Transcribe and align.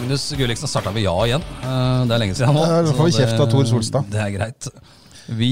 Magnus 0.00 0.30
Gulliksen 0.32 0.68
starta 0.70 0.88
med 0.96 1.02
ja 1.04 1.12
igjen. 1.26 1.42
Eh, 1.60 2.04
Det 2.08 2.14
er 2.14 2.20
lenge 2.22 2.36
siden 2.38 2.54
nå. 2.56 2.62
Da 2.64 2.92
får 2.96 3.08
vi 3.10 3.16
kjeft 3.18 3.40
av 3.42 3.50
Tor 3.52 3.66
Solstad. 3.68 4.06
Det 4.08 4.20
er 4.22 4.30
greit. 4.32 4.68
Vi 5.36 5.50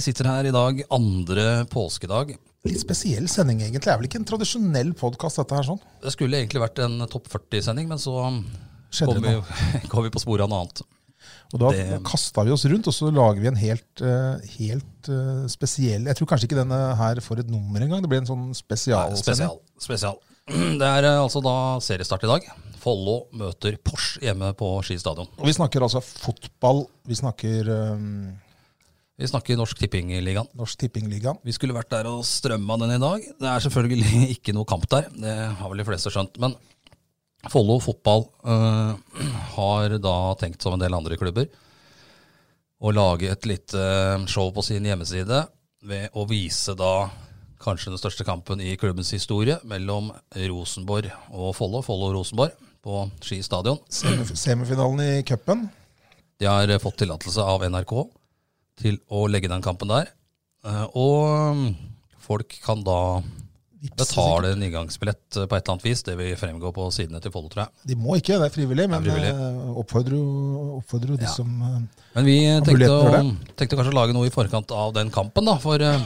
sitter 0.00 0.24
her 0.30 0.46
i 0.48 0.52
dag 0.54 0.78
andre 0.96 1.66
påskedag. 1.68 2.32
Litt 2.64 2.80
spesiell 2.80 3.28
sending, 3.28 3.60
egentlig. 3.60 3.84
Det 3.84 3.92
er 3.92 3.98
vel 4.00 4.08
ikke 4.08 4.20
en 4.22 4.24
tradisjonell 4.30 4.94
podkast, 4.96 5.36
dette 5.42 5.58
her 5.58 5.68
sånn? 5.68 5.82
Det 6.00 6.14
skulle 6.14 6.40
egentlig 6.40 6.62
vært 6.64 6.80
en 6.86 6.96
topp 7.12 7.28
40-sending, 7.28 7.90
men 7.92 8.00
så 8.00 8.14
kom 9.04 9.20
vi, 9.20 9.34
kom 9.92 10.08
vi 10.08 10.12
på 10.16 10.22
sporet 10.24 10.46
av 10.46 10.50
noe 10.54 10.62
annet. 10.64 10.80
Og 11.52 11.60
da 11.60 11.70
Det- 11.76 12.00
kasta 12.08 12.46
vi 12.48 12.56
oss 12.56 12.64
rundt, 12.72 12.88
og 12.88 12.96
så 12.96 13.12
lager 13.12 13.44
vi 13.44 13.48
en 13.52 13.60
helt, 13.60 14.00
eh, 14.00 14.40
helt 14.56 15.08
eh, 15.12 15.44
spesiell 15.52 16.08
Jeg 16.08 16.16
tror 16.16 16.26
kanskje 16.32 16.48
ikke 16.48 16.62
denne 16.62 16.80
her 16.96 17.20
får 17.20 17.40
et 17.44 17.52
nummer 17.52 17.84
engang. 17.84 18.00
Det 18.00 18.08
blir 18.08 18.24
en 18.24 18.32
sånn 18.32 18.48
spesialsending. 18.56 19.36
spesial. 19.36 19.60
spesial. 19.78 20.18
Det 20.80 20.88
er 20.88 21.02
altså 21.20 21.44
da 21.44 21.76
seriestart 21.84 22.24
i 22.24 22.32
dag. 22.32 22.48
Follo 22.80 23.24
møter 23.36 23.76
Porsche 23.84 24.22
hjemme 24.24 24.52
på 24.58 24.68
Ski 24.86 24.98
stadion. 25.00 25.28
Og 25.38 25.48
vi 25.48 25.56
snakker 25.56 25.84
altså 25.84 26.02
fotball. 26.04 26.86
Vi 27.08 27.18
snakker 27.18 27.68
um... 27.94 28.30
Vi 29.20 29.28
snakker 29.28 29.58
Norsk 29.60 29.76
Tippingligaen. 29.76 30.48
Norsk 30.56 30.80
Tippingligaen. 30.80 31.36
Vi 31.44 31.52
skulle 31.52 31.76
vært 31.76 31.90
der 31.92 32.06
og 32.08 32.22
strømma 32.24 32.78
den 32.80 32.94
i 32.94 33.00
dag. 33.02 33.26
Det 33.36 33.48
er 33.50 33.64
selvfølgelig 33.66 34.20
ikke 34.38 34.54
noe 34.56 34.68
kamp 34.68 34.86
der, 34.88 35.10
det 35.12 35.34
har 35.58 35.68
vel 35.68 35.82
de 35.82 35.88
fleste 35.88 36.12
skjønt. 36.12 36.40
Men 36.40 36.56
Follo 37.52 37.78
fotball 37.80 38.26
øh, 38.48 38.94
har 39.56 39.96
da 40.00 40.16
tenkt 40.40 40.64
som 40.64 40.76
en 40.76 40.82
del 40.82 40.96
andre 40.96 41.20
klubber 41.20 41.48
å 42.80 42.92
lage 42.96 43.28
et 43.28 43.48
lite 43.48 43.82
show 44.28 44.48
på 44.56 44.64
sin 44.64 44.86
hjemmeside 44.88 45.44
ved 45.84 46.16
å 46.16 46.24
vise 46.28 46.72
da 46.76 47.10
kanskje 47.60 47.92
den 47.92 48.00
største 48.00 48.24
kampen 48.24 48.60
i 48.64 48.72
klubbens 48.80 49.12
historie 49.12 49.58
mellom 49.68 50.08
Rosenborg 50.48 51.10
og 51.28 51.52
Follo, 51.56 51.82
Follo-Rosenborg, 51.84 52.56
på 52.84 53.10
Ski 53.20 53.42
stadion. 53.44 53.78
Semif 53.92 54.32
semifinalen 54.36 55.00
i 55.04 55.22
cupen. 55.28 55.66
De 56.40 56.46
har 56.48 56.70
fått 56.80 56.96
tillatelse 57.02 57.42
av 57.44 57.64
NRK 57.68 57.92
til 58.80 58.96
å 59.12 59.26
legge 59.28 59.50
den 59.52 59.62
kampen 59.64 59.88
der. 59.92 60.08
Eh, 60.64 60.86
Og 60.96 61.74
folk 62.24 62.56
kan 62.64 62.82
da 62.84 63.20
betale 63.96 64.50
en 64.52 64.62
inngangsbillett 64.62 65.36
på 65.36 65.56
et 65.56 65.62
eller 65.62 65.72
annet 65.74 65.84
vis. 65.84 66.02
Det 66.04 66.14
vil 66.18 66.34
fremgå 66.36 66.68
på 66.76 66.86
sidene 66.92 67.20
til 67.24 67.32
Follo, 67.32 67.48
tror 67.52 67.62
jeg. 67.66 67.70
De 67.92 67.96
må 67.96 68.16
ikke, 68.20 68.36
det 68.40 68.48
er 68.50 68.54
frivillig, 68.54 68.88
men 68.92 69.02
Det 69.02 69.08
er 69.12 69.16
frivillig. 69.16 69.30
eh, 69.40 69.78
oppfordrer 69.80 70.16
jo 70.16 70.24
oppfordrer 70.80 71.08
jo 71.14 71.16
de 71.16 71.24
Ja. 71.28 71.32
som 71.32 71.48
eh, 71.62 72.04
Men 72.14 72.24
vi 72.28 72.36
tenkte, 72.64 72.90
å, 72.90 73.36
tenkte 73.56 73.76
kanskje 73.76 73.92
å 73.92 73.98
lage 74.00 74.12
noe 74.16 74.26
i 74.28 74.30
forkant 74.34 74.70
av 74.72 74.92
den 74.94 75.10
kampen, 75.10 75.44
da. 75.48 75.56
For 75.58 75.80
eh, 75.80 76.00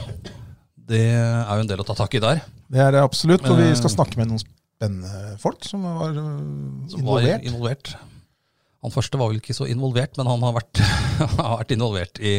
det 0.87 1.01
er 1.15 1.51
jo 1.55 1.61
en 1.65 1.67
del 1.67 1.79
å 1.83 1.87
ta 1.87 1.95
tak 1.95 2.13
i 2.15 2.19
der. 2.23 2.41
Det 2.71 2.79
er 2.79 2.91
det 2.95 3.01
absolutt. 3.03 3.43
Og 3.49 3.57
vi 3.57 3.69
Eh, 3.71 3.75
skal 3.75 3.89
snakke 3.91 4.17
med 4.17 4.27
noen 4.31 4.39
spennende 4.75 5.37
folk 5.41 5.65
som 5.65 5.83
var 5.87 6.13
som 6.13 6.99
involvert. 6.99 7.39
var 7.39 7.47
involvert. 7.49 7.95
Han 8.85 8.93
første 8.93 9.17
var 9.17 9.31
vel 9.31 9.41
ikke 9.41 9.55
så 9.57 9.65
involvert, 9.71 10.17
men 10.19 10.27
han 10.29 10.43
har 10.45 10.57
vært, 10.59 10.81
har 11.39 11.61
vært 11.61 11.71
involvert 11.73 12.19
i 12.21 12.35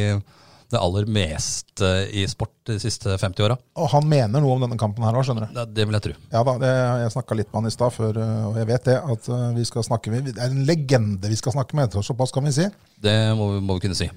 det 0.71 0.79
aller 0.83 1.07
meste 1.11 1.89
i 2.11 2.25
sport 2.27 2.55
de 2.67 2.77
siste 2.83 3.15
50 3.19 3.45
åra. 3.47 3.57
Og 3.79 3.89
han 3.93 4.07
mener 4.11 4.43
noe 4.43 4.57
om 4.57 4.65
denne 4.65 4.79
kampen 4.81 5.05
her 5.07 5.15
òg, 5.15 5.27
skjønner 5.27 5.47
du. 5.47 5.55
Det, 5.55 5.65
det 5.77 5.87
vil 5.87 5.99
jeg 5.99 6.05
tro. 6.09 6.15
Ja 6.33 6.43
da, 6.47 6.55
det, 6.63 6.73
jeg 7.05 7.15
snakka 7.15 7.39
litt 7.39 7.51
med 7.53 7.61
han 7.61 7.71
i 7.71 7.75
stad, 7.75 7.99
eh, 8.03 8.47
og 8.49 8.59
jeg 8.61 8.71
vet 8.73 8.89
det. 8.91 8.97
At 9.15 9.29
eh, 9.31 9.45
vi 9.57 9.67
skal 9.69 9.87
snakke 9.87 10.15
med 10.15 10.33
Det 10.33 10.43
er 10.43 10.51
en 10.51 10.65
legende 10.69 11.31
vi 11.31 11.39
skal 11.39 11.55
snakke 11.55 11.79
med, 11.79 11.95
såpass 12.07 12.35
kan 12.35 12.47
vi 12.47 12.55
si. 12.57 12.67
Det 13.03 13.17
må 13.39 13.53
vi, 13.55 13.63
må 13.63 13.79
vi 13.79 13.87
kunne 13.87 13.99
si. 13.99 14.11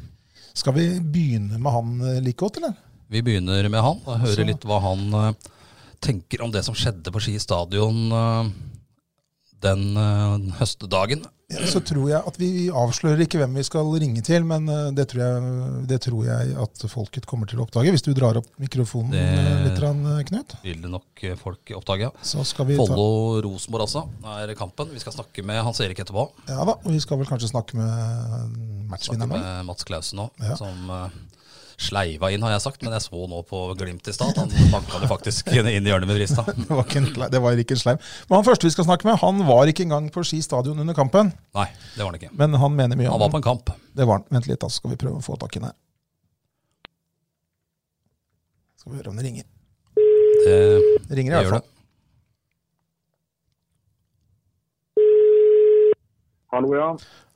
Skal 0.58 0.76
vi 0.76 0.88
begynne 1.00 1.62
med 1.62 1.76
han 1.76 1.94
eh, 2.02 2.22
like 2.26 2.42
godt, 2.42 2.58
eller? 2.62 2.74
Vi 3.10 3.22
begynner 3.26 3.70
med 3.70 3.82
han 3.86 4.02
og 4.06 4.22
hører 4.26 4.50
litt 4.50 4.66
hva 4.70 4.82
han 4.86 5.06
eh, 5.22 5.50
tenker 6.02 6.42
om 6.46 6.52
det 6.52 6.64
som 6.66 6.76
skjedde 6.78 7.12
på 7.12 7.22
Ski 7.24 7.38
stadion 7.40 8.06
eh, 8.12 8.52
den 9.60 9.90
høstedagen? 9.98 10.54
høstdagen. 10.60 11.26
Ja, 11.50 11.64
så 11.66 11.80
tror 11.82 12.06
jeg 12.12 12.22
at 12.30 12.36
vi 12.38 12.68
avslører 12.70 13.24
ikke 13.26 13.40
hvem 13.42 13.56
vi 13.58 13.64
skal 13.66 13.88
ringe 13.98 14.22
til, 14.22 14.44
men 14.46 14.68
eh, 14.70 14.92
det 14.94 15.08
tror 15.10 15.24
jeg, 15.24 15.88
det 15.90 15.98
tror 16.06 16.28
jeg 16.28 16.52
at 16.62 16.84
folket 16.92 17.26
kommer 17.26 17.50
til 17.50 17.58
å 17.58 17.66
oppdage. 17.66 17.90
Hvis 17.96 18.06
du 18.06 18.12
drar 18.14 18.38
opp 18.38 18.46
mikrofonen 18.62 19.16
Det- 19.16 19.24
eh, 19.26 19.64
litt, 19.66 19.82
eh, 19.82 20.22
Knut, 20.30 20.54
Vil 20.64 20.82
det 20.86 20.92
nok 20.94 21.24
eh, 21.26 21.34
folk 21.42 21.74
oppdage. 21.76 22.06
ja. 22.06 22.12
Follo-Rosenborg 22.78 23.82
altså, 23.88 24.06
er 24.46 24.54
kampen. 24.56 24.94
Vi 24.94 25.00
skal 25.02 25.14
snakke 25.18 25.44
med 25.44 25.64
Hans 25.66 25.82
Erik 25.82 25.98
etterpå. 26.06 26.30
Ja 26.48 26.64
da, 26.64 26.78
og 26.78 26.86
vi 26.94 27.00
skal 27.02 27.18
vel 27.18 27.26
kanskje 27.28 27.50
snakke 27.50 27.74
med 27.82 28.88
matchvinneren 28.94 29.34
òg. 29.34 29.66
Mats 29.66 29.84
Klausen 29.90 30.20
òg, 30.28 30.30
Ja. 30.40 30.56
som 30.56 30.90
eh, 30.90 31.10
sleiva 31.80 32.30
inn, 32.34 32.44
har 32.44 32.54
jeg 32.56 32.64
sagt. 32.66 32.84
Men 32.86 32.96
jeg 32.98 33.06
så 33.06 33.26
nå 33.32 33.42
på 33.48 33.62
Glimt 33.80 34.08
i 34.10 34.14
stad. 34.16 34.38
Han 34.40 34.52
banka 34.74 35.00
det 35.02 35.10
faktisk 35.12 35.52
inn 35.56 35.70
i 35.72 35.78
hjørnet 35.80 36.10
med 36.10 36.20
vrista. 36.20 36.46
Det, 36.60 36.68
var 36.70 36.84
ikke 36.86 37.02
en 37.02 37.10
sleiv. 37.14 37.32
det 37.34 37.42
var 37.44 37.62
ikke 37.64 37.78
en 37.78 37.82
sleim. 37.84 38.02
Men 38.30 38.40
han 38.40 38.48
første 38.48 38.68
vi 38.68 38.74
skal 38.76 38.88
snakke 38.90 39.08
med, 39.10 39.20
han 39.24 39.44
var 39.48 39.72
ikke 39.72 39.86
engang 39.88 40.10
på 40.14 40.24
Ski 40.28 40.42
stadion 40.46 40.80
under 40.84 40.98
kampen. 40.98 41.32
Nei, 41.58 41.68
det 41.96 42.04
var 42.04 42.12
han 42.12 42.20
ikke. 42.20 42.32
Men 42.40 42.60
han 42.62 42.76
mener 42.76 43.00
mye 43.00 43.10
Han 43.10 43.18
om 43.20 43.26
var 43.26 43.34
på 43.36 43.42
en 43.42 43.48
kamp. 43.48 43.74
Det 43.96 44.08
var 44.08 44.20
han. 44.20 44.28
Vent 44.34 44.50
litt, 44.52 44.60
da 44.62 44.70
skal 44.74 44.94
vi 44.94 45.00
prøve 45.02 45.22
å 45.22 45.26
få 45.26 45.40
tak 45.40 45.56
i 45.56 45.62
den 45.64 45.70
her. 45.72 45.78
Skal 48.80 48.94
vi 48.94 49.02
høre 49.02 49.12
om 49.12 49.20
det 49.20 49.28
ringer. 49.28 49.48
Det, 49.96 50.56
Det 51.10 51.18
ringer 51.20 51.36
i 51.36 51.44
hvert 51.44 51.60
fall. 51.60 51.68
Hallo, 56.50 56.72
ja. 56.74 56.88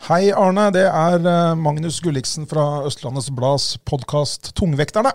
Hei, 0.07 0.31
Arne. 0.33 0.71
Det 0.73 0.87
er 0.89 1.21
eh, 1.21 1.51
Magnus 1.61 1.99
Gulliksen 2.01 2.47
fra 2.49 2.81
Østlandets 2.87 3.27
Blads 3.29 3.75
podkast 3.85 4.49
Tungvekterne. 4.57 5.11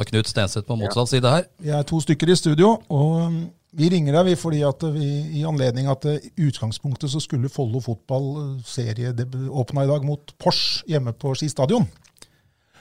Og 0.00 0.08
Knut 0.08 0.30
Stenseth 0.30 0.64
på 0.64 0.78
motsatt 0.80 1.10
side 1.10 1.28
her. 1.28 1.44
Vi 1.60 1.74
er 1.76 1.84
to 1.84 2.00
stykker 2.00 2.32
i 2.32 2.36
studio, 2.40 2.70
og 2.88 3.18
um, 3.26 3.36
vi 3.76 3.90
ringer 3.92 4.16
deg 4.16 4.30
vi 4.30 4.38
fordi 4.40 4.62
at 4.64 4.86
vi, 4.94 5.10
i 5.36 5.44
anledning 5.44 5.90
at 5.92 6.08
eh, 6.08 6.24
i 6.24 6.48
utgangspunktet 6.48 7.12
så 7.12 7.20
skulle 7.20 7.52
Follo 7.52 7.84
fotball 7.84 8.30
serieåpna 8.64 9.44
åpna 9.60 9.84
i 9.84 9.92
dag 9.92 10.08
mot 10.08 10.32
Porsche 10.40 10.88
hjemme 10.88 11.12
på 11.12 11.34
Ski 11.36 11.50
stadion. 11.52 11.84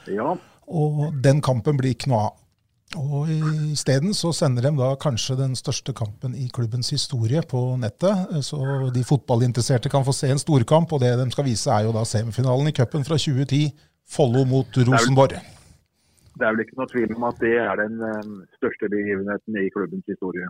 Ja, 0.07 0.37
Og 0.71 1.09
den 1.19 1.43
kampen 1.43 1.75
blir 1.75 1.91
ikke 1.91 2.13
noe 2.13 2.29
av. 2.29 2.40
Og 2.99 3.29
isteden 3.71 4.11
så 4.17 4.33
sender 4.35 4.65
de 4.67 4.71
da 4.75 4.89
kanskje 4.99 5.37
den 5.39 5.53
største 5.55 5.93
kampen 5.95 6.33
i 6.35 6.49
klubbens 6.51 6.91
historie 6.91 7.39
på 7.47 7.77
nettet. 7.79 8.33
Så 8.43 8.59
de 8.91 9.03
fotballinteresserte 9.07 9.91
kan 9.91 10.03
få 10.03 10.15
se 10.15 10.31
en 10.31 10.41
storkamp, 10.41 10.91
og 10.91 10.99
det 11.03 11.13
de 11.19 11.29
skal 11.31 11.47
vise 11.47 11.71
er 11.71 11.87
jo 11.87 11.95
da 11.95 12.03
semifinalen 12.07 12.67
i 12.67 12.75
cupen 12.75 13.07
fra 13.07 13.15
2010. 13.15 13.71
Follo 14.11 14.43
mot 14.43 14.67
Rosenborg. 14.75 15.37
det 16.35 16.47
er 16.47 16.51
vel 16.51 16.63
ikke 16.65 16.79
noe 16.79 16.89
tvil 16.91 17.13
om 17.15 17.25
at 17.29 17.37
det 17.39 17.53
er 17.61 17.77
den 17.79 18.01
eh, 18.03 18.31
største 18.57 18.89
begivenheten 18.91 19.59
i 19.61 19.69
klubbens 19.71 20.07
historie. 20.09 20.49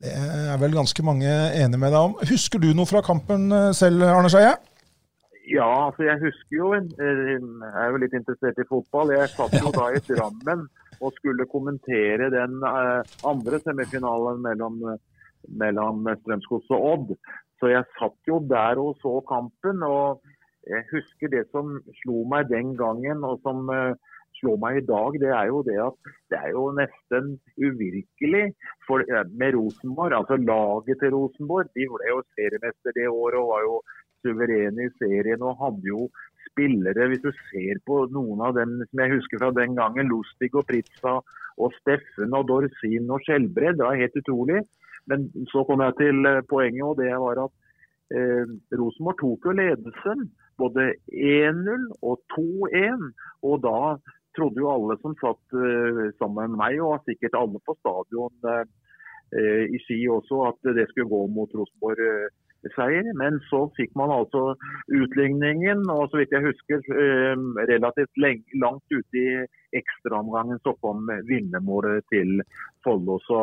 Det 0.00 0.12
er 0.12 0.56
vel 0.60 0.76
ganske 0.76 1.04
mange 1.04 1.28
enige 1.28 1.80
med 1.82 1.92
deg 1.92 2.08
om. 2.08 2.16
Husker 2.30 2.62
du 2.62 2.70
noe 2.76 2.88
fra 2.88 3.02
kampen 3.04 3.50
eh, 3.52 3.72
selv, 3.76 4.06
Arne 4.06 4.32
Skeie? 4.32 4.54
Ja, 5.50 5.68
altså 5.90 6.06
jeg 6.06 6.18
husker 6.24 6.56
jo, 6.56 6.72
jeg 6.74 7.36
er 7.68 7.92
jo 7.92 8.00
litt 8.02 8.16
interessert 8.16 8.56
i 8.58 8.66
fotball. 8.70 9.12
Jeg 9.14 9.28
satt 9.34 9.54
jo 9.60 9.70
da 9.76 9.90
i 9.92 10.02
Drammen 10.08 10.64
og 11.00 11.12
skulle 11.18 11.48
kommentere 11.50 12.30
den 12.34 12.58
eh, 12.64 13.02
andre 13.28 13.60
semifinalen 13.64 14.42
mellom, 14.44 14.80
eh, 14.92 14.98
mellom 15.62 16.08
Strømsgods 16.22 16.72
og 16.76 16.88
Odd. 16.92 17.14
Så 17.60 17.72
jeg 17.72 17.88
satt 17.96 18.18
jo 18.28 18.40
der 18.50 18.80
og 18.82 18.98
så 19.02 19.18
kampen. 19.28 19.82
og 19.82 20.22
jeg 20.66 20.82
husker 20.90 21.30
det 21.30 21.46
som 21.52 21.78
slo 22.02 22.24
meg 22.28 22.48
den 22.50 22.74
gangen, 22.76 23.22
og 23.24 23.38
som 23.46 23.68
slo 24.36 24.52
slår 24.52 24.58
meg 24.60 24.78
i 24.80 24.86
dag, 24.86 25.18
det 25.22 25.30
er 25.32 25.46
jo 25.48 25.62
det 25.64 25.76
at 25.80 26.10
det 26.30 26.38
er 26.38 26.50
jo 26.52 26.64
nesten 26.76 27.36
uvirkelig 27.56 28.44
for, 28.86 29.00
eh, 29.00 29.24
med 29.40 29.54
Rosenborg. 29.56 30.12
Altså 30.12 30.36
laget 30.36 31.00
til 31.00 31.14
Rosenborg. 31.14 31.66
De 31.74 31.86
ble 31.92 32.10
jo 32.12 32.22
seriemester 32.36 32.92
det 32.98 33.08
året 33.08 33.40
og 33.40 33.48
var 33.52 33.62
jo 33.68 33.76
suverene 34.22 34.88
i 34.88 34.94
serien 35.00 35.42
og 35.42 35.58
hadde 35.62 35.86
jo 35.88 36.08
spillere, 36.56 37.08
hvis 37.10 37.24
du 37.24 37.30
ser 37.50 37.80
på 37.86 38.06
noen 38.14 38.40
av 38.48 38.56
dem 38.56 38.78
som 38.88 39.02
jeg 39.02 39.12
husker 39.12 39.42
fra 39.42 39.52
den 39.52 39.76
gangen, 39.76 40.08
Lustig 40.08 40.54
og 40.56 40.64
Pritza 40.68 41.18
og 41.60 41.76
Steffen 41.80 42.32
og 42.36 42.48
Dorsin 42.48 43.12
og 43.12 43.20
Skjelbred, 43.24 43.76
det 43.76 43.84
var 43.84 44.00
helt 44.00 44.18
utrolig. 44.22 44.64
Men 45.06 45.28
så 45.52 45.62
kom 45.68 45.84
jeg 45.84 45.96
til 46.00 46.26
eh, 46.26 46.42
poenget, 46.50 46.84
og 46.88 46.96
det 46.98 47.12
var 47.22 47.44
at 47.44 47.54
eh, 48.16 48.48
Rosenborg 48.80 49.20
tok 49.20 49.46
jo 49.46 49.54
ledelsen. 49.60 50.26
Både 50.58 50.88
1-0 51.12 51.84
og 52.00 52.16
2-1. 52.34 53.04
Og 53.46 53.60
da 53.62 53.78
trodde 54.36 54.62
jo 54.64 54.72
alle 54.72 54.96
som 55.02 55.14
satt 55.20 55.56
eh, 55.60 56.02
sammen 56.18 56.56
med 56.56 56.58
meg, 56.64 56.80
og 56.82 57.04
sikkert 57.06 57.38
alle 57.38 57.62
på 57.62 57.76
stadion, 57.78 58.34
eh, 58.50 58.64
eh, 59.36 59.62
i 59.70 59.80
Ski 59.84 60.00
også 60.10 60.42
at 60.50 60.74
det 60.76 60.88
skulle 60.90 61.12
gå 61.12 61.22
mot 61.36 61.54
Rosenborg. 61.54 62.02
Eh, 62.02 62.45
seier, 62.74 63.06
Men 63.18 63.38
så 63.50 63.66
fikk 63.78 63.94
man 63.98 64.12
altså 64.14 64.56
utligningen, 64.88 65.84
og 65.90 66.10
så 66.10 66.20
vidt 66.20 66.34
jeg 66.34 66.46
husker 66.46 66.82
eh, 67.02 67.46
relativt 67.70 68.22
langt 68.22 68.86
ute 68.90 69.22
i 69.22 69.28
ekstraomgangen 69.76 70.60
så 70.64 70.72
kom 70.82 71.08
vinnermålet 71.28 72.06
til 72.12 72.40
Follo. 72.84 73.18
Så 73.26 73.40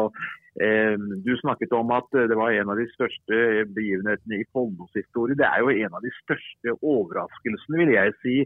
eh, 0.61 0.95
Du 1.25 1.33
snakket 1.41 1.75
om 1.77 1.91
at 1.95 2.07
det 2.13 2.37
var 2.39 2.55
en 2.55 2.71
av 2.73 2.79
de 2.79 2.87
største 2.93 3.65
begivenhetene 3.75 4.41
i 4.41 4.47
Follos 4.53 4.93
historie. 4.97 5.37
Det 5.39 5.49
er 5.49 5.61
jo 5.63 5.73
en 5.73 5.99
av 5.99 6.05
de 6.05 6.13
største 6.21 6.77
overraskelsene, 6.79 7.83
vil 7.83 7.93
jeg 7.97 8.15
si, 8.23 8.39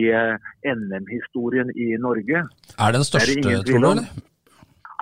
i 0.00 0.10
eh, 0.10 0.52
NM-historien 0.66 1.72
i 1.76 1.94
Norge. 2.08 2.44
Er 2.78 2.92
det 2.92 3.00
den 3.00 3.08
største, 3.08 3.40
det 3.40 3.64
tror 3.70 3.78
du? 3.78 3.90
eller? 3.94 4.31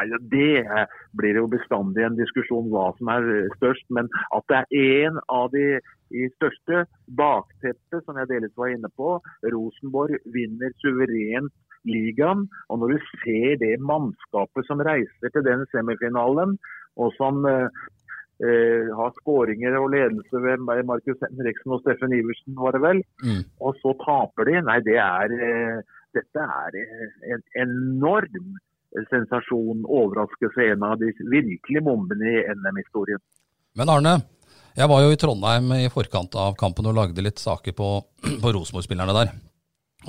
Nei, 0.01 0.19
Det 0.33 0.87
blir 1.17 1.37
jo 1.37 1.47
bestandig 1.51 2.05
en 2.05 2.19
diskusjon 2.19 2.71
hva 2.73 2.91
som 2.99 3.11
er 3.13 3.49
størst. 3.59 3.87
Men 3.91 4.09
at 4.37 4.47
det 4.49 4.61
er 4.61 5.07
en 5.07 5.21
av 5.29 5.51
de, 5.53 5.81
de 6.15 6.29
største 6.37 6.85
bakteppet, 7.19 8.05
som 8.05 8.19
jeg 8.19 8.31
delvis 8.31 8.57
var 8.57 8.73
inne 8.73 8.91
på. 8.97 9.19
Rosenborg 9.53 10.17
vinner 10.33 10.73
suverent 10.81 11.53
ligaen. 11.89 12.47
Og 12.69 12.81
når 12.81 12.97
du 12.97 13.09
ser 13.21 13.57
det 13.61 13.77
mannskapet 13.81 14.69
som 14.69 14.83
reiser 14.85 15.33
til 15.33 15.47
den 15.47 15.67
semifinalen, 15.75 16.59
og 16.97 17.15
som 17.21 17.45
eh 17.47 17.69
har 18.97 19.11
skåringer 19.19 19.75
og 19.77 19.91
ledelse 19.93 20.41
ved 20.41 20.63
Markus 20.89 21.19
Henriksen 21.21 21.75
og 21.77 21.83
Steffen 21.83 22.15
Iversen, 22.17 22.55
var 22.57 22.73
det 22.73 22.81
vel. 22.81 23.03
Mm. 23.21 23.43
Og 23.61 23.75
så 23.83 23.93
taper 24.01 24.49
de. 24.49 24.55
Nei, 24.65 24.79
det 24.81 24.97
er, 24.97 25.35
uh, 25.45 25.99
dette 26.17 26.47
er 26.65 26.79
en 27.35 27.43
enorm 27.65 28.57
sensasjon, 29.11 29.85
overraskelse, 29.87 30.67
en 30.73 30.85
av 30.87 30.99
de 31.01 31.13
virkelige 31.31 31.83
bombene 31.87 32.27
i 32.27 32.43
NM-historien. 32.57 33.23
Men 33.79 33.93
Arne, 33.93 34.17
jeg 34.77 34.91
var 34.91 35.03
jo 35.05 35.13
i 35.15 35.19
Trondheim 35.19 35.73
i 35.77 35.91
forkant 35.93 36.35
av 36.39 36.57
kampen 36.59 36.89
og 36.91 36.97
lagde 36.97 37.23
litt 37.25 37.43
saker 37.43 37.75
på, 37.77 37.91
på 38.43 38.55
Rosenborg-spillerne 38.57 39.17
der. 39.17 39.35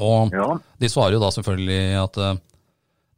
Og 0.01 0.31
ja. 0.33 0.47
de 0.79 0.89
svarer 0.89 1.17
jo 1.17 1.21
da 1.23 1.29
selvfølgelig 1.35 1.81
at 1.99 2.19
uh, 2.21 2.37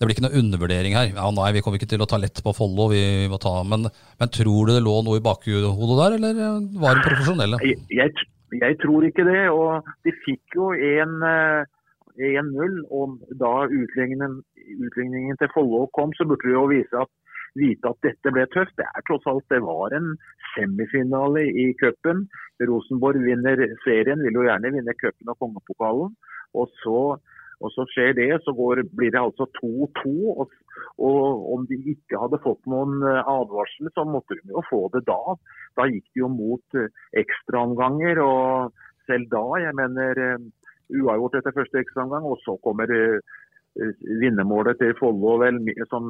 det 0.04 0.08
blir 0.08 0.16
ikke 0.16 0.26
noe 0.26 0.40
undervurdering 0.42 0.98
her. 0.98 1.12
Ja, 1.14 1.28
Nei, 1.36 1.52
vi 1.56 1.62
kommer 1.64 1.80
ikke 1.80 1.92
til 1.92 2.02
å 2.04 2.10
ta 2.10 2.18
lett 2.20 2.42
på 2.44 2.56
Follo, 2.58 2.90
vi, 2.92 3.04
vi 3.24 3.30
må 3.32 3.38
ta 3.42 3.60
men, 3.68 3.86
men, 4.20 4.32
tror 4.34 4.68
du 4.68 4.74
det 4.74 4.84
lå 4.84 4.96
noe 5.06 5.22
i 5.22 5.24
bakhodet 5.24 6.00
der, 6.02 6.18
eller 6.18 6.42
var 6.82 6.98
de 6.98 7.06
profesjonelle? 7.06 7.62
Jeg, 7.64 7.78
jeg, 7.94 8.26
jeg, 8.58 8.80
tror 8.82 9.06
ikke 9.08 9.28
det. 9.30 9.46
Og 9.54 9.94
de 10.08 10.16
fikk 10.26 10.58
jo 10.58 10.74
en 10.74 11.16
uh, 11.22 11.70
1-0. 12.20 12.80
Og 12.94 13.20
da 13.42 13.54
utligningen, 13.66 14.40
utligningen 14.88 15.38
til 15.42 15.52
Follo 15.54 15.86
kom, 15.98 16.14
så 16.18 16.28
burde 16.30 16.48
vi 16.48 16.56
jo 16.56 16.66
vise 16.72 17.04
at, 17.06 17.12
vite 17.60 17.90
at 17.90 18.02
dette 18.06 18.34
ble 18.34 18.48
tøft. 18.54 18.76
Det 18.80 18.86
er 18.88 19.06
tross 19.08 19.28
alt 19.30 19.46
det 19.54 19.62
var 19.66 19.94
en 19.98 20.14
semifinale 20.56 21.46
i 21.50 21.70
cupen. 21.82 22.26
Rosenborg 22.64 23.22
vinner 23.26 23.62
serien, 23.84 24.24
vil 24.26 24.40
jo 24.40 24.48
gjerne 24.48 24.74
vinne 24.74 24.98
cupen 24.98 25.34
og 25.34 25.40
kongepokalen. 25.42 26.16
Og 26.58 26.70
så, 26.82 27.00
og 27.64 27.74
så 27.74 27.86
skjer 27.94 28.14
det, 28.18 28.30
så 28.46 28.54
går, 28.58 28.84
blir 28.98 29.14
det 29.14 29.22
altså 29.22 29.48
2-2. 29.60 30.14
Og, 30.34 30.54
og, 30.98 31.22
om 31.54 31.68
de 31.70 31.78
ikke 31.94 32.20
hadde 32.22 32.42
fått 32.44 32.66
noen 32.70 33.02
eh, 33.06 33.22
advarsel, 33.22 33.90
så 33.94 34.06
måtte 34.08 34.38
de 34.40 34.54
jo 34.54 34.66
få 34.70 34.86
det 34.94 35.06
da. 35.10 35.38
Da 35.78 35.88
gikk 35.90 36.06
de 36.14 36.24
jo 36.26 36.32
mot 36.34 36.80
eh, 36.80 36.90
ekstraomganger. 37.24 38.22
Og 38.26 38.74
selv 39.10 39.30
da, 39.34 39.46
jeg 39.66 39.78
mener 39.80 40.24
eh, 40.28 40.50
uavgjort 41.02 41.40
etter 41.40 41.56
første 41.56 41.82
ekstraomgang. 41.82 42.28
Og 42.30 42.38
så 42.44 42.58
kommer 42.66 42.92
uh, 42.94 43.18
vinnermålet 44.22 44.78
til 44.82 44.94
Follo 45.00 45.38
vel 45.42 45.58
som 45.92 46.06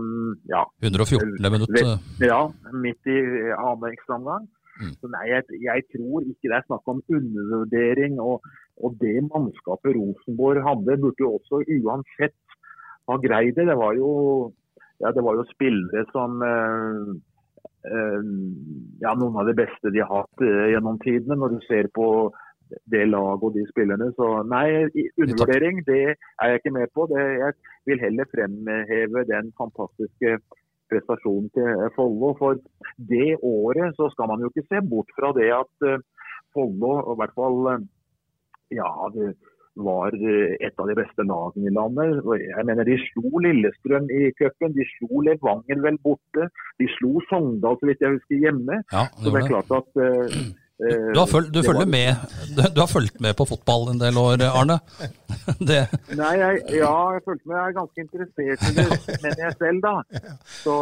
ja, 0.51 0.65
114. 0.83 1.37
minutt. 1.39 1.79
Ja, 2.23 2.41
midt 2.73 3.07
i 3.07 3.19
annen 3.55 3.89
ekstraomgang. 3.93 4.49
Mm. 4.81 4.93
Så 4.97 5.09
nei, 5.13 5.27
jeg, 5.29 5.59
jeg, 5.61 5.85
tror 5.93 6.25
ikke 6.25 6.49
det 6.49 6.57
er 6.57 6.65
snakk 6.67 6.89
om 6.91 7.03
undervurdering. 7.07 8.17
Og, 8.23 8.41
og 8.83 8.97
det 9.01 9.15
mannskapet 9.29 9.95
Rosenborg 9.97 10.63
hadde, 10.65 10.99
burde 11.03 11.23
jo 11.23 11.35
også 11.37 11.61
uansett 11.77 12.57
ha 13.09 13.19
greid 13.21 13.55
det. 13.59 13.67
Det 13.69 13.77
var 13.79 13.93
jo, 13.99 14.09
ja, 15.03 15.13
det 15.13 15.23
var 15.23 15.39
jo 15.39 15.51
spillere 15.51 16.07
som 16.11 16.41
uh, 16.41 17.13
ja, 19.03 19.11
noen 19.19 19.39
av 19.39 19.49
de 19.49 19.55
beste 19.59 19.91
de 19.91 20.03
har 20.03 20.23
hatt 20.23 20.43
gjennom 20.71 20.99
tidene. 21.03 21.39
Når 21.39 21.55
du 21.55 21.63
ser 21.67 21.89
på 21.95 22.07
det 22.91 23.05
laget 23.09 23.45
og 23.47 23.55
de 23.55 23.63
spillerne. 23.69 24.09
Så 24.17 24.27
nei, 24.49 24.67
undervurdering 25.21 25.83
det 25.87 26.03
er 26.13 26.51
jeg 26.51 26.61
ikke 26.61 26.75
med 26.79 26.91
på. 26.95 27.07
Det, 27.11 27.23
jeg 27.43 27.53
vil 27.89 28.03
heller 28.05 28.29
fremheve 28.33 29.25
den 29.29 29.53
fantastiske 29.59 30.37
prestasjonen 30.91 31.49
til 31.55 31.87
Follo. 31.97 32.33
For 32.41 32.59
det 33.13 33.31
året 33.41 33.97
så 33.99 34.09
skal 34.13 34.29
man 34.31 34.43
jo 34.43 34.51
ikke 34.51 34.67
se 34.69 34.83
bort 34.93 35.09
fra 35.17 35.33
det 35.39 35.49
at 35.55 35.89
eh, 35.89 36.03
Follo, 36.53 36.93
i 37.13 37.17
hvert 37.19 37.35
fall 37.39 37.73
eh, 37.73 37.89
ja, 38.77 38.89
det 39.15 39.33
var 39.83 40.13
eh, 40.13 40.55
et 40.61 40.81
av 40.81 40.89
de 40.89 40.97
beste 40.97 41.25
lagene 41.25 41.69
i 41.69 41.75
landet. 41.77 42.19
Jeg 42.45 42.67
mener 42.69 42.89
De 42.89 42.97
slo 43.07 43.41
Lillestrøm 43.45 44.09
i 44.13 44.27
cupen, 44.39 44.75
de 44.77 44.85
slo 44.95 45.23
Levanger 45.27 45.81
vel 45.85 46.01
borte. 46.05 46.49
De 46.81 46.89
slo 46.97 47.23
Sogndal, 47.29 47.79
så 47.79 47.89
vidt 47.89 48.05
jeg 48.05 48.17
husker, 48.17 48.43
hjemme. 48.47 48.83
Ja, 48.93 49.07
det 49.09 49.25
så 49.25 49.33
det 49.33 49.41
er 49.41 49.49
klart 49.53 49.73
at 49.79 50.03
du 50.83 51.19
har, 51.19 51.29
følt, 51.29 51.49
du, 51.53 51.61
følger 51.65 51.87
med, 51.89 52.09
du 52.75 52.79
har 52.81 52.89
fulgt 52.91 53.21
med 53.23 53.35
på 53.39 53.47
fotball 53.49 53.89
en 53.93 54.01
del 54.01 54.19
år, 54.19 54.43
Arne? 54.49 54.79
Det. 55.69 55.81
Nei, 56.15 56.33
jeg, 56.39 56.59
ja, 56.69 56.75
jeg 56.77 56.87
har 56.87 57.23
fulgt 57.25 57.45
med. 57.45 57.57
Jeg 57.57 57.65
er 57.65 57.77
ganske 57.79 58.03
interessert 58.05 58.67
i 58.69 58.75
det, 58.77 59.17
mener 59.23 59.41
jeg 59.43 59.55
selv, 59.59 59.81
da. 59.83 59.95
Så, 60.63 60.75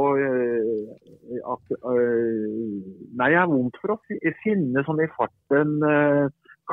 og, 0.00 0.22
eh, 0.24 1.38
at, 1.54 1.76
nei, 1.84 3.30
jeg 3.32 3.40
har 3.40 3.52
vondt 3.52 3.78
for 3.82 3.96
å 3.96 4.00
finne 4.44 4.84
sånn 4.88 5.04
i 5.04 5.12
farten 5.16 5.78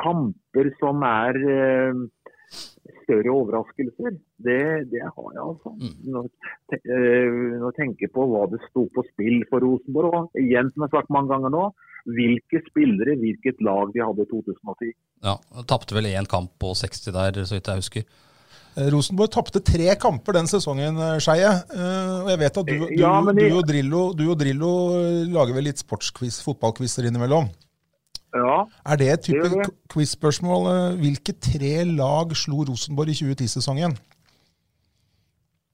kamper 0.02 0.72
som 0.80 1.04
er 1.04 1.40
større 3.04 3.34
overraskelser. 3.34 4.18
Det, 4.42 4.64
det, 4.92 5.04
har 5.06 5.30
jeg 5.36 5.44
altså. 5.44 5.74
Mm. 5.78 5.94
Når, 6.14 6.28
når 6.88 7.68
jeg 7.70 7.78
tenker 7.80 8.12
på 8.16 8.26
hva 8.32 8.48
det 8.52 8.62
sto 8.70 8.88
på 8.96 9.06
spill 9.12 9.42
for 9.52 9.64
Rosenborg. 9.66 10.18
Og 10.20 10.42
igjen, 10.42 10.72
som 10.74 10.86
jeg 10.86 10.92
har 10.92 11.02
sagt 11.02 11.14
mange 11.14 11.34
ganger 11.34 11.54
nå, 11.54 11.68
hvilke 12.10 12.64
spillere, 12.68 13.18
hvilket 13.22 13.62
lag 13.66 13.94
de 13.94 14.04
hadde 14.04 14.26
i 14.26 14.32
2010. 14.32 14.92
Ja, 15.28 15.38
Tapte 15.70 15.98
vel 15.98 16.10
én 16.12 16.30
kamp 16.30 16.54
på 16.62 16.74
60 16.78 17.14
der, 17.14 17.42
så 17.46 17.58
vidt 17.58 17.72
jeg 17.72 17.84
husker. 17.84 18.12
Eh, 18.80 18.88
Rosenborg 18.94 19.32
tapte 19.34 19.60
tre 19.68 19.90
kamper 20.00 20.38
den 20.38 20.48
sesongen, 20.48 20.96
eh, 20.96 21.18
Skeie. 21.24 21.50
Eh, 21.76 22.14
og 22.24 22.30
jeg 22.32 22.40
vet 22.40 22.60
at 22.62 22.70
du, 22.70 22.78
du, 22.80 22.94
ja, 23.02 23.18
de... 23.28 23.34
du, 23.36 23.58
og 23.58 23.66
Drillo, 23.68 24.04
du, 24.16 24.24
og 24.32 24.40
Drillo, 24.40 24.72
lager 25.32 25.58
vel 25.58 25.68
litt 25.68 25.84
sportsquiz, 25.84 26.40
fotballquizer 26.46 27.10
innimellom? 27.10 27.52
Ja, 28.32 28.56
er 28.88 29.00
det 29.00 29.10
et 29.12 29.26
type 29.28 29.66
quiz-spørsmål? 29.92 30.70
Hvilke 31.02 31.36
tre 31.36 31.84
lag 31.90 32.32
slo 32.40 32.64
Rosenborg 32.70 33.12
i 33.12 33.18
2010-sesongen? 33.20 33.98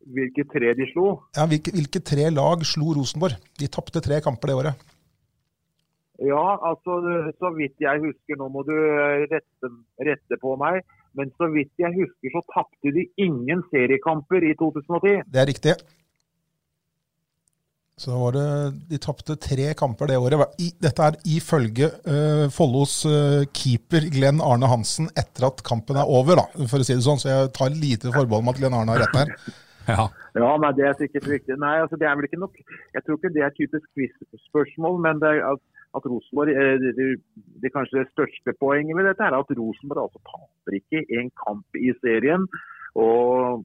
Hvilke 0.07 0.45
tre 0.49 0.73
de 0.77 0.87
slo? 0.89 1.17
Ja, 1.37 1.45
hvilke, 1.51 1.73
hvilke 1.75 2.01
tre 2.01 2.29
lag 2.33 2.63
slo 2.65 2.95
Rosenborg? 2.97 3.37
De 3.59 3.67
tapte 3.69 4.01
tre 4.01 4.21
kamper 4.25 4.49
det 4.49 4.55
året. 4.61 4.87
Ja, 6.17 6.45
altså 6.65 6.97
så 7.37 7.51
vidt 7.53 7.77
jeg 7.83 8.01
husker, 8.01 8.39
nå 8.39 8.47
må 8.49 8.63
du 8.65 8.73
rette, 8.73 9.69
rette, 10.01 10.39
på 10.41 10.55
meg, 10.57 10.79
men 11.13 11.29
så 11.37 11.49
vidt 11.53 11.69
jeg 11.77 11.93
husker 11.93 12.33
så 12.33 12.41
tapte 12.55 12.93
de 12.95 13.05
ingen 13.21 13.61
seriekamper 13.69 14.41
i 14.47 14.55
2010. 14.57 15.21
Det 15.29 15.43
er 15.43 15.49
riktig. 15.51 15.75
Så 17.97 18.11
da 18.11 18.17
var 18.21 18.35
det, 18.35 18.47
De 18.91 18.99
tapte 19.01 19.35
tre 19.41 19.71
kamper 19.77 20.11
det 20.11 20.19
året. 20.21 20.57
Dette 20.83 21.05
er 21.07 21.15
ifølge 21.33 21.89
uh, 22.05 22.45
Follos 22.53 22.99
uh, 23.09 23.41
keeper 23.57 24.05
Glenn 24.13 24.41
Arne 24.43 24.69
Hansen 24.69 25.09
etter 25.17 25.47
at 25.49 25.63
kampen 25.65 25.97
er 25.97 26.05
over, 26.05 26.37
da, 26.37 26.67
for 26.69 26.83
å 26.83 26.85
si 26.85 26.93
det 26.93 27.05
sånn. 27.05 27.21
Så 27.21 27.31
jeg 27.31 27.53
tar 27.57 27.73
lite 27.73 28.13
forbehold 28.13 28.43
om 28.43 28.51
at 28.53 28.59
Glenn 28.61 28.77
Arne 28.77 28.93
har 28.93 29.05
rett 29.05 29.23
her. 29.23 29.33
Ja. 29.87 30.03
ja, 30.35 30.47
nei, 30.59 30.73
Det 30.75 30.83
er 30.83 30.97
sikkert 30.99 31.29
riktig. 31.31 31.55
Nei, 31.63 31.77
altså 31.79 31.95
det 31.95 32.09
er 32.09 32.17
vel 32.19 32.25
ikke 32.27 32.41
nok, 32.41 32.57
Jeg 32.91 33.01
tror 33.05 33.15
ikke 33.15 33.29
det 33.31 33.43
er 33.45 33.53
typisk 33.55 33.85
quiz-spørsmål, 33.95 34.97
men 35.05 35.21
det 35.21 35.29
er, 35.31 35.55
at 35.95 36.09
Rosenborg, 36.11 36.51
det, 36.83 36.91
det, 36.97 37.05
det, 37.63 37.71
kanskje 37.71 38.01
det 38.01 38.09
største 38.11 38.51
poenget 38.59 38.97
med 38.99 39.07
dette 39.07 39.23
er 39.23 39.37
at 39.37 39.53
Rosenborg 39.59 40.03
altså 40.03 40.19
taper 40.27 40.75
ikke 40.81 41.05
en 41.21 41.31
kamp 41.39 41.79
i 41.79 41.95
serien. 42.01 42.43
og 42.99 43.63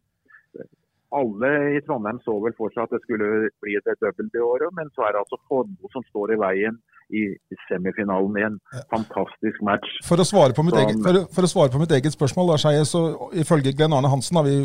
alle 1.18 1.50
i 1.76 1.82
Trondheim 1.86 2.18
så 2.24 2.34
vel 2.44 2.54
for 2.58 2.72
seg 2.74 2.86
at 2.86 2.94
det 2.94 3.02
skulle 3.04 3.50
bli 3.64 3.76
et 3.78 3.92
double 4.00 4.28
i 4.32 4.44
året, 4.44 4.72
men 4.78 4.90
så 4.96 5.06
er 5.06 5.14
det 5.14 5.22
altså 5.22 5.38
Formo 5.50 5.92
som 5.92 6.04
står 6.10 6.34
i 6.34 6.40
veien 6.40 6.80
i 7.12 7.22
semifinalen 7.68 8.38
i 8.40 8.44
en 8.46 8.58
fantastisk 8.92 9.60
match. 9.66 9.98
For 10.06 10.20
å 10.20 10.26
svare 10.26 10.56
på 10.56 10.64
mitt, 10.64 10.76
som, 10.76 10.86
eget, 10.86 11.00
for, 11.04 11.18
for 11.36 11.46
å 11.46 11.50
svare 11.50 11.72
på 11.74 11.80
mitt 11.82 11.92
eget 11.92 12.14
spørsmål, 12.14 12.52
da, 12.52 12.58
Skeie, 12.62 12.84
så 12.88 13.02
ifølge 13.42 13.74
Glenn 13.76 13.92
Arne 13.96 14.10
Hansen, 14.12 14.38
da, 14.38 14.44
vi, 14.46 14.62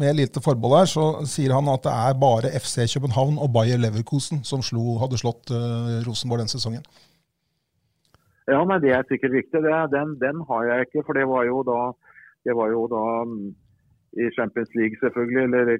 med 0.00 0.16
lite 0.16 0.40
forbehold 0.44 0.78
her, 0.80 0.90
så 0.90 1.08
sier 1.28 1.52
han 1.56 1.68
at 1.72 1.84
det 1.84 1.92
er 1.92 2.20
bare 2.20 2.52
FC 2.56 2.86
København 2.94 3.36
og 3.36 3.52
Bayer 3.56 3.82
Leverkosen 3.82 4.40
som 4.48 4.64
slo, 4.64 4.96
hadde 5.02 5.20
slått 5.20 5.52
uh, 5.52 6.00
Rosenborg 6.06 6.44
den 6.44 6.54
sesongen. 6.54 6.86
Ja, 8.48 8.60
nei, 8.68 8.80
Det 8.80 8.92
er 8.92 9.04
sikkert 9.08 9.36
riktig. 9.36 9.60
Det, 9.64 9.76
den, 9.92 10.16
den, 10.20 10.40
har 10.48 10.66
jeg 10.68 10.88
ikke. 10.88 11.04
For 11.06 11.16
det 11.16 11.24
var 11.28 11.46
jo 11.48 11.62
da, 11.64 11.78
det 12.44 12.56
var 12.56 12.72
jo 12.72 12.84
da 12.92 13.04
i 14.22 14.24
Champions 14.38 14.70
League, 14.78 14.96
selvfølgelig. 15.02 15.42
Eller 15.44 15.74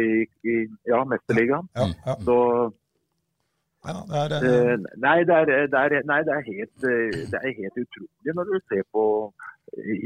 i, 0.00 0.24
i 0.52 0.56
ja, 0.92 1.04
Mesterligaen. 1.12 1.66
Ja, 1.76 1.86
ja. 2.08 2.14
Så 2.28 2.36
det 3.86 3.92
er, 4.22 4.30
eh, 4.36 4.72
Eh, 4.72 4.78
Nei, 5.06 5.18
det 5.28 5.34
er, 5.40 5.44
det 5.72 5.78
er, 5.80 6.02
nei, 6.10 6.20
det 6.26 6.32
er, 6.36 6.44
helt, 6.52 6.78
eh, 6.90 7.18
det 7.32 7.38
er 7.38 7.58
helt 7.60 7.76
utrolig 7.84 8.34
når 8.34 8.44
du 8.50 8.56
ser 8.70 8.82
på 8.94 9.04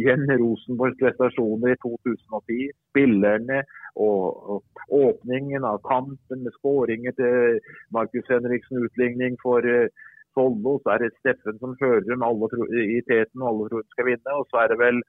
igjen 0.01 0.25
Rosenborgs 0.41 0.99
prestasjoner 1.01 1.75
i 1.75 1.81
2010. 1.85 2.59
Spillerne 2.91 3.59
og, 3.95 4.23
og 4.51 4.63
åpningen 5.05 5.65
av 5.73 5.81
kampen 5.93 6.45
med 6.45 6.57
skåringer 6.59 7.13
til 7.21 7.61
Markus 7.97 8.31
Henriksen, 8.33 8.85
utligning 8.87 9.39
for 9.43 9.65
eh, 9.77 9.89
Follo. 10.35 10.79
Så 10.83 10.95
er 10.95 11.05
det 11.05 11.17
Steffen 11.19 11.59
som 11.63 11.77
fører 11.81 12.05
dem 12.09 12.27
alle 12.27 12.51
i 12.99 13.01
teten, 13.11 13.43
og 13.43 13.49
alle 13.51 13.71
tror 13.71 13.85
de 13.85 13.95
skal 13.95 14.11
vinne. 14.11 14.37
Og 14.41 14.47
så 14.51 14.63
er 14.63 14.73
det 14.73 14.81
vel 14.85 15.03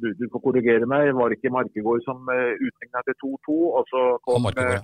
du, 0.00 0.08
du 0.18 0.26
får 0.32 0.42
korrigere 0.44 0.86
meg, 0.90 1.12
var 1.14 1.30
det 1.30 1.38
ikke 1.38 1.52
Markegård 1.54 2.02
som 2.06 2.22
uh, 2.28 2.52
utligna 2.58 3.02
til 3.06 3.14
2-2? 3.22 3.58
Og 3.78 3.90
så 3.92 4.04
kom, 4.26 4.48
eh, 4.50 4.80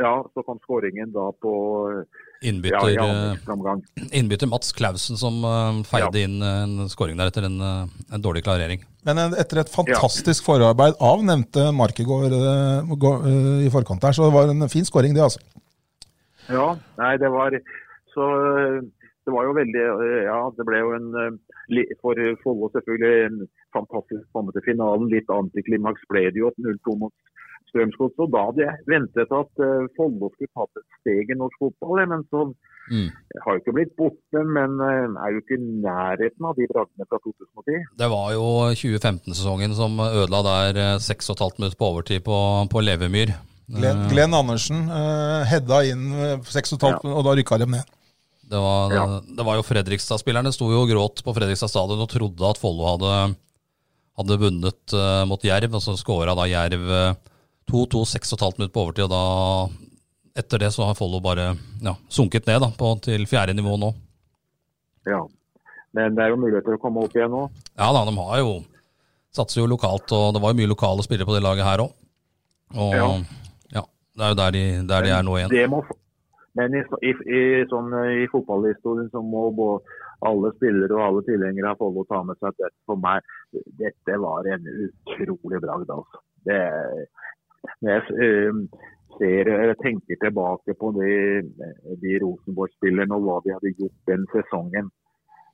ja, 0.00 0.12
så 0.34 0.44
kom 0.46 0.58
skåringen 0.64 1.12
da 1.14 1.26
på 1.42 1.52
eh, 1.90 2.02
ja, 2.40 2.48
Innbytter, 2.50 2.94
eh, 3.04 3.50
omgang. 3.52 3.82
innbytter 4.16 4.48
Mats 4.48 4.70
Klausen 4.76 5.18
som 5.20 5.42
uh, 5.44 5.80
feide 5.88 6.22
inn 6.24 6.38
en 6.40 6.86
skåring 6.88 7.18
der 7.20 7.28
etter 7.32 7.44
en, 7.48 7.58
eh, 7.60 7.98
en 8.16 8.24
dårlig 8.24 8.44
klarering. 8.46 8.84
Men 9.04 9.18
en- 9.26 9.36
etter 9.40 9.60
et 9.60 9.72
fantastisk 9.72 10.44
forarbeid 10.46 10.96
av 11.00 11.20
nevnte 11.24 11.66
Markegård 11.76 12.32
eh, 12.36 12.94
gå- 12.96 13.18
eh, 13.28 13.66
i 13.66 13.72
forkant 13.72 14.00
der, 14.04 14.16
så 14.16 14.28
det 14.28 14.36
var 14.36 14.52
en 14.52 14.68
fin 14.72 14.88
skåring, 14.88 15.12
det, 15.16 15.24
altså. 15.26 15.40
Ja, 16.50 16.72
nei, 16.98 17.12
det 17.20 17.28
var 17.30 17.54
så 18.10 18.24
det 19.20 19.30
var 19.36 19.44
jo 19.46 19.52
veldig 19.54 19.82
eh, 19.86 20.22
Ja, 20.26 20.38
det 20.56 20.64
ble 20.66 20.80
jo 20.80 20.94
en 20.96 21.10
eh, 21.14 21.92
For 22.00 22.18
Follo 22.42 22.70
selvfølgelig 22.72 23.46
fantastisk 23.76 24.22
å 24.28 24.32
komme 24.38 24.52
til 24.56 24.64
finalen. 24.66 25.10
Litt 25.12 25.28
antiklimaks 25.30 26.02
ble 26.10 26.26
det 26.30 26.40
jo. 26.42 26.50
0-2 26.58 26.96
mot 27.02 27.12
Strømsgods. 27.70 28.16
Så 28.18 28.26
da 28.32 28.40
hadde 28.48 28.64
jeg 28.66 28.84
ventet 28.90 29.30
at 29.30 29.62
uh, 29.62 29.86
Follo 29.96 30.30
skulle 30.34 30.50
tatt 30.58 30.80
et 30.80 30.86
steg 31.00 31.30
i 31.30 31.38
norsk 31.38 31.58
fotball. 31.62 32.00
eh, 32.02 32.10
Men 32.14 32.24
så 32.32 32.50
Mm. 32.90 33.06
har 33.44 33.54
jo 33.54 33.60
ikke 33.60 33.72
blitt 33.76 33.92
borte, 33.94 34.40
men 34.56 34.72
uh, 34.80 35.14
er 35.22 35.30
jo 35.36 35.40
ikke 35.44 35.54
i 35.54 35.66
nærheten 35.84 36.46
av 36.48 36.56
de 36.58 36.66
bragdene 36.66 37.06
fra 37.06 37.20
2010. 37.22 37.84
Det 38.00 38.08
var 38.10 38.32
jo 38.34 38.46
2015-sesongen 38.74 39.76
som 39.78 39.94
ødela 40.00 40.40
der 40.42 40.80
eh, 40.80 40.98
6,5 40.98 41.60
minutter 41.60 41.78
på 41.78 41.90
overtid 41.92 42.24
på, 42.26 42.38
på 42.72 42.82
Levemyr. 42.82 43.30
Glenn, 43.70 44.00
Glenn 44.10 44.34
Andersen 44.34 44.88
uh, 44.90 45.44
hedda 45.46 45.84
inn 45.86 46.08
eh, 46.18 46.42
6,5, 46.50 47.04
og 47.06 47.22
da 47.28 47.36
rykka 47.38 47.60
de 47.62 47.68
ned. 47.76 47.92
Det 48.50 48.58
var, 48.58 48.90
Ja. 48.96 49.04
det 49.38 49.46
var 49.46 49.60
jo 49.60 49.62
Fredrikstad-spillerne 49.68 50.50
sto 50.50 50.72
jo 50.72 50.80
og 50.82 50.90
gråt 50.90 51.22
på 51.22 51.36
Fredrikstad 51.36 51.70
stadion 51.70 52.02
og 52.02 52.10
trodde 52.10 52.48
at 52.50 52.58
Follo 52.58 52.88
hadde, 52.90 53.36
hadde 54.20 54.40
vunnet 54.40 54.94
uh, 54.96 55.24
mot 55.28 55.44
Jerv, 55.44 55.74
og 55.76 55.84
så 55.84 55.96
skåra 55.98 56.36
da 56.38 56.46
Jerv 56.50 56.86
eh, 56.94 57.18
2-2, 57.70 58.04
6,5 58.14 58.58
minutter 58.58 58.74
på 58.74 58.84
overtid, 58.84 59.06
og 59.06 59.12
da 59.12 60.40
etter 60.40 60.62
det 60.62 60.70
så 60.74 60.86
har 60.86 60.96
Follo 60.98 61.20
bare 61.22 61.52
ja, 61.82 61.94
sunket 62.08 62.46
ned 62.48 62.62
da, 62.62 62.70
på, 62.76 62.94
til 63.04 63.26
fjerde 63.30 63.54
nivå 63.56 63.76
nå. 63.80 63.90
Ja. 65.08 65.20
Men 65.96 66.14
det 66.14 66.22
er 66.24 66.34
jo 66.34 66.40
muligheter 66.40 66.76
å 66.76 66.82
komme 66.82 67.02
opp 67.02 67.16
igjen 67.16 67.32
nå. 67.34 67.46
Ja 67.74 67.90
da, 67.94 68.04
de 68.06 68.14
har 68.14 68.42
jo 68.42 68.60
satser 69.34 69.62
jo 69.62 69.70
lokalt, 69.70 70.10
og 70.14 70.34
det 70.34 70.42
var 70.42 70.52
jo 70.52 70.58
mye 70.60 70.70
lokale 70.70 71.06
spillere 71.06 71.28
på 71.28 71.36
det 71.36 71.44
laget 71.44 71.66
her 71.66 71.84
òg. 71.84 71.96
Og 72.78 72.94
ja. 72.94 73.08
Ja. 73.78 73.84
det 74.18 74.26
er 74.26 74.32
jo 74.32 74.38
der 74.42 74.54
de, 74.56 74.64
der 74.90 75.06
de 75.06 75.12
er 75.14 75.26
nå 75.26 75.36
igjen. 75.38 75.52
Det 75.54 75.66
må, 75.70 75.82
men 76.58 76.74
i, 76.74 76.82
i, 77.06 77.12
i, 77.14 77.42
sånn, 77.70 77.94
i 78.22 78.26
fotballhistorien 78.32 79.10
så 79.14 79.22
må 79.22 79.48
både 79.54 79.98
alle 80.28 80.52
spillere 80.56 80.96
og 80.96 81.04
alle 81.06 81.24
tilhengere 81.28 81.72
av 81.72 81.80
Follo 81.80 82.04
ta 82.08 82.20
med 82.26 82.38
seg 82.38 82.50
at 82.52 82.62
dette 82.64 82.88
for 82.88 83.00
meg 83.00 83.24
dette 83.80 84.20
var 84.20 84.48
en 84.52 84.68
utrolig 84.86 85.60
bragd. 85.64 85.92
Altså. 85.96 86.22
Det, 86.48 86.60
når 87.80 87.92
jeg 87.94 88.04
ser, 89.18 89.74
tenker 89.82 90.20
tilbake 90.24 90.76
på 90.80 90.92
de, 90.96 91.10
de 92.04 92.16
Rosenborg-spillerne 92.24 93.16
og 93.16 93.26
hva 93.26 93.38
de 93.44 93.54
hadde 93.56 93.74
gjort 93.78 94.10
den 94.12 94.26
sesongen 94.34 94.90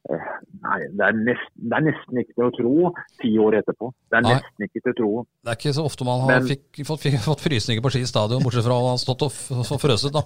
Nei, 0.07 0.79
det 0.95 1.03
er, 1.03 1.17
nesten, 1.19 1.63
det 1.71 1.77
er 1.79 1.85
nesten 1.89 2.21
ikke 2.21 2.35
til 2.37 2.45
å 2.47 2.51
tro 2.55 2.91
ti 3.23 3.31
år 3.43 3.57
etterpå. 3.61 3.89
Det 4.11 4.19
er 4.19 4.25
Nei. 4.27 4.35
nesten 4.37 4.67
ikke 4.67 4.83
til 4.83 4.93
å 4.93 4.97
tro. 5.01 5.09
Det 5.43 5.53
er 5.53 5.59
ikke 5.59 5.73
så 5.77 5.87
ofte 5.89 6.07
man 6.07 6.23
har 6.23 6.33
Men- 6.37 6.49
fikk, 6.51 6.83
fått, 6.87 7.03
fikk, 7.07 7.19
fått 7.25 7.43
frysninger 7.43 7.83
på 7.83 7.93
Ski 7.95 8.05
stadion, 8.07 8.45
bortsett 8.45 8.67
fra 8.67 8.77
å 8.79 8.93
ha 8.93 8.95
stått 9.03 9.27
og 9.27 9.35
og 9.67 9.83
frøset. 9.83 10.15
da. 10.15 10.23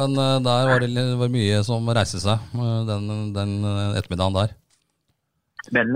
Men 0.00 0.16
uh, 0.16 0.38
der 0.44 0.70
var 0.70 0.84
det 0.84 1.06
var 1.20 1.32
mye 1.34 1.60
som 1.66 1.88
reiste 1.88 2.22
seg 2.24 2.40
uh, 2.56 2.82
den, 2.88 3.32
den 3.36 3.54
uh, 3.64 3.98
ettermiddagen 4.00 4.38
der. 4.40 4.56
Men 5.76 5.92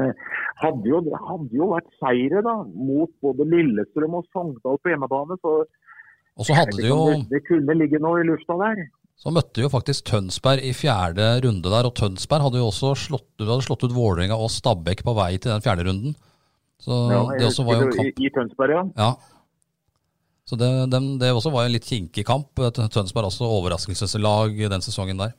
hadde 0.61 0.89
jo, 0.91 1.01
det 1.01 1.17
hadde 1.17 1.57
jo 1.57 1.71
vært 1.73 1.89
seire 2.03 2.43
da, 2.45 2.59
mot 2.77 3.11
både 3.25 3.47
Lillestrøm 3.49 4.19
og 4.19 4.27
Sogndal 4.29 4.77
på 4.83 4.93
hjemmebane. 4.93 5.39
Så 5.41 5.63
Og 6.37 6.45
så 6.45 6.57
hadde 6.59 6.77
det, 6.77 6.91
jo 6.91 6.99
det, 7.09 7.23
det 7.33 7.47
kunne 7.49 7.79
ligge 7.81 8.01
noe 8.03 8.21
i 8.21 8.27
lufta 8.29 8.59
der. 8.61 8.85
Så 9.23 9.31
møtte 9.31 9.63
jo 9.63 9.69
faktisk 9.71 10.09
Tønsberg 10.11 10.65
i 10.67 10.73
fjerde 10.75 11.27
runde 11.45 11.71
der, 11.71 11.87
og 11.87 11.95
Tønsberg 11.95 12.43
hadde 12.49 12.59
jo 12.59 12.69
også 12.73 12.91
slått, 12.99 13.29
ut- 13.39 13.47
hadde 13.47 13.63
slått 13.69 13.85
ut 13.87 13.95
Vålerenga 13.95 14.35
og 14.35 14.51
Stabæk 14.51 15.05
på 15.07 15.15
vei 15.15 15.37
til 15.39 15.53
den 15.53 15.63
fjerde 15.63 15.85
runden. 15.87 16.17
Så 16.83 16.97
Ja, 17.13 17.21
det 17.39 17.47
også 17.47 17.63
var 17.69 17.77
jo 17.79 17.87
en 17.87 17.93
i, 17.93 17.97
kamp. 18.01 18.19
I 18.27 18.31
Tønsberg, 18.35 18.75
ja. 18.75 18.83
Ja. 18.99 19.13
Så 20.45 20.59
det, 20.59 20.71
dem- 20.91 21.19
det 21.23 21.31
også 21.31 21.53
var 21.55 21.69
en 21.69 21.73
litt 21.77 21.87
kinkig 21.87 22.25
kamp. 22.27 22.51
Tønsberg 22.75 23.29
også 23.31 23.47
overraskelseslag 23.47 24.59
den 24.75 24.83
sesongen 24.83 25.23
der. 25.23 25.37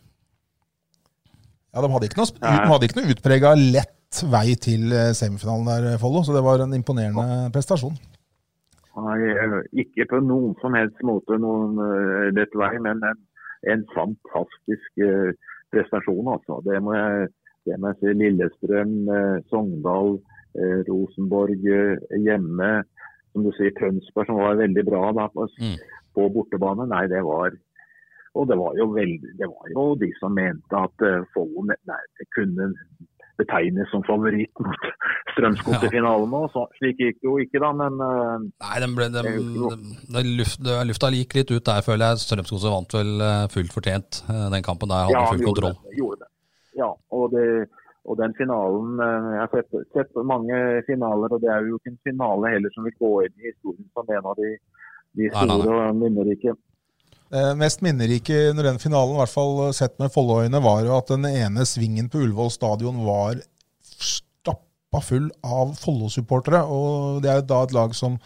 Ja, 1.73 1.81
De 1.81 1.89
hadde 1.91 2.07
ikke 2.07 2.21
noe, 2.21 2.31
de 2.39 2.69
hadde 2.69 2.87
ikke 2.87 3.01
noe 3.01 3.11
utprega 3.17 3.51
lett 3.57 4.23
vei 4.29 4.53
til 4.61 4.91
eh, 4.93 5.11
semifinalen 5.17 5.65
der, 5.67 5.97
Follo, 5.99 6.21
så 6.23 6.31
det 6.35 6.43
var 6.45 6.61
en 6.61 6.73
imponerende 6.77 7.49
prestasjon. 7.51 7.95
Nei, 8.95 9.19
eh, 9.27 9.55
ikke 9.83 10.05
på 10.11 10.19
noen 10.23 10.53
som 10.61 10.75
helst 10.77 11.01
måte 11.01 11.35
noen 11.41 11.73
uh, 11.81 12.27
lett 12.37 12.53
vei, 12.55 12.75
men 12.79 13.01
en, 13.09 13.17
en 13.71 13.83
fantastisk 13.93 15.01
eh, 15.01 15.31
prestasjon, 15.73 16.29
altså. 16.35 16.59
Det 16.65 16.79
må 16.83 16.95
jeg, 16.97 17.27
det 17.67 17.79
må 17.79 17.91
jeg 17.91 17.99
si. 17.99 18.15
Lillestrøm, 18.21 18.95
eh, 19.17 19.37
Sogndal, 19.51 20.17
eh, 20.57 20.79
Rosenborg 20.89 21.63
hjemme. 21.63 22.71
Som 23.33 23.45
du 23.47 23.51
sier, 23.57 23.73
Tønsberg 23.79 24.29
som 24.29 24.41
var 24.41 24.59
veldig 24.61 24.85
bra 24.85 25.05
da, 25.17 25.27
på, 25.33 25.47
Mm. 25.59 25.77
på 26.13 26.29
bortebane. 26.35 26.87
Nei, 26.89 27.07
det 27.07 27.23
var 27.25 27.55
Og 28.35 28.47
det 28.49 28.57
var 28.57 28.73
veldig 28.73 29.37
Det 29.37 29.45
var 29.45 29.67
jo 29.69 29.95
de 29.95 30.09
som 30.19 30.33
mente 30.33 30.73
at 30.73 31.25
Follo 31.33 31.67
kunne 32.33 32.73
betegnes 33.39 33.89
som 33.91 34.03
favoritt 34.07 34.61
mot 34.61 34.87
Strømsgodt 35.33 35.85
i 35.87 35.91
finalen 35.93 36.29
nå. 36.33 36.41
Så, 36.53 36.65
slik 36.79 36.99
gikk 37.01 37.21
det 37.21 37.29
jo 37.29 37.37
ikke, 37.41 37.61
da, 37.63 37.71
men 37.77 38.01
eh, 38.05 38.47
Nei, 38.65 38.73
den 38.83 38.97
ble, 38.97 39.07
den, 39.13 39.29
den, 39.55 39.85
den 40.15 40.33
luft, 40.39 40.61
lufta 40.89 41.11
gikk 41.13 41.37
litt 41.39 41.53
ut 41.53 41.65
der, 41.69 41.85
føler 41.85 42.13
jeg. 42.13 42.23
Strømsgodset 42.25 42.73
vant 42.73 42.97
vel 42.97 43.23
eh, 43.27 43.45
fullt 43.53 43.73
fortjent 43.75 44.21
eh, 44.27 44.45
den 44.53 44.65
kampen 44.65 44.91
der. 44.93 45.07
Hadde 45.07 45.17
Ja, 45.17 45.23
full 45.31 45.47
kontroll. 45.47 45.79
det, 45.87 45.95
gjorde 46.01 46.21
det. 46.25 46.29
Ja, 46.77 46.89
og, 47.13 47.25
det, 47.33 47.47
og 48.09 48.17
den 48.17 48.33
finalen 48.37 48.97
Jeg 48.97 49.41
har 49.43 49.51
sett, 49.53 49.75
sett 49.93 50.21
mange 50.25 50.57
finaler, 50.87 51.29
og 51.33 51.41
det 51.43 51.51
er 51.53 51.67
jo 51.69 51.77
ikke 51.77 51.93
en 51.93 51.99
finale 52.09 52.53
heller 52.55 52.73
som 52.73 52.87
vil 52.87 52.95
gå 53.01 53.11
inn 53.27 53.35
i 53.37 53.49
historien 53.51 53.89
som 53.93 54.09
en 54.09 54.29
av 54.31 54.39
de, 54.41 54.55
de 55.19 55.27
Nei, 55.29 55.43
nei, 55.49 55.59
store 55.61 55.89
og 55.91 55.99
minnerike. 56.01 56.55
Eh, 57.33 57.55
mest 57.57 57.81
minnerike 57.81 58.49
under 58.51 58.67
den 58.67 58.77
finalen, 58.79 59.15
i 59.15 59.19
hvert 59.23 59.33
fall 59.33 59.73
sett 59.73 59.95
med 59.97 60.11
Follo-øyne, 60.13 60.59
var 60.61 60.83
jo 60.85 60.93
at 60.99 61.09
den 61.09 61.25
ene 61.25 61.65
svingen 61.65 62.09
på 62.13 62.21
Ullevål 62.21 62.51
stadion 62.53 62.99
var 63.07 63.39
stappa 63.81 65.01
full 65.01 65.31
av 65.41 65.73
Follo-supportere. 65.81 66.61
Og 66.69 67.23
det 67.25 67.31
er 67.33 67.41
da 67.49 67.63
et 67.65 67.73
lag 67.73 67.95
som 67.97 68.19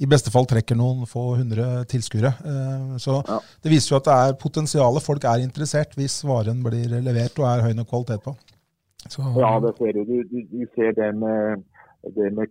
i 0.00 0.08
beste 0.08 0.32
fall 0.32 0.48
trekker 0.48 0.74
noen 0.80 1.06
få 1.06 1.36
hundre 1.38 1.84
tilskuere. 1.86 2.32
Eh, 2.42 2.98
Så 2.98 3.22
Ja. 3.28 3.38
det 3.62 3.70
viser 3.70 3.94
jo 3.94 3.96
at 4.00 4.04
det 4.04 4.14
er 4.18 4.32
potensialet. 4.40 5.02
Folk 5.02 5.24
er 5.24 5.44
interessert 5.46 5.94
hvis 5.94 6.24
varen 6.24 6.62
blir 6.64 6.88
levert 7.02 7.38
og 7.38 7.46
er 7.46 7.62
høy 7.62 7.74
nok 7.74 7.88
kvalitet 7.88 8.22
på. 8.24 8.34
Så, 9.08 9.22
Ja, 9.38 9.60
det 9.60 9.76
ser 9.78 9.92
du. 9.92 10.04
Du, 10.04 10.24
du, 10.24 10.66
ser 10.74 10.92
det 10.92 11.14
med, 11.14 11.62
det 12.02 12.32
med 12.34 12.50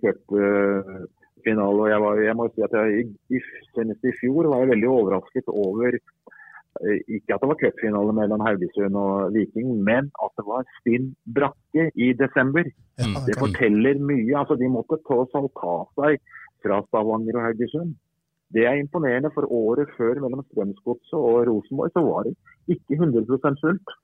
cupfinale. 1.49 1.81
og 1.81 1.89
jeg, 1.89 1.99
var, 2.03 2.21
jeg 2.27 2.35
må 2.37 2.47
si 2.53 2.65
at 2.65 2.75
jeg, 2.77 3.05
i, 3.29 3.41
senest 3.75 4.05
i 4.05 4.15
fjor 4.21 4.49
var 4.49 4.63
jeg 4.63 4.71
veldig 4.73 4.89
overrasket 4.89 5.47
over 5.51 5.95
eh, 5.95 6.99
ikke 7.07 7.35
at 7.35 7.41
det 7.41 7.51
var 7.51 7.61
cupfinale 7.61 8.15
mellom 8.19 8.43
Haugesund 8.45 8.99
og 8.99 9.33
Viking, 9.35 9.71
men 9.83 10.11
at 10.23 10.35
det 10.37 10.45
var 10.47 10.67
stinn 10.79 11.13
brakke 11.25 11.89
i 11.95 12.11
desember. 12.13 12.69
ja, 12.99 13.23
det 13.27 13.39
forteller 13.39 13.99
mye. 13.99 14.35
altså 14.37 14.55
De 14.59 14.69
måtte 14.69 15.01
tross 15.07 15.33
og 15.33 15.51
ta 15.57 15.77
seg 15.97 16.21
fra 16.63 16.83
Stavanger 16.87 17.39
og 17.39 17.47
Haugesund. 17.47 17.95
Det 18.49 18.65
er 18.65 18.79
imponerende, 18.79 19.29
for 19.33 19.45
året 19.45 19.89
før 19.97 20.17
mellom 20.23 20.41
Strømsgodset 20.47 21.17
og 21.17 21.43
Rosenborg 21.47 21.91
så 21.93 22.01
var 22.01 22.25
det 22.25 22.33
ikke 22.73 22.97
100% 22.97 23.61
fullt. 23.61 23.97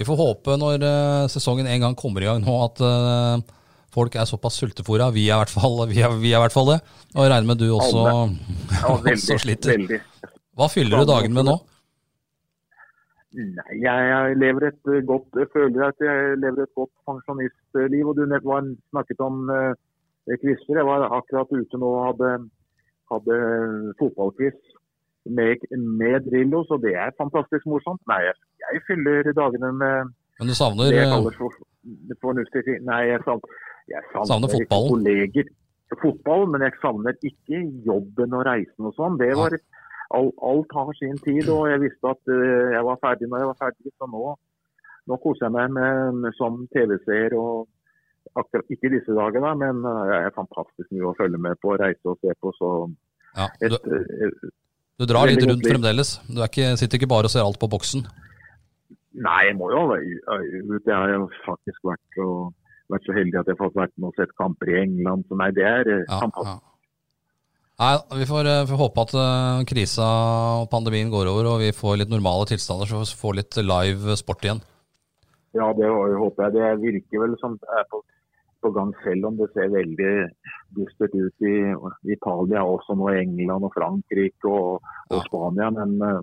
Vi 0.00 0.06
får 0.08 0.18
håpe 0.18 0.56
når 0.58 0.84
eh, 0.88 1.26
sesongen 1.30 1.68
en 1.68 1.84
gang 1.84 1.94
kommer 1.98 2.24
i 2.24 2.26
gang 2.26 2.40
nå, 2.42 2.54
at 2.64 2.80
eh, 2.82 3.42
folk 3.92 4.16
er 4.16 4.28
såpass 4.28 4.56
sultefòra. 4.60 5.10
Vi 5.14 5.26
er 5.28 5.36
i 5.36 5.40
hvert 5.42 5.52
fall 5.52 5.82
vi 5.90 6.00
er, 6.04 6.14
vi 6.22 6.32
er 6.32 6.42
hvert 6.42 6.54
fall 6.54 6.72
det. 6.74 6.78
Og 7.14 7.24
jeg 7.24 7.32
regner 7.34 7.50
med 7.52 7.60
du 7.60 7.68
også, 7.76 8.06
Ja, 8.72 8.96
også 9.14 9.38
sliter. 9.42 9.76
veldig. 9.76 10.00
Hva 10.56 10.68
fyller 10.72 11.02
du 11.02 11.12
dagen 11.12 11.36
med 11.36 11.48
nå? 11.48 11.58
Nei, 13.32 13.78
jeg, 13.80 14.34
lever 14.36 14.66
et 14.68 14.90
eh, 14.92 15.04
godt 15.08 15.38
jeg 15.40 15.48
føler 15.54 15.86
at 15.86 16.02
jeg 16.04 16.34
lever 16.42 16.66
et 16.66 16.74
godt 16.76 16.92
pensjonistliv. 17.08 18.10
og 18.10 18.18
Du 18.18 18.26
snakket 18.92 19.22
om 19.24 19.46
uh, 19.48 19.72
kvister. 20.42 20.76
Jeg 20.76 20.84
var 20.84 21.08
akkurat 21.08 21.48
ute 21.48 21.80
nå 21.80 21.94
og 21.96 22.04
hadde 22.10 22.34
hadde 23.12 23.36
fotballquiz 24.00 24.58
med, 25.38 25.56
med 26.00 26.16
Drillo, 26.26 26.64
så 26.68 26.78
det 26.84 26.94
er 27.04 27.18
fantastisk 27.22 27.66
morsomt. 27.72 28.02
Nei, 28.10 28.20
jeg, 28.28 28.34
jeg 28.64 28.82
fyller 28.88 29.32
dagene 29.40 29.72
med 29.82 30.12
Men 30.40 30.50
du 30.50 30.54
savner, 30.58 30.90
det 30.90 30.98
jeg 30.98 31.08
eh, 31.08 31.14
kaller 31.14 31.36
for, 31.38 31.58
fornuftig. 32.24 32.78
Nei, 32.88 33.02
jeg 33.12 33.22
savner, 33.26 33.60
jeg 33.90 34.04
savner, 34.12 34.28
Savner 34.30 34.54
fotballen? 34.54 34.96
kolleger. 34.96 35.50
Fotball, 36.00 36.46
men 36.48 36.62
jeg 36.64 36.72
savner 36.80 37.16
ikke 37.20 37.58
jobben 37.84 38.32
og 38.32 38.46
reisen 38.48 38.88
og 38.88 38.94
sånn. 38.96 39.18
Det 39.20 39.28
var 39.36 39.52
alt, 40.16 40.38
alt 40.40 40.72
har 40.78 40.94
sin 40.96 41.18
tid, 41.20 41.50
og 41.52 41.66
jeg 41.68 41.82
visste 41.82 42.14
at 42.14 42.32
eh, 42.32 42.72
jeg 42.76 42.86
var 42.86 43.00
ferdig 43.02 43.28
når 43.28 43.42
jeg 43.42 43.50
var 43.50 43.60
ferdig. 43.60 43.92
Så 44.00 44.08
nå, 44.08 44.22
nå 45.10 45.18
koser 45.24 45.48
jeg 45.48 45.54
meg 45.58 45.74
med, 45.76 46.22
med, 46.22 46.38
som 46.38 46.62
TV-seer 46.72 47.36
og 47.36 47.68
akkurat 48.38 48.72
ikke 48.72 48.92
disse 48.94 49.12
dagene, 49.18 49.52
men 49.60 49.84
eh, 49.84 50.02
det 50.08 50.18
er 50.22 50.36
fantastisk 50.38 50.88
mye 50.94 51.10
å 51.10 51.16
følge 51.18 51.42
med 51.44 51.60
på, 51.60 51.76
reise 51.80 52.08
og 52.08 52.18
se 52.24 52.32
på. 52.40 52.54
Så 52.56 52.72
ja, 53.36 53.50
du, 53.60 53.76
eh, 53.76 54.50
du 55.00 55.08
drar 55.08 55.28
litt 55.28 55.44
rundt 55.44 55.68
fremdeles. 55.68 56.16
Du 56.28 56.40
er 56.40 56.48
ikke, 56.48 56.72
sitter 56.80 57.00
ikke 57.00 57.12
bare 57.12 57.28
og 57.28 57.34
ser 57.34 57.44
alt 57.44 57.60
på 57.60 57.70
boksen. 57.72 58.04
Nei, 59.22 59.40
jeg 59.48 59.56
må 59.58 59.68
jo 59.72 59.84
ut. 59.92 60.86
Jeg 60.88 60.96
har 60.96 61.24
faktisk 61.44 61.84
vært, 61.84 62.20
og, 62.24 62.52
vært 62.90 63.06
så 63.06 63.14
heldig 63.16 63.38
at 63.40 63.46
jeg 63.46 63.56
har 63.58 63.62
fått 63.68 63.76
vært 63.78 63.94
med 63.98 64.08
og 64.10 64.14
sett 64.18 64.34
kamper 64.38 64.68
i 64.72 64.80
England. 64.82 65.24
Så 65.28 65.38
nei, 65.38 65.50
det 65.54 65.64
er 65.64 65.88
eh, 65.88 66.04
Ja, 66.08 66.18
fantastisk. 66.20 66.62
ja. 66.62 66.68
Nei, 67.82 67.94
vi 68.20 68.26
får, 68.28 68.46
eh, 68.46 68.66
får 68.68 68.78
håpe 68.78 69.00
at 69.06 69.12
uh, 69.16 69.62
krisa 69.66 70.08
og 70.62 70.68
pandemien 70.70 71.10
går 71.10 71.26
over, 71.30 71.48
og 71.54 71.60
vi 71.64 71.70
får 71.74 71.96
litt 72.02 72.10
normale 72.12 72.46
tilstander, 72.46 72.86
så 72.86 73.00
vi 73.00 73.16
får 73.22 73.38
litt 73.40 73.56
live 73.64 74.16
sport 74.20 74.44
igjen. 74.44 74.60
Ja, 75.56 75.72
det 75.76 75.88
håper 75.88 76.46
jeg. 76.48 76.52
Det 76.56 76.68
virker 76.84 77.24
vel 77.26 77.34
som 77.40 77.56
det 77.60 77.68
er 77.80 77.84
på, 77.90 78.02
på 78.62 78.70
gang, 78.76 78.92
selv 79.04 79.26
om 79.28 79.36
det 79.40 79.48
ser 79.52 79.72
veldig 79.72 80.12
dystert 80.76 81.12
ut 81.16 81.44
i 81.48 81.56
Italia, 82.14 82.62
også 82.64 82.94
nå 82.96 83.10
England 83.12 83.66
og 83.68 83.74
Frankrike 83.74 84.48
og, 84.48 84.78
og 85.10 85.18
Ja. 85.18 85.24
Spania. 85.26 85.70
Men 85.76 85.96
eh, 86.06 86.20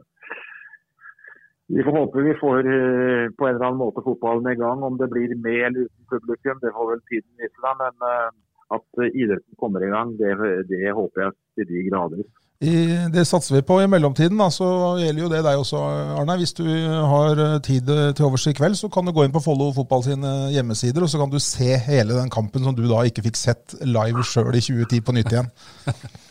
vi 1.76 1.84
får 1.84 1.98
håpe 2.00 2.26
vi 2.26 2.36
får 2.42 2.60
eh, 2.76 3.26
på 3.38 3.48
en 3.48 3.56
eller 3.56 3.68
annen 3.68 3.84
måte 3.84 4.02
fotballen 4.06 4.52
i 4.52 4.58
gang. 4.58 4.84
Om 4.84 4.98
det 4.98 5.10
blir 5.14 5.36
med 5.38 5.62
eller 5.68 5.86
uten 5.86 6.06
publikum, 6.14 6.58
det 6.64 6.76
får 6.78 6.92
vel 6.92 7.02
tiden 7.12 7.32
vise. 7.38 7.62
da, 7.66 7.74
Men 7.84 8.10
eh, 8.10 8.30
at 8.78 9.02
eh, 9.04 9.16
idretten 9.22 9.60
kommer 9.62 9.86
i 9.86 9.92
gang, 9.94 10.16
det, 10.18 10.34
det 10.72 10.98
håper 10.98 11.28
jeg 11.28 11.36
til 11.60 11.70
de 11.72 11.86
grader. 11.90 12.26
I, 12.60 12.74
det 13.14 13.24
satser 13.30 13.56
vi 13.56 13.62
på. 13.70 13.78
I 13.80 13.88
mellomtiden 13.88 14.42
da, 14.42 14.50
så 14.52 14.68
gjelder 15.00 15.24
jo 15.24 15.32
det 15.32 15.44
deg 15.46 15.62
også, 15.62 15.84
Arne. 16.20 16.40
Hvis 16.42 16.58
du 16.58 16.66
har 17.14 17.40
tid 17.64 17.88
til 17.88 18.26
overs 18.26 18.50
i 18.50 18.58
kveld, 18.58 18.76
så 18.76 18.90
kan 18.92 19.06
du 19.06 19.14
gå 19.16 19.24
inn 19.24 19.36
på 19.36 19.46
Follo 19.46 19.70
fotball 19.78 20.04
sine 20.10 20.34
hjemmesider, 20.52 21.06
og 21.06 21.14
så 21.14 21.22
kan 21.22 21.32
du 21.32 21.40
se 21.40 21.78
hele 21.86 22.18
den 22.18 22.34
kampen 22.34 22.66
som 22.66 22.76
du 22.76 22.84
da 22.90 23.06
ikke 23.08 23.24
fikk 23.30 23.40
sett 23.40 23.78
live 23.86 24.26
sjøl 24.28 24.58
i 24.58 24.66
2010 24.66 25.06
på 25.06 25.16
nytt 25.16 25.38
igjen. 25.38 25.54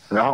Ja, 0.09 0.33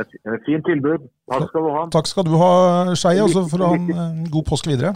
et, 0.00 0.14
et 0.30 0.46
fint 0.46 0.64
tilbud. 0.68 1.08
Takk 1.30 1.48
skal 1.50 1.66
du 1.66 1.70
ha. 1.74 1.82
Takk 1.94 2.10
skal 2.10 2.26
du 2.28 2.34
ha, 2.40 2.52
Skei, 2.98 3.16
og 3.24 3.32
så 3.32 3.44
får 3.50 3.62
du 3.62 3.66
ha 3.66 3.74
en 4.06 4.24
god 4.32 4.46
påske 4.48 4.72
videre. 4.72 4.94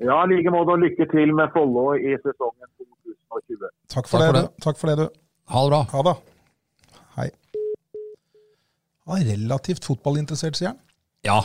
Ja, 0.00 0.22
i 0.24 0.30
like 0.32 0.52
måte. 0.54 0.72
Og 0.76 0.82
lykke 0.84 1.06
til 1.12 1.34
med 1.36 1.52
Follo 1.54 1.90
i 1.98 2.14
sesongen 2.22 2.68
2020. 2.80 3.68
Takk 3.92 4.08
for, 4.08 4.16
Takk 4.16 4.16
for 4.16 4.24
det, 4.24 4.30
det. 4.36 4.44
du. 4.46 4.62
Takk 4.64 4.80
for 4.80 4.92
det, 4.92 4.96
du. 5.02 5.20
Ha 5.50 5.64
det 5.64 5.72
bra. 5.74 5.82
Ha 5.92 6.04
det. 6.08 6.16
Hei. 7.18 7.28
Er 9.10 9.26
relativt 9.34 9.86
fotballinteressert, 9.88 10.56
sier 10.58 10.72
han. 10.72 10.80
Ja, 11.26 11.42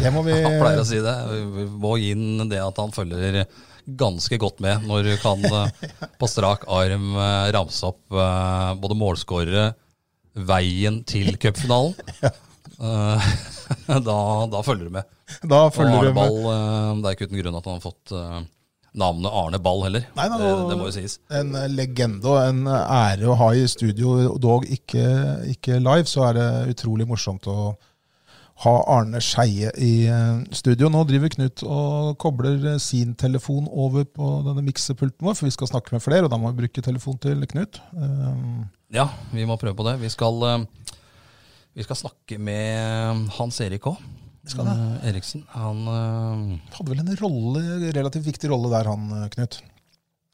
Det 0.00 0.10
må 0.12 0.24
vi 0.26 0.34
han 0.46 0.58
pleier 0.58 0.82
å 0.82 0.88
si 0.88 0.98
det. 1.04 1.14
Vi 1.54 1.66
må 1.78 1.94
gi 2.00 2.12
inn 2.16 2.48
det 2.50 2.58
at 2.62 2.78
han 2.82 2.94
følger 2.94 3.44
ganske 3.86 4.38
godt 4.42 4.58
med 4.64 4.82
når 4.88 5.06
du 5.06 5.12
kan 5.22 5.44
eh, 5.60 5.90
på 6.18 6.26
strak 6.30 6.64
arm 6.72 7.12
eh, 7.14 7.50
ramse 7.54 7.86
opp 7.86 8.16
eh, 8.18 8.72
både 8.82 8.96
målskårere, 8.98 9.68
veien 10.36 11.02
til 11.08 11.36
cupfinalen. 11.40 11.94
Eh, 12.76 13.30
Da, 13.86 14.16
da 14.46 14.60
følger 14.62 14.86
du 14.86 14.92
med. 14.94 15.06
Da 15.42 15.64
følger 15.74 16.04
du 16.06 16.12
med. 16.12 16.14
Ball, 16.14 16.36
eh, 16.52 16.90
det 17.00 17.08
er 17.08 17.16
ikke 17.16 17.26
uten 17.30 17.40
grunn 17.40 17.56
at 17.58 17.66
han 17.66 17.78
har 17.80 17.82
fått 17.82 18.12
eh, 18.14 18.36
navnet 19.02 19.34
Arne 19.40 19.58
Ball 19.62 19.82
heller. 19.88 20.04
Nei, 20.16 20.26
nei, 20.30 20.38
det, 20.42 20.52
det 20.70 20.76
må 20.78 20.86
jo 20.86 20.94
sies. 20.94 21.16
En 21.34 21.50
legende 21.74 22.30
og 22.30 22.38
en 22.44 22.62
ære 22.70 23.26
å 23.32 23.36
ha 23.40 23.48
i 23.58 23.64
studio, 23.70 24.36
dog 24.42 24.68
ikke, 24.70 25.02
ikke 25.56 25.80
live, 25.82 26.06
så 26.10 26.28
er 26.28 26.38
det 26.38 26.48
utrolig 26.76 27.08
morsomt 27.10 27.48
å 27.50 27.72
ha 28.64 28.72
Arne 28.88 29.20
Skeie 29.20 29.68
i 29.84 30.06
eh, 30.08 30.38
studio. 30.56 30.88
Nå 30.92 31.02
driver 31.08 31.28
Knut 31.34 31.60
og 31.66 32.14
kobler 32.22 32.62
eh, 32.72 32.78
sin 32.80 33.12
telefon 33.20 33.66
over 33.68 34.06
på 34.08 34.30
denne 34.46 34.64
miksepulten 34.64 35.26
vår, 35.28 35.36
for 35.36 35.48
vi 35.48 35.52
skal 35.56 35.68
snakke 35.74 35.92
med 35.92 36.04
flere, 36.04 36.24
og 36.24 36.32
da 36.32 36.38
må 36.40 36.52
vi 36.54 36.62
bruke 36.64 36.84
telefon 36.84 37.18
til 37.20 37.44
Knut. 37.52 37.82
Um, 37.92 38.64
Ja, 38.94 39.08
vi 39.34 39.44
må 39.44 39.56
prøve 39.60 39.76
på 39.76 39.84
det. 39.88 39.96
Vi 40.00 40.08
skal, 40.14 40.40
eh, 40.46 40.92
vi 41.76 41.84
skal 41.84 41.98
snakke 42.00 42.38
med 42.40 43.26
Hans 43.36 43.60
Erik 43.60 43.88
òg. 43.90 43.98
Eriksen. 45.02 45.42
Han 45.58 45.80
eh, 45.90 46.58
hadde 46.76 46.92
vel 46.92 47.00
en 47.02 47.16
rolle, 47.18 47.62
relativt 47.96 48.28
viktig 48.28 48.48
rolle 48.52 48.70
der, 48.72 48.88
han 48.92 49.08
eh, 49.20 49.28
Knut. 49.34 49.58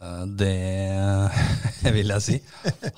Eh, 0.02 0.24
Det 0.38 1.92
vil 1.96 2.12
jeg 2.12 2.22
si. 2.26 2.38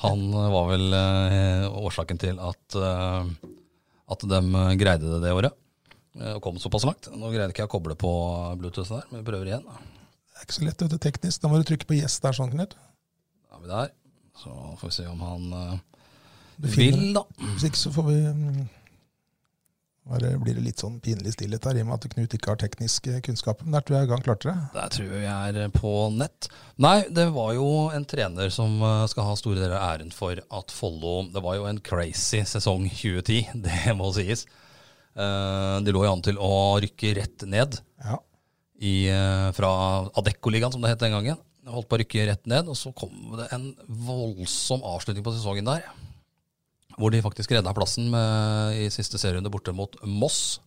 Han 0.05 0.27
var 0.35 0.69
vel 0.75 0.89
eh, 1.01 1.69
årsaken 1.87 2.19
til 2.21 2.41
at, 2.43 2.77
eh, 2.77 3.54
at 4.11 4.25
de 4.29 4.41
greide 4.81 5.09
det 5.15 5.21
det 5.25 5.33
året. 5.33 5.55
eh, 6.21 6.35
Og 6.37 6.43
kom 6.45 6.59
såpass 6.63 6.85
langt. 6.85 7.09
Nå 7.15 7.31
greide 7.33 7.51
ikke 7.55 7.65
jeg 7.65 7.71
å 7.71 7.75
koble 7.77 7.97
på 7.99 8.11
Bluetooth 8.61 8.91
der, 8.93 9.05
men 9.11 9.23
vi 9.23 9.29
prøver 9.31 9.47
igjen. 9.53 9.65
Da 9.65 9.79
Det 9.81 10.41
er 10.41 10.47
ikke 10.49 10.59
så 10.59 10.65
lett, 10.67 10.83
vet 10.83 10.91
du, 10.91 10.99
teknisk. 10.99 11.41
Da 11.43 11.49
må 11.49 11.59
du 11.61 11.65
trykke 11.69 11.87
på 11.89 11.97
yes 11.97 12.19
der, 12.21 12.33
sånn, 12.37 12.51
Knut. 12.53 12.75
er 13.55 13.61
vi 13.63 13.69
der. 13.71 13.93
Så 14.43 14.51
får 14.81 14.89
vi 14.91 14.95
se 14.97 15.07
om 15.07 15.21
han 15.23 15.53
eh, 15.53 15.79
vil, 16.75 17.13
da. 17.15 17.23
Hvis 17.55 17.69
ikke 17.71 17.81
så 17.81 17.93
får 17.95 18.09
vi 18.09 18.17
mm, 18.35 18.65
bare 20.05 20.35
blir 20.37 20.55
det 20.59 20.63
litt 20.67 20.83
sånn 20.83 20.99
pinlig 21.01 21.33
stillhet 21.33 21.65
her, 21.65 21.79
i 21.79 21.83
og 21.85 21.87
med 21.89 21.95
at 21.97 22.11
Knut 22.13 22.35
ikke 22.37 22.51
har 22.53 22.59
teknisk 22.61 23.07
eh, 23.09 23.21
kunnskap. 23.25 23.63
Men 23.65 23.73
der 23.79 23.85
tror 23.87 23.97
jeg 23.99 24.11
Gang 24.11 24.25
klarte 24.27 24.51
det. 24.51 24.57
Der 24.75 24.91
tror 24.93 25.07
jeg 25.09 25.23
vi 25.23 25.31
er 25.63 25.71
på 25.73 25.93
nett. 26.13 26.49
Nei, 26.85 26.97
det 27.09 27.25
var 27.33 27.55
jo 27.57 27.69
en 27.95 28.05
trener 28.05 28.53
som 28.53 28.77
eh, 28.85 29.07
skal 29.09 29.31
ha 29.31 29.37
store 29.41 29.63
deler 29.63 29.79
av 29.79 29.95
æren 29.95 30.13
for 30.13 30.37
at 30.37 30.75
Follo 30.75 31.15
Det 31.33 31.41
var 31.45 31.57
jo 31.57 31.65
en 31.71 31.81
crazy 31.81 32.43
sesong 32.45 32.85
2010, 32.91 33.55
det 33.65 33.97
må 33.97 34.11
sies. 34.17 34.45
Eh, 35.17 35.81
De 35.87 35.95
lå 35.97 36.05
jo 36.05 36.13
an 36.13 36.25
til 36.27 36.37
å 36.43 36.53
rykke 36.85 37.15
rett 37.23 37.49
ned 37.49 37.81
Ja. 38.05 38.19
i, 38.85 38.95
eh, 39.09 39.49
fra 39.57 39.73
Adeccoligaen, 40.21 40.73
som 40.75 40.83
det 40.85 40.91
het 40.97 41.05
den 41.07 41.17
gangen. 41.17 41.41
Holdt 41.65 41.89
på 41.89 41.97
å 41.97 42.03
rykke 42.03 42.27
rett 42.29 42.45
ned, 42.51 42.69
og 42.69 42.77
så 42.77 42.91
kom 42.93 43.39
det 43.39 43.47
en 43.57 43.71
voldsom 43.89 44.83
avslutning 44.85 45.25
på 45.25 45.33
sesongen 45.33 45.65
der. 45.65 45.87
Hvor 46.99 47.11
de 47.11 47.23
faktisk 47.25 47.51
redda 47.57 47.73
plassen 47.75 48.07
med, 48.13 48.77
i 48.85 48.91
siste 48.95 49.19
serierunde 49.19 49.51
borte 49.51 49.73
mot 49.75 49.97
Moss. 50.07 50.61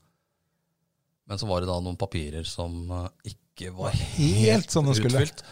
Men 1.27 1.39
så 1.39 1.47
var 1.49 1.63
det 1.63 1.69
da 1.69 1.77
noen 1.83 1.97
papirer 1.99 2.45
som 2.47 2.87
eh, 2.91 3.33
ikke 3.33 3.71
var 3.75 3.95
Helt 3.95 4.71
som 4.71 4.87
de 4.87 4.95
skulle. 4.95 5.23
utfylt. 5.23 5.43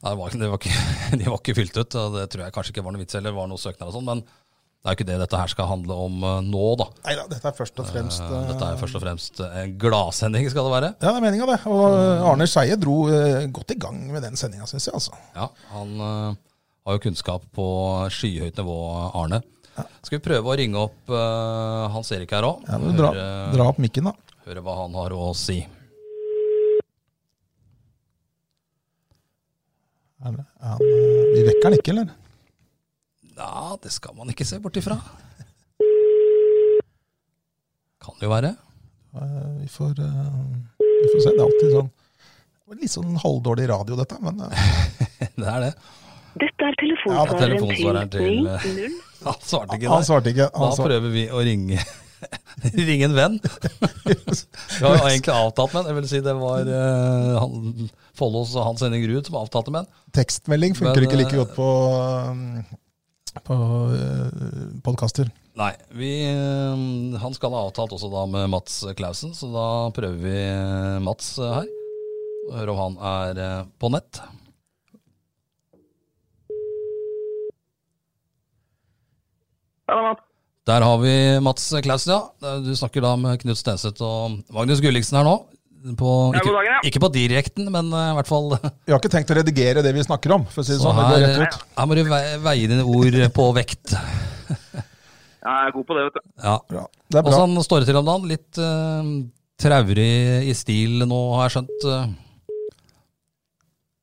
Nei, 0.00 0.10
de 0.14 0.16
var, 0.18 0.30
ikke- 0.30 0.40
det 0.40 0.48
var 0.50 0.60
ikke, 0.62 0.84
de 1.20 1.26
var 1.28 1.40
ikke 1.42 1.54
fylt 1.58 1.76
ut, 1.82 1.96
og 2.00 2.14
det 2.18 2.28
tror 2.32 2.44
jeg 2.46 2.54
kanskje 2.56 2.72
ikke 2.74 2.84
var 2.86 2.94
noe 2.96 3.02
vits 3.04 3.18
eller 3.18 3.34
var 3.36 3.50
noe 3.50 3.60
søknad 3.60 3.90
og 3.90 3.98
sånn, 3.98 4.06
men 4.08 4.22
det 4.24 4.88
er 4.88 4.94
jo 4.94 4.96
ikke 4.96 5.06
det 5.10 5.16
dette 5.20 5.36
her 5.42 5.50
skal 5.52 5.68
handle 5.68 5.96
om 6.06 6.22
eh, 6.24 6.36
nå, 6.48 6.62
da. 6.80 6.86
Nei 7.04 7.14
da, 7.18 7.26
dette 7.28 7.50
er 7.50 7.56
først 7.58 7.82
og 7.82 7.90
fremst 7.90 8.22
uh, 8.24 8.36
Dette 8.48 8.70
er 8.72 8.78
først 8.80 8.96
og 8.96 9.02
fremst 9.04 9.42
en 9.44 9.74
gladsending, 9.82 10.46
skal 10.50 10.66
det 10.70 10.72
være. 10.72 10.92
Ja, 10.96 11.10
det 11.10 11.18
er 11.20 11.24
meninga, 11.26 11.48
det. 11.52 11.58
Og 11.68 11.98
Arne 12.32 12.46
Skeie 12.48 12.78
dro 12.80 12.94
uh, 13.10 13.44
godt 13.52 13.74
i 13.74 13.78
gang 13.82 13.98
med 14.14 14.24
den 14.24 14.40
sendinga, 14.40 14.64
syns 14.70 14.88
jeg. 14.88 14.96
altså. 14.96 15.18
Ja, 15.36 15.50
han 15.74 15.92
uh, 16.00 16.32
har 16.88 16.96
jo 16.96 17.02
kunnskap 17.04 17.44
på 17.54 17.66
skyhøyt 18.16 18.56
nivå, 18.62 18.78
Arne. 19.20 19.42
Skal 20.06 20.18
vi 20.18 20.24
prøve 20.24 20.50
å 20.52 20.56
ringe 20.58 20.78
opp 20.80 21.10
uh, 21.12 21.88
Hans 21.94 22.10
Erik 22.16 22.30
her 22.36 22.46
òg? 22.48 22.64
Ja, 22.68 22.78
dra, 22.98 23.10
dra 23.54 23.66
opp 23.72 23.78
mikken, 23.82 24.04
da. 24.10 24.14
høre 24.46 24.62
hva 24.64 24.74
han 24.82 24.94
har 24.98 25.10
å 25.16 25.30
si. 25.36 25.60
Er 30.20 30.32
det- 30.36 30.46
er 30.60 30.68
han, 30.74 30.82
eh, 30.84 31.30
vi 31.34 31.42
vekker 31.48 31.64
han 31.70 31.76
ikke, 31.78 31.90
eller? 31.94 32.10
Ja, 33.36 33.76
det 33.82 33.90
skal 33.92 34.14
man 34.14 34.28
ikke 34.28 34.44
se 34.44 34.58
bort 34.60 34.76
ifra. 34.76 34.98
Kan 38.00 38.14
det 38.20 38.26
jo 38.28 38.32
være. 38.34 38.50
Eh, 39.16 39.60
Vi 39.62 39.68
får, 39.68 39.94
vi 39.96 41.06
får 41.12 41.20
se. 41.24 41.30
Det 41.30 41.40
er 41.40 41.46
alltid 41.46 41.72
sånn 41.78 41.90
Litt 42.70 42.92
sånn 42.92 43.16
halvdårlig 43.18 43.64
radio, 43.66 43.96
dette. 43.98 44.14
Men 44.22 44.36
Det 45.40 45.48
er 45.48 45.60
det. 45.64 45.72
Dette 46.38 46.62
er 46.62 46.76
Ja, 47.10 47.24
telefonsvareren 47.26 48.10
til, 48.12 48.20
til 48.20 48.46
eh, 48.46 48.66
90. 48.66 49.00
Han 49.26 49.42
svarte 49.44 49.76
ikke 49.76 49.90
han 49.90 50.04
svarte 50.06 50.30
ikke. 50.32 50.46
Da 50.48 50.62
Han 50.62 50.72
svarte. 50.72 50.86
prøver 50.88 51.12
vi 51.12 51.24
å 51.28 51.42
ringe 51.44 51.80
Ringe 52.88 53.08
en 53.08 53.16
venn. 53.16 53.36
Vi 53.40 54.84
har 54.84 55.06
egentlig 55.08 55.34
avtalt 55.34 55.74
med 55.74 55.80
en. 55.82 55.90
Jeg 55.90 55.96
vil 55.98 56.08
si 56.10 56.20
det 56.24 56.34
var 56.36 56.68
uh, 56.68 57.38
han, 57.40 57.88
Follos 58.16 58.52
og 58.56 58.66
Hans 58.66 58.84
Henning 58.84 59.06
Ruud 59.08 59.28
som 59.28 59.38
avtalte 59.40 59.72
med 59.72 59.84
en. 59.84 60.00
Tekstmelding 60.16 60.76
funker 60.76 61.00
Men, 61.00 61.08
ikke 61.08 61.20
like 61.20 61.36
eh, 61.36 61.40
godt 61.40 61.54
på, 61.56 61.68
på 63.48 63.58
uh, 63.94 64.74
podkaster. 64.84 65.30
Nei, 65.60 65.72
vi, 65.96 66.10
uh, 66.28 67.16
han 67.24 67.36
skal 67.36 67.56
ha 67.56 67.64
avtalt 67.70 67.96
også 67.96 68.12
da 68.12 68.26
med 68.28 68.52
Mats 68.52 68.82
Clausen, 68.98 69.32
så 69.36 69.48
da 69.54 69.68
prøver 69.96 70.20
vi 70.20 70.36
Mats 71.06 71.32
her. 71.40 71.72
Og 72.50 72.52
hører 72.58 72.74
om 72.74 73.00
han 73.00 73.00
er 73.14 73.42
på 73.80 73.92
nett. 73.96 74.20
Ja, 74.20 74.28
Mats. 74.28 74.40
Der 80.70 80.84
har 80.86 80.98
vi 81.02 81.12
Mats 81.42 81.64
Klausen, 81.82 82.12
ja. 82.14 82.56
Du 82.62 82.70
snakker 82.78 83.02
da 83.02 83.14
med 83.18 83.40
Knut 83.42 83.58
Stenseth 83.58 84.02
og 84.04 84.36
Magnus 84.54 84.82
Gulliksen 84.84 85.16
her 85.18 85.26
nå. 85.26 85.38
På, 85.96 86.10
ikke, 86.36 86.74
ikke 86.90 87.00
på 87.00 87.08
direkten, 87.14 87.70
men 87.72 87.86
eh, 87.96 88.10
i 88.12 88.16
hvert 88.18 88.28
fall 88.28 88.50
Vi 88.52 88.92
har 88.92 88.98
ikke 89.00 89.08
tenkt 89.14 89.30
å 89.32 89.36
redigere 89.38 89.80
det 89.80 89.94
vi 89.96 90.02
snakker 90.04 90.34
om. 90.36 90.42
for 90.52 90.60
å 90.60 90.66
si 90.68 90.74
det 90.74 90.82
Så 90.82 90.90
sånn. 90.90 90.98
Det 91.00 91.22
her, 91.24 91.38
rett 91.40 91.54
ut. 91.56 91.62
her 91.78 91.88
må 91.88 91.96
du 91.96 92.02
ve- 92.04 92.36
veie 92.44 92.68
dine 92.68 92.84
ord 92.84 93.16
på 93.38 93.46
vekt. 93.56 93.94
Ja, 93.96 95.54
jeg 95.56 95.70
er 95.70 95.72
god 95.72 95.86
på 95.88 95.96
det, 95.96 96.02
vet 96.10 96.18
du. 96.18 96.32
Ja. 96.44 96.56
Bra. 96.68 96.82
Det 97.08 97.16
er 97.16 97.24
bra. 97.24 97.32
Åssen 97.32 97.64
står 97.64 97.80
det 97.80 97.88
til 97.88 97.96
om 98.02 98.10
dagen? 98.10 98.28
Litt 98.28 98.60
uh, 98.60 99.08
traurig 99.64 100.10
i 100.52 100.56
stil 100.58 101.00
nå, 101.08 101.20
har 101.38 101.48
jeg 101.48 101.54
skjønt. 101.56 101.86
eh. 101.94 102.10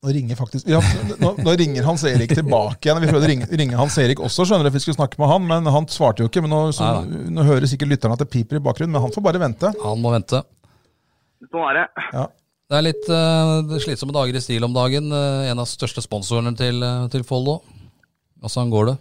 Nå 0.06 0.12
ringer 0.14 0.38
faktisk 0.38 0.68
ja, 0.70 0.78
nå, 1.18 1.32
nå 1.42 1.54
ringer 1.58 1.86
Hans 1.88 2.04
Erik 2.06 2.30
tilbake 2.38 2.86
igjen. 2.86 3.00
Vi 3.02 3.08
prøvde 3.10 3.26
å 3.26 3.30
ringe, 3.32 3.48
ringe 3.50 3.80
Hans 3.80 3.96
Erik 3.98 4.20
også, 4.22 4.46
skjønner 4.46 4.68
du, 4.68 4.70
for 4.70 4.78
vi 4.78 4.84
skulle 4.84 4.98
snakke 5.00 5.18
med 5.18 5.32
han, 5.32 5.48
men 5.50 5.70
han 5.74 5.88
svarte 5.90 6.22
jo 6.22 6.30
ikke. 6.30 6.44
men 6.46 6.54
Nå, 6.54 6.60
så, 6.78 6.90
nå 7.34 7.46
hører 7.48 7.66
sikkert 7.70 7.96
lytterne 7.96 8.14
at 8.14 8.22
det 8.22 8.30
piper 8.30 8.60
i 8.60 8.64
bakgrunnen, 8.68 8.94
men 8.94 9.02
han 9.08 9.14
får 9.16 9.26
bare 9.26 9.42
vente. 9.42 9.72
Han 9.82 10.04
må 10.04 10.14
vente. 10.14 10.44
Sånn 11.50 11.66
er 11.72 11.82
det. 11.82 11.88
Ja. 12.14 12.28
Det 12.68 12.76
er 12.76 12.84
litt 12.84 13.10
uh, 13.10 13.78
slitsomme 13.80 14.14
dager 14.14 14.38
i 14.38 14.44
stil 14.44 14.68
om 14.68 14.74
dagen. 14.76 15.10
Uh, 15.10 15.48
en 15.48 15.64
av 15.64 15.70
største 15.72 16.04
sponsorene 16.04 16.52
til, 16.60 16.84
uh, 16.84 17.08
til 17.10 17.24
Follo. 17.26 17.62
Åssen 18.46 18.70
går 18.74 18.92
det? 18.92 18.96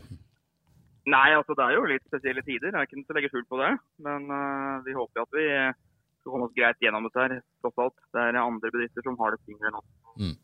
Nei, 1.12 1.28
altså 1.36 1.54
det 1.58 1.64
er 1.66 1.76
jo 1.76 1.88
litt 1.90 2.04
spesielle 2.06 2.44
tider. 2.46 2.70
Jeg 2.70 2.78
er 2.78 2.88
ikke 2.88 3.00
noe 3.00 3.08
til 3.08 3.16
å 3.16 3.18
legge 3.18 3.32
skjul 3.34 3.46
på 3.50 3.60
det. 3.60 3.72
Men 4.06 4.30
uh, 4.30 4.78
vi 4.86 4.96
håper 4.96 5.26
at 5.26 5.34
vi 5.36 5.46
skal 5.50 6.32
komme 6.32 6.48
oss 6.48 6.56
greit 6.56 6.80
gjennom 6.80 7.04
dette 7.10 7.24
her, 7.24 7.36
tross 7.60 7.84
alt. 7.84 7.96
Det 8.14 8.22
er 8.22 8.40
andre 8.40 8.70
bedrifter 8.70 9.04
som 9.04 9.18
har 9.20 9.34
det 9.34 9.42
tyngre 9.44 9.74
nå. 9.74 9.82
Mm. 10.22 10.36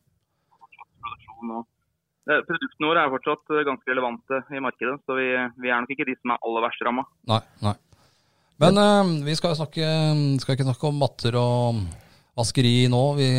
Produksjon 1.43 1.59
og 1.59 1.71
Eh, 2.31 2.43
Produktene 2.47 2.87
våre 2.87 3.03
er 3.03 3.11
fortsatt 3.11 3.51
eh, 3.51 3.65
ganske 3.67 3.91
relevante 3.91 4.39
i 4.55 4.63
markedet, 4.63 5.01
så 5.03 5.17
vi, 5.19 5.31
vi 5.59 5.73
er 5.73 5.83
nok 5.83 5.91
ikke 5.95 6.07
de 6.07 6.15
som 6.21 6.35
er 6.35 6.45
aller 6.47 6.65
verst 6.67 6.85
ramma. 6.87 7.05
Nei. 7.31 7.41
nei. 7.65 7.75
Men 8.63 8.79
eh, 8.79 9.11
vi 9.27 9.35
skal, 9.39 9.57
snakke, 9.59 9.89
skal 10.43 10.57
ikke 10.57 10.69
snakke 10.69 10.91
om 10.91 11.01
matter 11.03 11.39
og 11.41 11.81
vaskeri 12.39 12.77
nå. 12.93 13.03
Vi, 13.19 13.31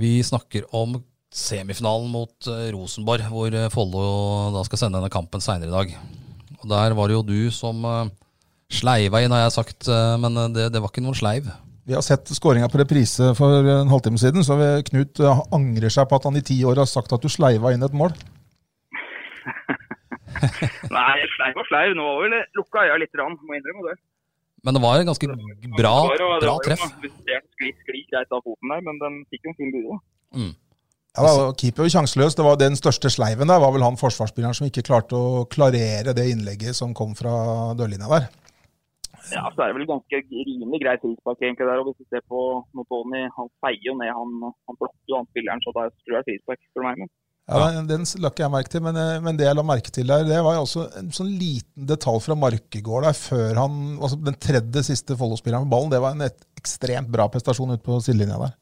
vi 0.00 0.14
snakker 0.24 0.70
om 0.76 0.96
semifinalen 1.36 2.08
mot 2.08 2.48
eh, 2.48 2.70
Rosenborg, 2.72 3.28
hvor 3.28 3.58
Follo 3.74 4.64
skal 4.68 4.86
sende 4.86 5.02
denne 5.02 5.12
kampen 5.12 5.44
seinere 5.44 5.68
i 5.68 5.76
dag. 5.76 5.92
Og 6.62 6.70
Der 6.72 6.96
var 6.96 7.12
det 7.12 7.18
jo 7.18 7.26
du 7.26 7.40
som 7.52 7.84
sleiva 8.72 9.20
inn, 9.22 9.30
har 9.30 9.44
jeg 9.44 9.58
sagt, 9.60 9.86
men 10.18 10.40
det, 10.56 10.70
det 10.74 10.80
var 10.82 10.90
ikke 10.90 11.04
noen 11.04 11.14
sleiv. 11.14 11.52
Vi 11.86 11.94
har 11.94 12.02
sett 12.02 12.26
skåringa 12.34 12.68
på 12.68 12.80
reprise 12.80 13.28
for 13.38 13.62
en 13.70 13.92
halvtime 13.92 14.18
siden, 14.18 14.42
så 14.44 14.56
Knut 14.88 15.20
eh, 15.22 15.42
angrer 15.54 15.92
seg 15.92 16.08
på 16.10 16.18
at 16.18 16.24
han 16.26 16.38
i 16.38 16.42
ti 16.42 16.56
år 16.66 16.80
har 16.82 16.88
sagt 16.90 17.14
at 17.14 17.22
du 17.22 17.30
sleiva 17.30 17.70
inn 17.74 17.86
et 17.86 17.94
mål. 17.94 18.10
Nei, 20.96 21.16
sleiv 21.36 21.60
og 21.62 21.68
sleiv. 21.70 21.94
Nå 21.94 22.02
var 22.08 22.24
vel 22.24 22.36
lukka 22.58 22.82
øya 22.88 22.98
litt, 22.98 23.14
rann, 23.20 23.38
må 23.38 23.54
innrømme 23.54 23.86
det. 23.92 23.96
Men 24.66 24.74
det 24.74 24.82
var 24.82 24.98
en 24.98 25.10
ganske 25.12 25.28
bra, 25.78 25.94
bra 26.42 26.54
treff. 26.64 26.82
noe 26.82 27.06
justert 27.06 27.46
skli, 27.54 27.70
skli 27.84 28.00
greit 28.10 28.34
av 28.34 28.42
foten 28.42 28.72
der, 28.72 28.82
men 28.88 28.98
den 29.02 29.20
fikk 29.30 29.46
jo 29.46 29.52
en 29.52 29.58
fin 29.60 29.70
bue. 29.76 29.98
Mm. 30.34 30.54
Ja, 31.16 31.22
da, 31.22 31.44
Keeper 31.56 31.86
var 31.86 31.92
sjanseløs. 31.94 32.34
Det 32.36 32.44
var 32.44 32.58
Den 32.60 32.74
største 32.76 33.12
sleiven 33.14 33.48
der 33.48 33.62
var 33.62 33.70
vel 33.76 33.86
han 33.86 34.00
forsvarsspilleren 34.00 34.58
som 34.58 34.66
ikke 34.66 34.84
klarte 34.90 35.14
å 35.14 35.46
klarere 35.48 36.16
det 36.16 36.26
innlegget 36.32 36.76
som 36.76 36.96
kom 36.98 37.14
fra 37.14 37.36
dørlinja 37.78 38.10
der. 38.10 38.26
Ja, 39.32 39.44
så 39.50 39.62
er 39.62 39.72
det 39.72 39.76
vel 39.78 39.88
ganske 39.90 40.20
rimelig 40.30 40.80
grei 40.82 40.96
frispark 41.02 41.40
egentlig 41.42 41.66
der. 41.66 41.80
og 41.82 41.88
Hvis 41.90 42.02
du 42.02 42.06
ser 42.14 42.22
på 42.30 42.40
Notoni, 42.78 43.22
han 43.36 43.48
feier 43.64 43.86
jo 43.90 43.94
ned, 43.98 44.12
han, 44.14 44.34
han 44.68 44.78
blokker 44.80 45.12
jo 45.12 45.20
han 45.20 45.30
spilleren, 45.32 45.62
så 45.64 45.74
da 45.76 45.86
tror 45.90 46.18
jeg 46.20 46.28
frispark. 46.30 46.60
for 46.74 46.86
meg. 46.86 47.00
Men 47.02 47.10
Ja, 47.46 47.70
Den, 47.76 47.86
den 47.86 48.06
la 48.22 48.30
ikke 48.32 48.42
jeg 48.42 48.50
merke 48.50 48.70
til, 48.72 48.82
men, 48.82 48.96
eh, 48.98 49.20
men 49.22 49.36
det 49.38 49.46
jeg 49.46 49.54
la 49.54 49.62
merke 49.62 49.90
til 49.94 50.08
der, 50.10 50.24
det 50.26 50.38
var 50.42 50.56
jo 50.56 50.64
også 50.64 50.86
en 50.98 51.12
sånn 51.14 51.28
liten 51.30 51.86
detalj 51.86 52.18
fra 52.24 52.34
Markegård 52.34 53.06
der 53.06 53.14
før 53.14 53.60
han 53.62 53.76
altså 54.00 54.18
Den 54.28 54.38
tredje 54.46 54.82
siste 54.88 55.14
Follo-spilleren 55.20 55.62
med 55.66 55.70
ballen, 55.70 55.92
det 55.94 56.00
var 56.02 56.16
en 56.16 56.26
ekstremt 56.26 57.12
bra 57.12 57.28
prestasjon 57.30 57.70
ute 57.70 57.84
på 57.86 58.00
sidelinja 58.02 58.40
der. 58.42 58.56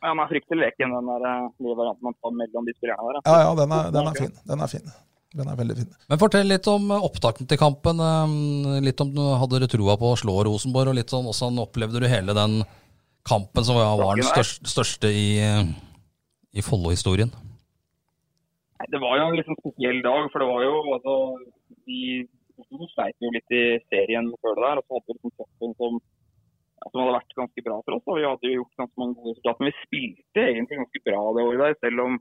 ja, 0.00 0.06
han 0.08 0.22
er 0.24 0.30
fryktelig 0.30 0.62
leken, 0.62 0.96
den 0.96 1.12
der 1.12 1.28
eh, 1.28 1.44
nye 1.66 1.76
varianten 1.76 2.08
man 2.08 2.16
tar 2.16 2.32
mellom 2.40 2.64
de 2.70 2.76
spillerne 2.78 3.12
der. 3.12 3.20
Ja, 3.28 3.36
ja, 3.44 3.52
den 3.60 3.76
er, 3.76 3.92
den 3.98 4.08
er 4.08 4.18
fin. 4.22 4.34
Den 4.52 4.64
er 4.64 4.72
fin. 4.72 4.88
Den 5.36 5.48
er 5.52 5.58
veldig 5.58 5.74
fin. 5.76 5.88
Men 6.08 6.20
fortell 6.22 6.48
litt 6.48 6.66
om 6.72 6.86
eh, 6.94 7.02
opptakten 7.04 7.48
til 7.50 7.58
kampen. 7.60 8.00
eh, 8.00 8.78
Litt 8.84 9.00
om 9.04 9.10
du 9.12 9.20
hadde 9.36 9.58
dere 9.58 9.68
troa 9.70 9.98
på 10.00 10.12
å 10.14 10.16
slå 10.20 10.38
Rosenborg, 10.48 10.92
og 10.94 10.96
litt 10.96 11.12
sånn 11.12 11.26
hvordan 11.28 11.60
opplevde 11.66 12.00
du 12.00 12.08
hele 12.08 12.32
den 12.36 12.62
kampen 13.28 13.66
som 13.66 13.76
var 13.76 14.16
den 14.16 14.24
største, 14.24 14.64
største 14.72 15.10
i, 15.12 15.28
i 16.56 16.64
Follo-historien? 16.64 17.28
Det 18.88 19.00
var 19.02 19.18
jo 19.18 19.26
en 19.34 19.42
sånn 19.44 19.58
spesiell 19.58 19.98
dag, 20.06 20.28
for 20.32 20.40
det 20.40 20.48
var 20.48 20.62
jo 20.64 20.74
altså 20.96 21.14
Vi, 21.88 22.22
de 22.56 22.86
sleit 22.94 23.16
jo 23.20 23.32
litt 23.34 23.52
i 23.52 23.64
serien 23.90 24.30
før 24.40 24.54
det 24.56 24.64
der, 24.64 24.80
og 24.80 24.86
så 24.86 24.96
hadde 24.96 25.08
vi 25.08 25.16
liksom 25.18 25.34
cupen 25.36 25.74
som, 25.76 25.98
som 26.88 27.00
hadde 27.02 27.14
vært 27.18 27.36
ganske 27.42 27.64
bra 27.68 27.78
for 27.84 27.96
oss. 27.98 28.06
og 28.08 28.16
Vi 28.20 28.26
hadde 28.28 28.48
jo 28.48 28.56
gjort 28.62 28.80
ganske 28.80 29.02
mange 29.02 29.16
gode 29.18 29.34
resultater. 29.34 29.60
Men 29.60 29.70
vi 29.72 29.84
spilte 29.84 30.44
egentlig 30.54 30.80
ganske 30.80 31.02
bra 31.10 31.20
det 31.36 31.44
året 31.50 31.62
der, 31.66 31.76
selv 31.84 32.04
om, 32.06 32.18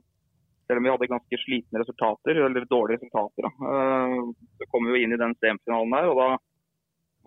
selv 0.68 0.82
om 0.82 0.88
vi 0.88 0.92
hadde 0.94 1.10
ganske 1.12 1.40
slitne 1.42 1.82
resultater, 1.82 2.40
eller 2.46 2.68
dårlige 2.68 3.00
resultater. 3.00 3.48
Da. 3.48 3.52
Eh, 3.72 4.18
Så 4.60 4.68
kom 4.72 4.86
vi 4.86 4.96
jo 4.96 5.04
inn 5.04 5.16
i 5.16 5.22
den 5.22 5.36
semifinalen 5.42 5.96
der, 5.96 6.10
og 6.12 6.20
da 6.22 6.28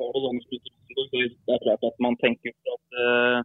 var 0.00 0.12
det 0.14 0.26
sånn 0.26 0.44
det 1.10 1.54
er 1.54 1.64
klart 1.64 1.86
at 1.86 1.96
man 2.02 2.16
tenker 2.20 2.52
at 2.74 3.00
uh, 3.00 3.40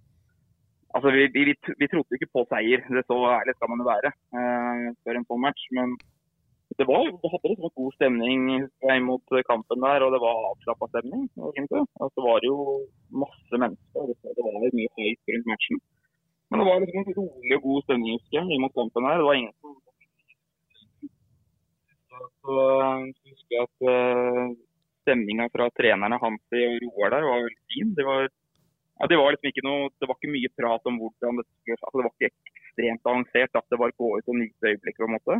Altså, 0.96 1.12
vi, 1.12 1.26
vi, 1.36 1.52
vi 1.52 1.88
trodde 1.92 2.16
ikke 2.16 2.32
på 2.32 2.46
seier, 2.48 2.80
det 2.96 3.02
så 3.04 3.16
ærlig 3.28 3.54
skal 3.58 3.68
man 3.68 3.82
jo 3.84 3.88
være 3.90 4.12
uh, 4.16 4.86
før 5.04 5.18
en 5.20 5.26
sånn 5.28 5.42
match. 5.44 5.66
Men 5.76 5.98
det 6.80 6.88
var 6.88 7.10
det 7.10 7.32
hadde 7.34 7.52
liksom 7.52 7.74
god 7.82 7.98
stemning 7.98 8.46
mot 9.04 9.36
kampen 9.50 9.84
der, 9.84 10.06
og 10.06 10.16
det 10.16 10.22
var 10.24 10.48
avslappa 10.54 10.88
stemning. 10.94 11.28
egentlig. 11.36 11.84
Altså, 12.00 12.16
det 12.16 12.26
var 12.30 12.48
jo 12.48 12.56
masse 13.26 13.60
mennesker, 13.66 14.08
det, 14.08 14.16
det 14.40 14.48
var 14.48 14.56
mye 14.80 14.94
høyt 14.96 15.34
rundt 15.36 15.52
matchen. 15.52 15.84
Men 16.50 16.62
det 16.62 16.68
var 16.70 16.82
liksom 16.86 17.04
en 17.04 17.18
rolig 17.20 17.56
og 17.58 17.64
god 17.68 17.86
stemning 17.86 18.16
husker 18.16 18.40
jeg, 18.40 18.62
mot 18.64 18.76
kampen 18.80 19.10
her. 19.10 19.20
Det 19.20 19.28
var 19.28 19.40
ingen 19.42 19.56
så, 22.22 22.56
så 23.16 23.30
husker 23.32 23.58
jeg 23.58 23.68
at 23.68 23.86
uh, 23.90 24.56
stemninga 25.06 25.50
fra 25.54 25.70
trenerne 25.78 26.20
Hansi 26.22 26.64
og 26.66 26.84
Roar 26.86 27.16
der 27.16 27.28
var 27.28 27.46
veldig 27.46 27.64
fin. 27.74 27.94
Det 27.98 28.06
var 28.08 28.26
ja, 28.96 29.08
det 29.12 29.18
var 29.20 29.34
liksom 29.36 29.52
ikke 29.52 29.66
noe, 29.68 29.90
det 30.00 30.08
var 30.08 30.18
ikke 30.18 30.32
mye 30.32 30.52
prat 30.56 30.90
om 30.90 30.98
hvordan 31.02 31.42
det 31.42 31.46
skulle 31.50 31.76
altså 31.82 32.00
Det 32.00 32.06
var 32.06 32.16
ikke 32.16 32.32
ekstremt 32.32 33.10
avansert 33.12 33.60
at 33.60 33.68
det 33.72 33.80
var 33.82 33.96
gå 34.00 34.12
ut 34.18 34.32
og 34.32 34.40
nyte 34.40 34.72
øyeblikket. 34.72 35.04
på 35.04 35.10
en 35.10 35.16
måte. 35.18 35.40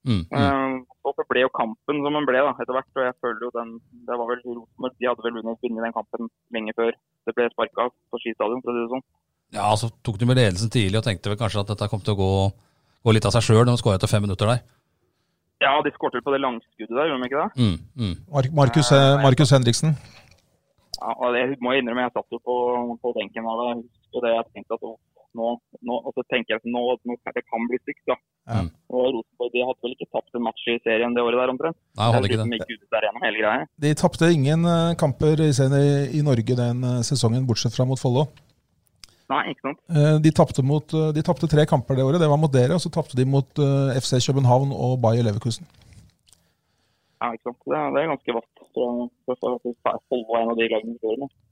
Mm, 0.00 0.22
mm. 0.24 0.32
Eh, 0.32 0.74
og 1.04 1.12
så 1.12 1.26
ble 1.28 1.42
jo 1.44 1.52
kampen 1.52 2.00
som 2.00 2.16
den 2.16 2.26
ble 2.28 2.40
da, 2.40 2.54
etter 2.56 2.74
hvert. 2.76 2.90
og 2.96 3.04
jeg 3.04 3.16
føler 3.22 3.42
jo 3.46 3.50
den, 3.58 3.72
det 4.08 4.16
var 4.18 4.30
vel 4.30 4.42
Rosenborg, 4.46 4.96
De 4.98 5.08
hadde 5.10 5.26
vel 5.26 5.36
vunnet 5.38 5.64
vinne 5.66 5.84
den 5.84 5.96
kampen 5.96 6.30
lenge 6.56 6.74
før 6.78 6.90
det 7.28 7.36
ble 7.36 7.50
sparka 7.52 7.90
på 7.92 8.22
skistadion. 8.22 8.62
for 8.64 8.72
å 8.72 8.76
si 8.76 8.84
det 8.84 8.92
sånn. 8.94 9.06
Ja, 9.54 9.68
så 9.76 9.90
tok 10.06 10.18
de 10.18 10.26
med 10.30 10.38
ledelsen 10.38 10.70
tidlig 10.72 10.98
og 10.98 11.06
tenkte 11.06 11.30
vel 11.30 11.38
kanskje 11.38 11.62
at 11.62 11.72
dette 11.72 11.90
kom 11.90 12.02
til 12.02 12.14
å 12.14 12.20
gå, 12.22 12.32
gå 13.06 13.14
litt 13.14 13.26
av 13.26 13.34
seg 13.34 13.46
sjøl 13.46 13.64
når 13.64 13.76
de 13.76 13.82
skåra 13.82 13.98
etter 13.98 14.10
fem 14.10 14.24
minutter 14.24 14.50
der. 14.50 14.62
Ja, 15.60 15.74
de 15.84 15.92
skåret 15.92 16.16
vel 16.16 16.24
på 16.24 16.32
det 16.34 16.40
langskuddet 16.40 16.96
der, 16.96 17.10
gjorde 17.10 17.20
de 17.20 17.28
ikke 17.28 17.44
det? 17.44 17.50
Mm, 17.60 17.76
mm. 18.02 18.16
Markus, 18.56 18.88
eh, 18.96 19.12
Markus 19.20 19.52
Henriksen. 19.52 19.94
Ja, 21.00 21.12
og 21.16 21.36
det 21.36 21.60
må 21.60 21.74
jeg 21.74 21.82
innrømme, 21.82 22.06
jeg 22.06 22.16
satt 22.16 22.34
jo 22.34 22.40
på, 22.44 22.56
på 23.02 23.12
benken 23.16 23.48
av 23.48 23.60
det. 23.60 23.70
Og 23.76 23.84
husker 23.84 24.26
det 24.26 24.34
jeg 24.34 24.46
tenkte 24.56 24.76
at 24.76 24.84
nå, 25.38 25.52
nå, 25.86 25.96
og 25.96 26.10
så 26.16 26.24
tenker 26.32 26.54
jeg 26.54 26.62
at 26.62 26.68
nå, 26.68 26.82
nå 27.06 27.16
det 27.36 27.44
kan 27.46 27.68
bli 27.70 27.78
stygt. 27.84 28.02
da. 28.08 28.16
Ja. 28.50 28.64
Og 28.90 29.14
Rosenborg 29.14 29.54
de 29.54 29.64
hadde 29.68 29.86
vel 29.86 29.94
ikke 29.96 30.10
tapt 30.16 30.36
en 30.36 30.44
match 30.48 30.66
i 30.68 30.76
serien 30.84 31.14
det 31.16 31.24
året 31.24 31.38
der 31.38 31.52
omtrent. 31.52 31.78
Nei, 32.00 32.10
hadde 32.16 32.30
ikke 32.30 32.40
det. 32.42 32.60
gikk 32.60 32.84
ut 32.84 32.94
der 32.96 33.06
gjennom 33.06 33.26
hele 33.26 33.42
greia. 33.44 33.68
De 33.84 33.96
tapte 34.02 34.30
ingen 34.34 34.68
eh, 34.74 34.94
kamper 35.00 35.44
i, 35.46 35.50
serien 35.56 35.76
i, 35.78 35.90
i 36.18 36.24
Norge 36.26 36.56
den 36.58 36.86
eh, 36.88 37.02
sesongen, 37.06 37.46
bortsett 37.48 37.76
fra 37.76 37.86
mot 37.88 38.00
Follo. 38.00 38.26
Nei, 39.30 39.42
ikke 39.52 39.68
sant? 39.68 39.78
Eh, 39.94 40.16
De 40.24 40.30
tapte, 40.34 40.62
mot, 40.66 40.94
eh, 40.94 41.12
de 41.14 41.22
tapte 41.22 41.46
tre 41.50 41.64
kamper 41.70 41.94
det 41.96 42.02
året. 42.06 42.18
Det 42.22 42.28
var 42.28 42.40
mot 42.42 42.50
dere, 42.52 42.74
og 42.74 42.82
så 42.82 42.90
tapte 42.90 43.14
de 43.16 43.24
mot 43.24 43.46
eh, 43.62 43.94
FC 44.00 44.18
København 44.26 44.72
og 44.74 44.96
Bayer 45.00 45.22
Leverkusen. 45.22 45.66
Ja, 47.20 47.30
ikke 47.36 47.50
sant? 47.50 47.58
Det, 47.68 47.76
er- 47.76 47.92
det 47.94 48.02
er 48.02 48.10
ganske 48.14 48.34
vatt. 48.38 48.46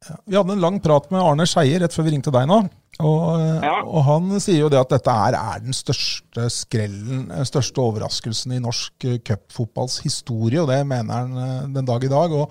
Ja, 0.08 0.14
vi 0.26 0.36
hadde 0.38 0.52
en 0.54 0.60
lang 0.62 0.78
prat 0.80 1.10
med 1.10 1.20
Arne 1.20 1.46
Skeie 1.50 1.80
rett 1.82 1.92
før 1.94 2.06
vi 2.06 2.12
ringte 2.14 2.32
deg 2.34 2.46
nå. 2.48 2.58
Og, 2.98 3.26
Ja. 3.62 3.82
og 3.84 4.02
han 4.06 4.30
sier 4.40 4.60
jo 4.64 4.68
det 4.72 4.78
at 4.80 4.88
dette 4.94 5.10
er, 5.10 5.34
er 5.38 5.60
den 5.60 5.74
største 5.76 6.48
skrellen, 6.50 7.26
største 7.46 7.82
overraskelsen 7.82 8.54
i 8.56 8.60
norsk 8.62 9.06
cupfotballs 9.26 10.00
historie, 10.06 10.62
og 10.62 10.68
det 10.70 10.80
mener 10.86 11.12
han 11.12 11.74
den 11.74 11.84
dag 11.84 12.04
i 12.04 12.08
dag. 12.08 12.32
og 12.32 12.50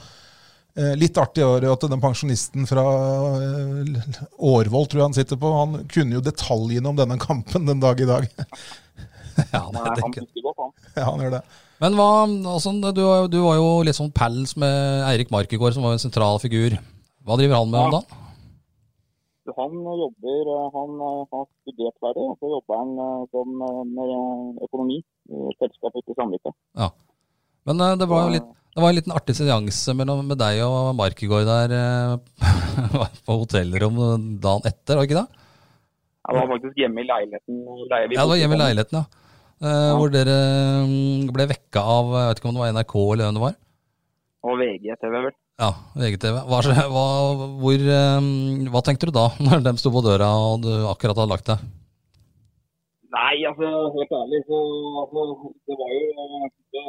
Litt 0.78 1.18
artig 1.18 1.42
å 1.42 1.56
det 1.64 1.70
at 1.74 1.86
den 1.90 2.02
pensjonisten 2.04 2.68
fra 2.70 2.84
eh, 3.42 4.10
Årvoll, 4.46 4.86
tror 4.86 5.00
jeg 5.02 5.08
han 5.08 5.16
sitter 5.18 5.40
på, 5.42 5.50
han 5.58 5.80
kunne 5.90 6.18
jo 6.20 6.22
detaljene 6.22 6.92
om 6.92 7.00
denne 7.00 7.18
kampen 7.22 7.66
den 7.66 7.80
dag 7.84 8.00
i 8.04 8.10
dag. 8.10 8.28
Ja, 9.54 9.60
Han, 9.68 9.74
det, 9.76 9.82
er- 9.84 9.96
det, 9.96 10.02
han 10.02 10.14
husker 10.18 10.44
godt, 10.48 10.58
han. 10.64 10.72
ja, 10.98 11.04
han 11.12 11.20
gjør 11.22 11.34
det. 11.36 11.42
Men 11.84 11.94
hva, 11.94 12.06
altså, 12.56 12.72
du, 12.98 13.02
du 13.30 13.36
var 13.44 13.60
jo 13.60 13.66
litt 13.86 13.94
sånn 13.98 14.10
pals 14.18 14.56
med 14.58 15.04
Eirik 15.12 15.30
Markegård, 15.30 15.76
som 15.76 15.86
var 15.86 15.94
en 15.94 16.02
sentral 16.02 16.40
figur. 16.42 16.74
Hva 17.22 17.38
driver 17.38 17.60
han 17.60 17.70
med 17.70 17.78
om 17.84 17.92
Ja. 17.92 18.00
dagen? 18.00 18.24
Så 19.46 19.54
Han 19.60 19.76
jobber, 20.00 20.40
eh, 20.56 20.64
han 20.74 20.96
eh, 21.06 21.20
har 21.32 21.46
studert 21.62 21.96
ferdig, 22.02 22.26
og 22.26 22.34
så 22.42 22.50
jobber 22.56 22.82
han 22.82 22.90
eh, 23.06 23.22
som, 23.32 23.54
eh, 23.68 23.84
med 23.94 24.64
økonomi 24.66 24.98
i 24.98 25.54
selskapet 25.62 26.10
i 26.10 26.18
Sandvika. 26.18 26.56
Men 27.70 27.86
eh, 27.86 27.94
det 28.02 28.10
var 28.10 28.26
jo 28.26 28.34
litt 28.40 28.50
det 28.78 28.84
var 28.84 28.92
en 28.94 28.98
liten 29.00 29.14
artig 29.18 29.34
seanse 29.34 29.94
med 29.98 30.38
deg 30.38 30.60
og 30.62 30.92
Markegård 31.00 31.48
der 31.50 31.72
eh, 31.74 32.18
på 33.26 33.38
hotellrom 33.42 33.98
dagen 34.44 34.68
etter, 34.70 34.94
var 35.00 35.02
det 35.02 35.10
ikke 35.10 35.22
det? 35.24 35.44
Jeg 36.28 36.36
var 36.38 36.50
faktisk 36.52 36.78
hjemme 36.84 37.02
i 37.02 37.08
leiligheten. 37.08 37.58
leie- 37.90 38.12
Ja, 38.14 38.22
det 38.22 38.30
var 38.30 38.38
hjemme 38.42 38.58
i 38.60 38.62
leiligheten, 38.62 39.00
ja. 39.00 39.24
Eh, 39.58 39.92
Hvor 39.98 40.12
dere 40.14 40.36
mm, 40.86 41.32
ble 41.34 41.48
vekka 41.50 41.82
av 41.82 42.12
Jeg 42.14 42.28
vet 42.30 42.40
ikke 42.44 42.50
om 42.52 42.58
det 42.60 42.62
var 42.62 42.74
NRK 42.76 42.94
eller 43.02 43.26
hvem 43.26 43.38
det 43.40 43.44
var? 43.48 43.56
Og 44.48 44.60
VGTV, 44.62 45.16
vel. 45.26 45.34
Ja, 45.58 45.72
VGTV. 45.98 46.36
Hva, 46.52 46.60
hva, 46.94 47.06
hvor, 47.64 47.88
eh, 47.98 48.28
hva 48.70 48.84
tenkte 48.86 49.10
du 49.10 49.16
da, 49.18 49.26
når 49.48 49.66
de 49.66 49.74
sto 49.82 49.90
på 49.96 50.06
døra 50.06 50.30
og 50.52 50.62
du 50.68 50.70
akkurat 50.92 51.18
hadde 51.18 51.32
lagt 51.34 51.50
deg? 51.50 51.66
Nei, 53.18 53.34
altså 53.50 53.72
helt 53.96 54.14
ærlig 54.14 54.44
så 54.46 54.58
altså, 55.02 55.24
Det 55.66 55.78
var 55.80 55.90
jo 55.96 56.04
det, 56.76 56.86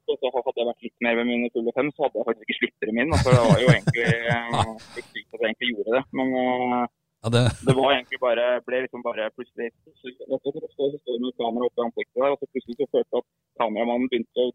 og 0.00 0.18
så 0.18 0.32
Hadde 0.34 0.60
jeg 0.60 0.68
vært 0.68 0.84
litt 0.86 1.04
mer 1.06 1.16
ved 1.18 1.28
mine 1.30 1.48
fulle 1.54 1.72
fem, 1.76 1.88
så 1.94 2.04
hadde 2.04 2.20
jeg 2.20 2.26
faktisk 2.28 2.44
ikke 2.46 2.58
sluttere 2.60 2.90
dem 2.90 3.00
inn. 3.02 3.14
Altså, 3.16 3.32
det 3.34 3.44
var 3.48 3.62
jo 3.62 3.70
egentlig 3.74 4.04
eh, 4.34 4.68
litt 4.98 5.08
sykt 5.14 5.36
at 5.36 5.40
jeg 5.40 5.48
egentlig 5.50 5.70
gjorde 5.72 5.96
det. 5.96 6.02
Men 6.18 6.36
eh, 6.42 6.84
Ja, 7.24 7.32
det, 7.34 7.42
det 7.68 7.74
var 7.78 7.94
egentlig 7.94 8.20
bare 8.20 8.46
ble 8.66 8.82
liksom 8.84 9.04
bare 9.06 9.30
plutselig 9.36 9.70
så, 9.72 9.90
så, 9.96 10.52
står 10.74 11.22
med 11.22 11.36
kamera 11.40 11.70
oppe 11.70 11.80
i 11.80 11.86
ansiktet 11.86 12.20
der, 12.20 12.34
og 12.34 12.40
så 12.40 12.50
plutselig 12.52 12.76
så 12.80 12.90
følte 12.92 13.16
jeg 13.16 13.22
at 13.24 13.30
kameramannen 13.62 14.10
begynte 14.12 14.44
å 14.44 14.52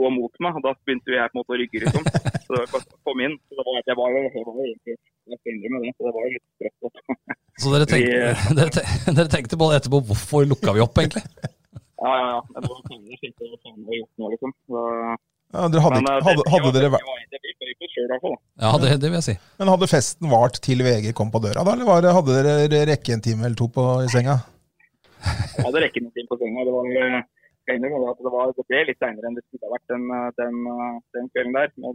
gå 0.00 0.10
mot 0.16 0.42
meg. 0.44 0.58
og 0.58 0.66
Da 0.66 0.74
begynte 0.84 1.16
jeg 1.16 1.30
på 1.30 1.36
en 1.36 1.40
måte 1.40 1.56
å 1.56 1.60
rygge, 1.62 1.82
liksom. 1.86 2.04
Så 2.44 2.50
det 2.50 2.60
var 2.60 2.74
bare 2.74 2.98
å 2.98 3.00
komme 3.08 3.26
inn. 3.28 3.38
Så 3.48 3.56
det 3.56 3.66
var, 3.68 3.80
jeg 3.80 3.98
var 4.00 4.18
jeg 4.18 4.44
var 4.50 4.60
egentlig 4.66 4.98
jeg 5.30 5.38
skal 5.38 5.54
innrømme 5.54 5.80
det, 5.84 5.92
så 5.94 6.06
det 6.06 6.12
var 6.16 6.26
jo 6.26 6.32
litt 6.34 6.46
stress. 6.56 6.76
så 7.62 7.72
dere 7.74 7.86
tenkte, 7.90 8.30
dere, 8.58 8.74
te- 8.74 9.14
dere 9.18 9.32
tenkte 9.32 9.58
på 9.60 9.70
det 9.70 9.80
etterpå, 9.80 10.02
hvorfor 10.10 10.46
lukka 10.48 10.74
vi 10.76 10.84
opp, 10.84 11.00
egentlig? 11.02 11.24
Ja, 12.00 12.12
ja, 12.16 12.28
ja. 12.34 12.60
Det 12.60 12.68
var 12.70 12.80
penger 12.88 13.10
jeg 13.12 13.20
tenkte 13.24 13.48
hva 13.50 13.58
faen 13.64 13.82
jeg 13.90 14.00
gjort 14.00 14.14
nå, 14.22 14.30
liksom. 14.34 14.52
Så, 14.70 14.84
Ja, 15.50 15.66
dere 15.66 15.82
hadde, 15.82 15.96
men, 15.98 16.04
ikke- 16.06 16.16
eh, 16.16 16.26
hadde, 16.28 16.42
det- 16.44 16.52
hadde 16.54 16.70
dere. 16.76 16.88
Ja, 18.60 18.70
det, 18.78 18.88
det 19.02 19.08
vil 19.10 19.18
jeg 19.18 19.26
si. 19.26 19.34
men 19.58 19.68
hadde 19.72 19.88
festen 19.90 20.30
vart 20.30 20.60
til 20.62 20.78
VG 20.86 21.12
kom 21.16 21.30
på 21.34 21.40
døra, 21.42 21.64
da? 21.64 21.72
Eller 21.74 21.88
var 21.88 22.00
det, 22.04 22.12
hadde 22.14 22.68
dere 22.70 22.86
rekke 22.92 23.12
en 23.16 23.20
time 23.24 23.44
eller 23.44 23.56
to 23.58 23.66
på, 23.68 23.84
i 24.04 24.08
senga? 24.12 24.36
Jeg 25.58 25.64
hadde 25.66 25.82
en 25.84 25.90
time 26.14 26.28
på 26.30 26.38
senga. 26.40 26.64
Det 26.64 26.72
var 26.72 26.86
eh, 26.86 27.20
det, 27.70 27.90
var, 28.34 28.52
det 28.56 28.64
ble 28.70 28.80
litt 28.88 28.98
seinere 29.02 29.26
enn 29.28 29.36
det 29.38 29.44
skulle 29.46 29.66
ha 29.68 29.74
vært 29.76 29.88
den, 29.92 30.04
eh, 30.16 30.30
den, 30.40 30.54
den 31.16 31.28
kvelden 31.34 31.54
der. 31.58 31.68
Men 31.82 31.94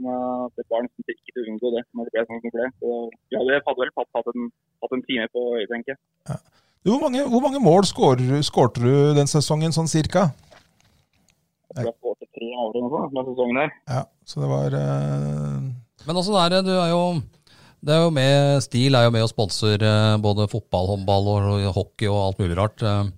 det 0.55 0.65
var 0.71 0.85
nesten 0.85 1.07
ikke 1.15 1.31
til 1.33 1.41
å 1.41 1.47
unngå 1.53 1.71
det 1.77 1.83
når 1.95 2.03
det 2.09 2.13
ble 2.15 2.25
sånn 2.29 2.41
som 2.43 2.51
det 2.51 2.59
ble. 2.59 2.67
Så 2.83 2.91
vi 3.31 3.39
hadde, 3.39 3.61
hadde 3.69 3.81
vel 3.81 3.93
hatt, 3.97 4.11
hatt, 4.19 4.29
en, 4.35 4.51
hatt 4.85 4.95
en 4.99 5.05
time 5.09 5.27
på 5.33 5.41
øyet, 5.57 5.69
tenker 5.73 5.95
jeg. 5.95 5.99
Du, 6.27 6.35
Hvor 6.85 6.99
mange, 7.01 7.23
hvor 7.25 7.41
mange 7.41 7.59
mål 7.63 7.87
skårte 7.89 8.81
du 8.83 8.91
den 9.17 9.29
sesongen, 9.29 9.73
sånn 9.73 9.89
cirka? 9.89 10.27
Jeg 11.75 11.89
skårte 11.97 12.27
tre 12.29 12.51
år 12.53 12.75
eller 12.75 12.85
noe 12.85 13.07
den 13.09 13.31
sesongen 13.31 13.57
der. 13.63 13.71
Ja, 13.89 14.03
så 14.29 14.43
det 14.43 14.49
var 14.51 14.75
uh... 14.77 15.63
Men 16.05 16.19
også 16.21 16.35
der, 16.35 16.61
du 16.61 16.75
er 16.77 16.91
jo 16.91 17.01
det 17.85 17.93
er 17.93 18.03
jo 18.05 18.11
med, 18.13 18.61
Stil 18.65 18.97
er 18.97 19.05
jo 19.05 19.13
med 19.13 19.25
og 19.25 19.29
sponser 19.29 19.81
eh, 19.85 20.15
både 20.21 20.47
fotball, 20.49 20.87
håndball 20.93 21.27
og 21.33 21.65
hockey 21.75 22.09
og 22.09 22.19
alt 22.21 22.39
mulig 22.41 22.57
rart. 22.57 22.81
eh, 22.81 23.09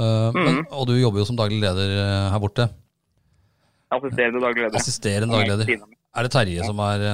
eh, 0.00 0.36
men, 0.36 0.62
og 0.72 0.86
du 0.88 0.94
jobber 0.96 1.20
jo 1.20 1.26
som 1.28 1.36
daglig 1.36 1.60
leder 1.60 1.92
eh, 1.92 2.28
her 2.32 2.40
borte. 2.40 2.68
Assisterende 3.92 4.40
daglig 4.44 4.66
leder. 4.66 4.76
Assisterende 4.80 5.32
daglig 5.32 5.52
leder. 5.56 5.88
Er 6.16 6.24
det 6.24 6.32
Terje 6.32 6.64
som 6.64 6.80
er 6.84 7.04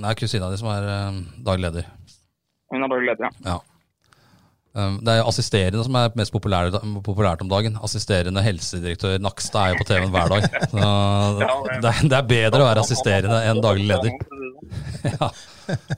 Nei, 0.00 0.14
kusina 0.16 0.48
di 0.52 0.60
som 0.60 0.70
er 0.72 0.88
eh, 0.92 1.20
daglig 1.44 1.68
leder. 1.68 1.90
Hun 2.72 2.84
er 2.84 2.92
daglig 2.96 3.10
leder, 3.12 3.28
ja. 3.28 3.56
Ja. 3.56 3.77
Um, 4.78 4.98
Det 5.02 5.10
er 5.10 5.20
jo 5.20 5.28
assisterende 5.30 5.84
som 5.86 5.96
er 5.98 6.12
mest 6.18 6.34
populært, 6.34 6.76
populært 7.06 7.42
om 7.42 7.50
dagen. 7.50 7.78
Assisterende 7.82 8.44
helsedirektør 8.44 9.18
Nakstad 9.22 9.64
er 9.64 9.74
jo 9.74 9.80
på 9.80 9.88
TV-en 9.88 10.12
hver 10.14 10.34
dag. 10.34 10.46
Så 10.72 10.90
det, 11.82 11.94
det 12.12 12.18
er 12.18 12.28
bedre 12.30 12.62
å 12.62 12.68
være 12.68 12.84
assisterende 12.84 13.40
enn 13.48 13.62
daglig 13.64 13.88
leder. 13.90 14.14
Ja. 14.98 15.28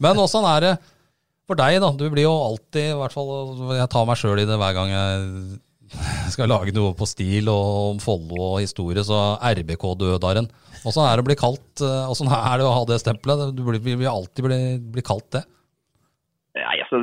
Men 0.02 0.18
åssen 0.20 0.44
er 0.46 0.60
det 0.62 0.70
for 1.48 1.58
deg, 1.58 1.78
da? 1.82 1.88
Du 1.96 2.04
blir 2.12 2.26
jo 2.26 2.34
alltid, 2.44 2.90
i 2.92 2.98
hvert 2.98 3.14
fall 3.14 3.30
jeg 3.74 3.88
tar 3.90 4.04
meg 4.06 4.18
sjøl 4.20 4.42
i 4.42 4.44
det 4.46 4.58
hver 4.60 4.74
gang 4.76 4.92
jeg 4.92 5.60
skal 6.34 6.50
lage 6.50 6.74
noe 6.76 6.92
på 6.94 7.08
stil 7.08 7.48
og 7.50 7.70
om 7.94 8.02
Follo 8.02 8.38
og 8.52 8.58
historie, 8.62 9.02
så 9.06 9.38
RBK-dødaren. 9.42 10.46
Åssen 10.86 11.02
er 11.02 11.16
det 11.18 11.24
å 11.24 11.28
bli 11.28 11.36
kalt 11.36 11.82
eh, 11.84 12.12
Åssen 12.12 12.30
er 12.32 12.60
det 12.60 12.64
å 12.68 12.72
ha 12.72 12.84
det 12.88 13.00
stempelet? 13.02 13.50
Du 13.56 13.64
blir, 13.66 13.80
blir 13.82 14.08
alltid 14.08 14.46
bli, 14.46 14.60
bli 14.94 15.04
kalt 15.04 15.26
det. 15.34 15.42
Nei, 16.60 16.76
altså, 16.84 16.98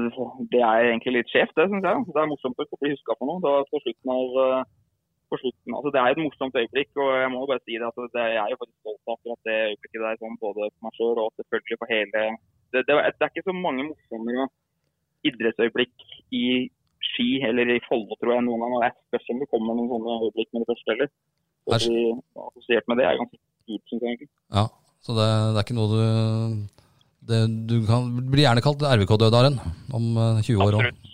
Det 0.54 0.62
er 0.62 0.90
egentlig 0.92 1.14
litt 1.18 1.32
skjevt, 1.32 1.56
det 1.58 1.70
syns 1.70 1.88
jeg. 1.88 2.04
Det 2.14 2.22
er 2.22 2.30
morsomt 2.32 2.60
å 2.62 2.82
bli 2.82 2.94
huska 2.94 3.16
på 3.18 3.30
noe. 3.30 3.42
Da, 3.44 3.54
på 3.72 3.82
slutten 3.84 4.14
av, 4.14 4.38
eh, 4.44 4.68
på 5.32 5.40
slutten, 5.42 5.76
altså, 5.78 5.94
det 5.94 6.02
er 6.02 6.10
et 6.14 6.24
morsomt 6.24 6.60
øyeblikk, 6.62 6.92
og 7.04 7.10
jeg 7.22 7.32
må 7.34 7.46
bare 7.50 7.64
si 7.66 7.74
det. 7.78 7.88
Altså, 7.90 8.08
det 8.14 8.26
jeg 8.36 8.42
er 8.44 8.54
jo 8.54 8.60
faktisk 8.62 8.80
stolt 8.84 9.02
av 9.08 9.16
akkurat 9.18 9.50
det 9.50 9.58
øyeblikket 9.72 10.06
der, 10.06 10.22
sånn, 10.22 10.40
både 10.46 10.70
for 10.70 10.88
meg 10.88 10.98
sjøl 11.00 11.24
og 11.24 11.34
selvfølgelig 11.40 11.80
for 11.82 11.94
hele 11.94 12.24
det, 12.74 12.84
det, 12.88 12.96
det 13.18 13.24
er 13.24 13.32
ikke 13.32 13.48
så 13.48 13.56
mange 13.56 13.88
morsomme 13.88 14.48
idrettsøyeblikk 15.28 16.08
i 16.36 16.46
ski 17.10 17.28
eller 17.48 17.70
i 17.74 17.84
Follo, 17.88 18.18
tror 18.20 18.36
jeg, 18.36 18.46
noen 18.46 18.64
ganger. 18.64 18.88
Jeg 18.88 18.96
spørs 19.08 19.30
om 19.34 19.42
det 19.42 19.50
kommer 19.52 19.78
noen 19.78 19.92
sånne 19.94 20.18
øyeblikk 20.28 20.50
med 20.52 20.64
det 20.64 20.70
første 20.72 20.94
heller. 20.94 21.12
Assosiert 22.48 22.88
med 22.88 23.00
det 23.00 23.08
er 23.08 23.20
ganske 23.22 23.40
kult, 23.40 23.86
syns 23.90 24.04
jeg 24.04 24.10
egentlig. 24.12 24.32
Ja, 24.56 24.66
så 25.04 25.16
det, 25.18 25.28
det 25.28 25.62
er 25.62 25.66
ikke 25.66 25.80
noe 25.80 25.90
du 25.94 26.02
det, 27.28 27.40
Du 27.70 27.76
kan 27.88 28.08
blir 28.32 28.44
gjerne 28.46 28.64
kalt 28.66 28.82
RVK-dødaren 28.82 29.60
om 29.94 30.06
eh, 30.18 30.42
20 30.48 30.64
år. 30.68 30.78
Absolutt. 30.80 31.14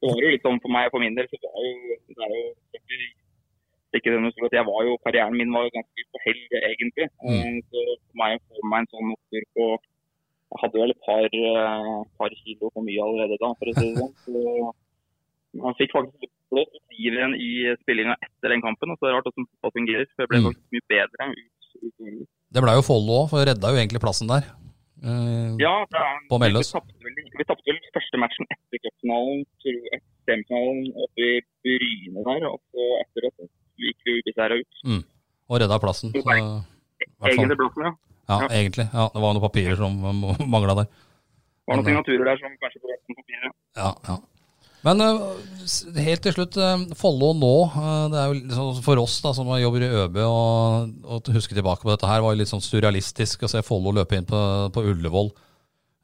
Det 0.00 0.10
var 0.12 0.20
jo 0.22 0.30
litt 0.34 0.44
sånn 0.46 0.60
for 0.62 0.70
meg 0.72 0.90
for 0.92 1.00
min 1.02 1.14
del. 1.16 1.26
så 1.30 1.36
det 1.40 1.50
er 1.50 1.64
jo, 1.66 1.96
det 2.06 2.22
er 2.22 2.32
jo 2.36 2.42
ikke- 2.76 4.12
det 4.12 4.20
noe 4.20 4.46
at 4.46 4.52
jeg 4.52 4.66
var 4.66 4.80
jo, 4.84 4.96
Karrieren 5.04 5.36
min 5.36 5.52
var 5.52 5.62
jo 5.64 5.70
ganske 5.76 6.00
på 6.12 6.18
hell, 6.24 6.40
egentlig. 6.70 7.06
Mm. 7.24 7.32
Eh, 7.32 7.60
Så 7.70 7.78
for 8.06 8.16
meg 8.20 8.36
å 8.36 8.42
få 8.44 8.68
meg 8.70 8.78
en 8.80 8.90
sånn 8.92 9.12
opptur 9.16 9.44
på 9.56 9.64
Jeg 10.46 10.58
hadde 10.62 10.78
vel 10.78 10.90
et 10.94 11.00
par, 11.04 11.24
eh, 11.26 12.04
par 12.18 12.30
kilo 12.30 12.70
for 12.70 12.82
mye 12.86 13.02
allerede 13.02 13.36
da, 13.40 13.48
for 13.58 13.66
å 13.66 13.74
si 13.74 13.86
det 13.92 13.98
sånn. 13.98 14.14
Så 14.24 14.72
man 15.62 15.74
fikk 15.74 15.90
faktisk 15.96 16.30
blåst 16.52 16.76
livet 16.94 17.34
i 17.40 17.50
spillinga 17.82 18.14
etter 18.22 18.48
den 18.54 18.62
kampen. 18.62 18.90
og 18.92 18.98
så 19.00 19.06
er 19.06 19.10
det 19.10 19.16
rart 19.16 19.26
hvordan 19.26 19.48
fotball 19.50 19.72
fungerer. 19.74 20.06
for 20.14 20.22
Jeg 20.22 20.28
ble 20.30 20.38
Mm. 20.38 20.46
faktisk 20.46 20.68
mye 20.72 20.86
bedre 20.92 21.22
ut, 21.32 21.50
ut 21.82 22.28
Det 22.52 22.62
blei 22.62 22.76
jo 22.76 22.82
Follo 22.86 23.12
òg, 23.24 23.30
for 23.30 23.44
redda 23.44 23.72
jo 23.74 23.80
egentlig 23.80 24.00
plassen 24.00 24.28
der. 24.28 24.44
Eh, 25.04 25.50
Ja, 25.60 25.74
det 25.92 26.00
er, 26.00 26.20
På 26.30 26.38
Melløs. 26.40 26.72
Vi 26.72 27.44
tapte 27.44 27.68
vel, 27.68 27.80
første 27.96 28.20
matchen 28.22 28.48
etter 28.54 28.80
cupfinalen, 28.86 29.44
semifinalen 30.26 30.88
oppe 31.04 31.26
i 31.26 31.40
Bryne 31.66 32.24
der. 32.28 32.46
Og 32.48 32.60
så 32.72 32.86
etter 33.02 33.28
det 33.28 33.50
gikk 33.82 33.98
vi 34.08 34.18
ubeseira 34.22 34.56
ut. 34.60 35.04
Og 35.48 35.60
redda 35.62 35.78
plassen. 35.82 36.14
Så. 36.16 36.24
Egentlig 36.26 37.58
plassen, 37.60 37.84
ja. 37.86 37.92
Ja, 38.26 38.38
ja. 38.42 38.48
egentlig. 38.58 38.86
Ja, 38.90 39.04
det 39.14 39.20
var 39.22 39.34
noen 39.36 39.44
papirer 39.44 39.76
som 39.78 39.92
mangla 40.54 40.74
der. 40.80 40.88
Det 40.88 41.68
var 41.68 41.78
noen 41.78 41.84
Men, 41.84 41.92
signaturer 41.92 42.24
der 42.30 42.40
som 42.40 42.56
kanskje 42.62 42.80
på 42.82 42.90
resten 42.90 43.18
papiret. 43.20 43.52
Ja, 43.76 43.90
ja. 44.08 44.16
Men 44.86 45.02
eh, 45.02 45.22
helt 46.06 46.22
til 46.22 46.34
slutt, 46.36 46.56
eh, 46.62 46.84
Follo 46.98 47.32
nå. 47.34 47.54
eh, 47.80 48.04
det 48.12 48.20
er 48.20 48.28
jo 48.28 48.36
liksom 48.38 48.82
For 48.84 49.02
oss 49.02 49.16
da, 49.24 49.32
som 49.36 49.50
jobber 49.58 49.86
i 49.86 49.90
ØB 50.04 50.20
og 50.22 51.32
husker 51.34 51.58
tilbake 51.58 51.82
på 51.82 51.90
dette 51.90 52.10
her, 52.10 52.22
var 52.22 52.34
jo 52.34 52.42
litt 52.42 52.52
sånn 52.52 52.64
surrealistisk 52.64 53.42
å 53.42 53.50
se 53.50 53.64
Follo 53.66 53.94
løpe 53.96 54.18
inn 54.18 54.28
på, 54.28 54.42
på 54.74 54.86
Ullevål. 54.92 55.32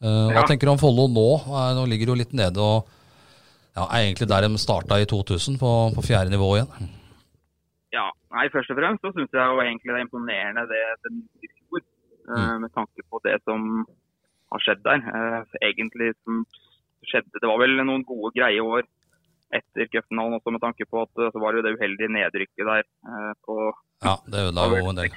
Ja. 0.03 0.33
Hva 0.35 0.42
tenker 0.49 0.66
du 0.66 0.73
om 0.73 0.83
Follo 0.83 1.07
nå? 1.07 1.29
Nå 1.79 1.85
ligger 1.87 2.09
det 2.09 2.12
jo 2.12 2.18
litt 2.25 2.35
nede 2.35 2.59
og 2.59 2.88
ja, 3.77 3.87
er 3.87 4.03
egentlig 4.03 4.27
der 4.29 4.45
de 4.45 4.59
starta 4.61 4.99
i 5.01 5.07
2000, 5.09 5.55
på, 5.61 5.71
på 5.95 6.05
fjerde 6.05 6.33
nivå 6.33 6.49
igjen. 6.59 6.90
Ja, 7.95 8.09
nei, 8.35 8.49
Først 8.53 8.73
og 8.73 8.81
fremst 8.81 9.05
så 9.05 9.12
syns 9.14 9.33
jeg 9.33 9.47
jo 9.47 9.62
egentlig 9.62 9.92
det 9.92 10.01
er 10.01 10.05
imponerende 10.05 10.66
det 10.68 10.83
de 11.07 11.12
gjorde 11.47 11.87
eh, 11.87 12.57
Med 12.64 12.75
tanke 12.75 13.07
på 13.09 13.21
det 13.25 13.38
som 13.47 13.87
har 14.53 14.64
skjedd 14.66 14.83
der. 14.85 15.07
Egentlig 15.62 16.11
som 16.18 16.42
skjedde 17.11 17.41
Det 17.43 17.49
var 17.51 17.59
vel 17.62 17.77
noen 17.85 18.05
gode, 18.09 18.33
greie 18.37 18.61
år 18.62 18.83
etter 19.53 19.88
cupfinalen 19.93 20.38
også, 20.38 20.53
med 20.55 20.62
tanke 20.65 20.87
på 20.88 21.03
at 21.05 21.21
eh, 21.21 21.31
så 21.35 21.41
var 21.43 21.53
det 21.53 21.61
jo 21.61 21.67
det 21.69 21.75
uheldige 21.79 22.09
nedrykket 22.15 22.65
der 22.71 22.85
eh, 22.87 23.33
på 23.45 23.57
Ja, 24.03 24.15
det 24.33 24.47
ødela 24.49 24.69
jo 24.81 24.88
en 24.91 24.97
del. 25.03 25.11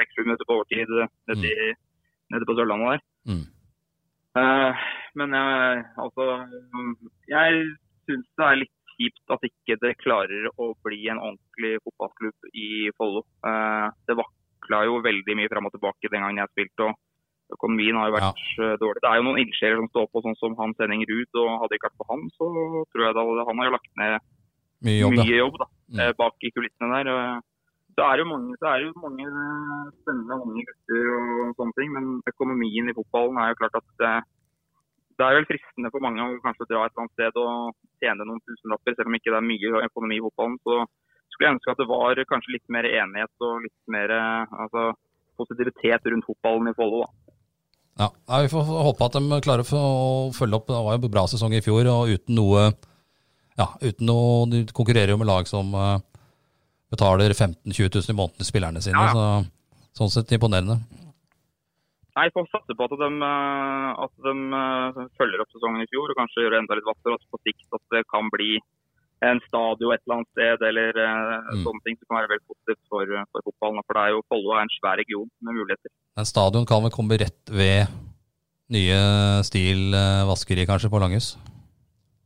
seks-sju 0.00 0.22
minutter 0.24 0.48
på 0.48 0.56
overtid 0.60 0.88
eh, 1.02 1.10
nede, 1.28 1.50
i- 1.52 1.74
nede 2.32 2.48
på 2.48 2.56
Sørlandet 2.56 2.94
der. 2.94 3.02
Mm. 3.28 3.42
Uh, 4.32 4.72
men 5.20 5.34
jeg, 5.36 5.82
altså 6.00 6.24
Jeg 7.28 7.64
syns 8.08 8.24
det 8.40 8.46
er 8.48 8.56
litt 8.62 8.78
kjipt 8.96 9.34
at 9.34 9.44
ikke 9.44 9.76
det 9.82 9.90
klarer 10.00 10.48
å 10.56 10.70
bli 10.84 11.02
en 11.12 11.20
ordentlig 11.20 11.74
fotballklubb 11.84 12.48
i 12.56 12.88
Follo. 12.96 13.26
Uh, 13.44 13.92
det 14.08 14.16
vakla 14.16 14.84
jo 14.88 15.02
veldig 15.04 15.36
mye 15.36 15.52
fram 15.52 15.68
og 15.68 15.74
tilbake 15.76 16.08
den 16.08 16.24
gangen 16.24 16.40
jeg 16.40 16.52
spilte. 16.54 16.88
og 16.88 16.96
Økonomien 17.52 17.98
har 17.98 18.08
jo 18.10 18.16
vært 18.16 18.42
ja. 18.56 18.74
dårlig. 18.80 19.00
Det 19.02 19.10
er 19.10 19.18
jo 19.20 19.24
noen 19.28 19.40
ildsjeler 19.42 19.80
som 19.80 19.88
står 19.92 20.06
på, 20.10 20.22
sånn 20.24 20.38
som 20.40 20.56
Hans 20.58 20.78
Henning 20.80 21.04
Ruud. 21.08 21.30
og 21.42 21.50
Hadde 21.60 21.72
det 21.72 21.78
ikke 21.80 21.90
vært 21.90 22.00
for 22.02 22.12
han, 22.12 22.26
så 22.38 22.48
tror 22.92 23.06
jeg 23.06 23.16
da 23.18 23.24
han 23.48 23.62
har 23.62 23.68
jo 23.68 23.74
lagt 23.76 23.90
ned 24.00 24.18
Mye 24.82 24.98
jobb, 24.98 25.16
mye 25.20 25.38
jobb 25.38 25.58
da, 25.62 25.66
Mm. 25.92 25.98
eh, 26.00 26.12
bak 26.18 26.34
i 26.42 26.50
kulissene 26.50 26.88
der. 26.96 27.10
Eh, 27.12 27.40
Det 27.92 28.04
er 28.08 28.16
jo 28.22 28.24
mange, 28.24 28.56
det 28.56 28.68
er 28.72 28.78
jo 28.86 28.92
mange 29.04 29.24
eh, 29.28 29.88
spennende 30.00 30.36
unge 30.40 30.62
gutter 30.64 31.08
og 31.12 31.50
sånne 31.58 31.74
ting, 31.76 31.90
men 31.92 32.06
økonomien 32.24 32.88
i 32.88 32.94
fotballen 32.96 33.36
er 33.36 33.50
jo 33.52 33.58
klart 33.60 33.76
at 33.76 33.88
det, 34.00 34.12
det 35.20 35.26
er 35.26 35.36
vel 35.36 35.48
fristende 35.50 35.90
for 35.92 36.00
mange 36.00 36.24
å 36.24 36.40
kanskje 36.40 36.70
dra 36.70 36.86
et 36.86 36.94
eller 36.96 37.04
annet 37.04 37.16
sted 37.18 37.36
og 37.36 37.76
tjene 38.00 38.24
noen 38.24 38.40
tusenlapper, 38.48 38.96
selv 38.96 39.12
om 39.12 39.18
ikke 39.18 39.28
det 39.28 39.40
er 39.42 39.50
mye 39.50 39.84
økonomi 39.90 40.16
i 40.16 40.24
fotballen. 40.24 40.56
Så, 40.64 40.78
skulle 41.32 41.48
jeg 41.48 41.56
ønske 41.56 41.72
at 41.72 41.80
det 41.80 41.88
var 41.88 42.24
kanskje 42.32 42.54
litt 42.56 42.68
mer 42.72 42.88
enighet 42.88 43.44
og 43.44 43.62
litt 43.64 43.80
mer 43.92 44.12
eh, 44.16 44.56
altså, 44.64 44.92
positivitet 45.40 46.08
rundt 46.12 46.28
fotballen 46.28 46.72
i 46.72 46.76
Follo. 46.76 47.04
Ja, 48.00 48.08
Vi 48.42 48.48
får 48.48 48.70
håpe 48.88 49.04
at 49.04 49.18
de 49.18 49.40
klarer 49.44 49.74
å 49.76 50.32
følge 50.36 50.58
opp. 50.58 50.70
Det 50.70 50.80
var 50.86 50.96
jo 50.96 51.02
en 51.02 51.12
bra 51.12 51.26
sesong 51.28 51.54
i 51.54 51.62
fjor, 51.64 51.86
og 51.92 52.14
uten 52.14 52.38
noe 52.38 52.70
ja, 53.58 53.68
uten 53.82 54.08
noe, 54.08 54.46
De 54.48 54.64
konkurrerer 54.72 55.12
jo 55.12 55.20
med 55.20 55.28
lag 55.28 55.48
som 55.48 55.74
uh, 55.76 55.98
betaler 56.92 57.34
15 57.34 57.68
000-20 57.68 58.00
000 58.00 58.14
i 58.14 58.16
måneden 58.16 58.40
til 58.40 58.48
spillerne 58.48 58.82
sine. 58.84 58.96
Ja, 58.96 59.12
ja. 59.12 59.38
så 59.92 60.02
Sånn 60.02 60.12
sett 60.12 60.32
imponerende. 60.32 60.78
Nei, 62.16 62.28
Får 62.32 62.48
satse 62.52 62.76
på 62.76 62.86
at 62.88 62.94
de, 63.00 63.08
eh, 63.24 63.88
at 64.04 64.24
de 64.24 64.32
eh, 64.58 65.00
følger 65.20 65.42
opp 65.42 65.52
sesongen 65.52 65.84
i 65.84 65.88
fjor 65.88 66.12
og 66.12 66.18
kanskje 66.18 66.44
gjør 66.44 66.54
det 66.54 66.60
enda 66.62 66.76
litt 66.76 66.88
vassere. 66.88 67.16
Og 67.16 67.32
på 67.32 67.40
sikt 67.44 67.76
at 67.76 67.84
det 67.94 68.02
kan 68.12 68.28
bli 68.32 68.58
en 69.22 69.38
stadion 69.46 69.92
et 69.94 70.02
eller 70.02 70.16
annet 70.18 70.30
sted 70.34 70.64
eller 70.68 70.98
eh, 70.98 71.50
Mm. 71.52 71.62
sånne 71.66 71.82
ting 71.86 71.96
som 71.98 72.06
kan 72.10 72.18
være 72.20 72.30
veldig 72.32 72.46
positivt 72.50 72.80
for, 72.90 73.12
for 73.32 73.44
fotballen. 73.48 73.84
For 73.86 73.98
det 73.98 74.02
er 74.06 74.14
jo 74.16 74.22
Follo 74.32 74.54
er 74.56 74.62
en 74.64 74.72
svær 74.78 74.96
region 74.98 75.28
med 75.44 75.54
muligheter. 75.58 75.90
En 76.18 76.26
stadion 76.28 76.66
kan 76.66 76.82
vel 76.82 76.90
komme 76.94 77.18
rett 77.20 77.52
ved 77.52 77.86
nye 78.72 78.98
Stil 79.46 79.92
eh, 79.94 80.22
vaskeri, 80.28 80.66
kanskje, 80.66 80.90
på 80.92 80.98
Langhus. 81.02 81.34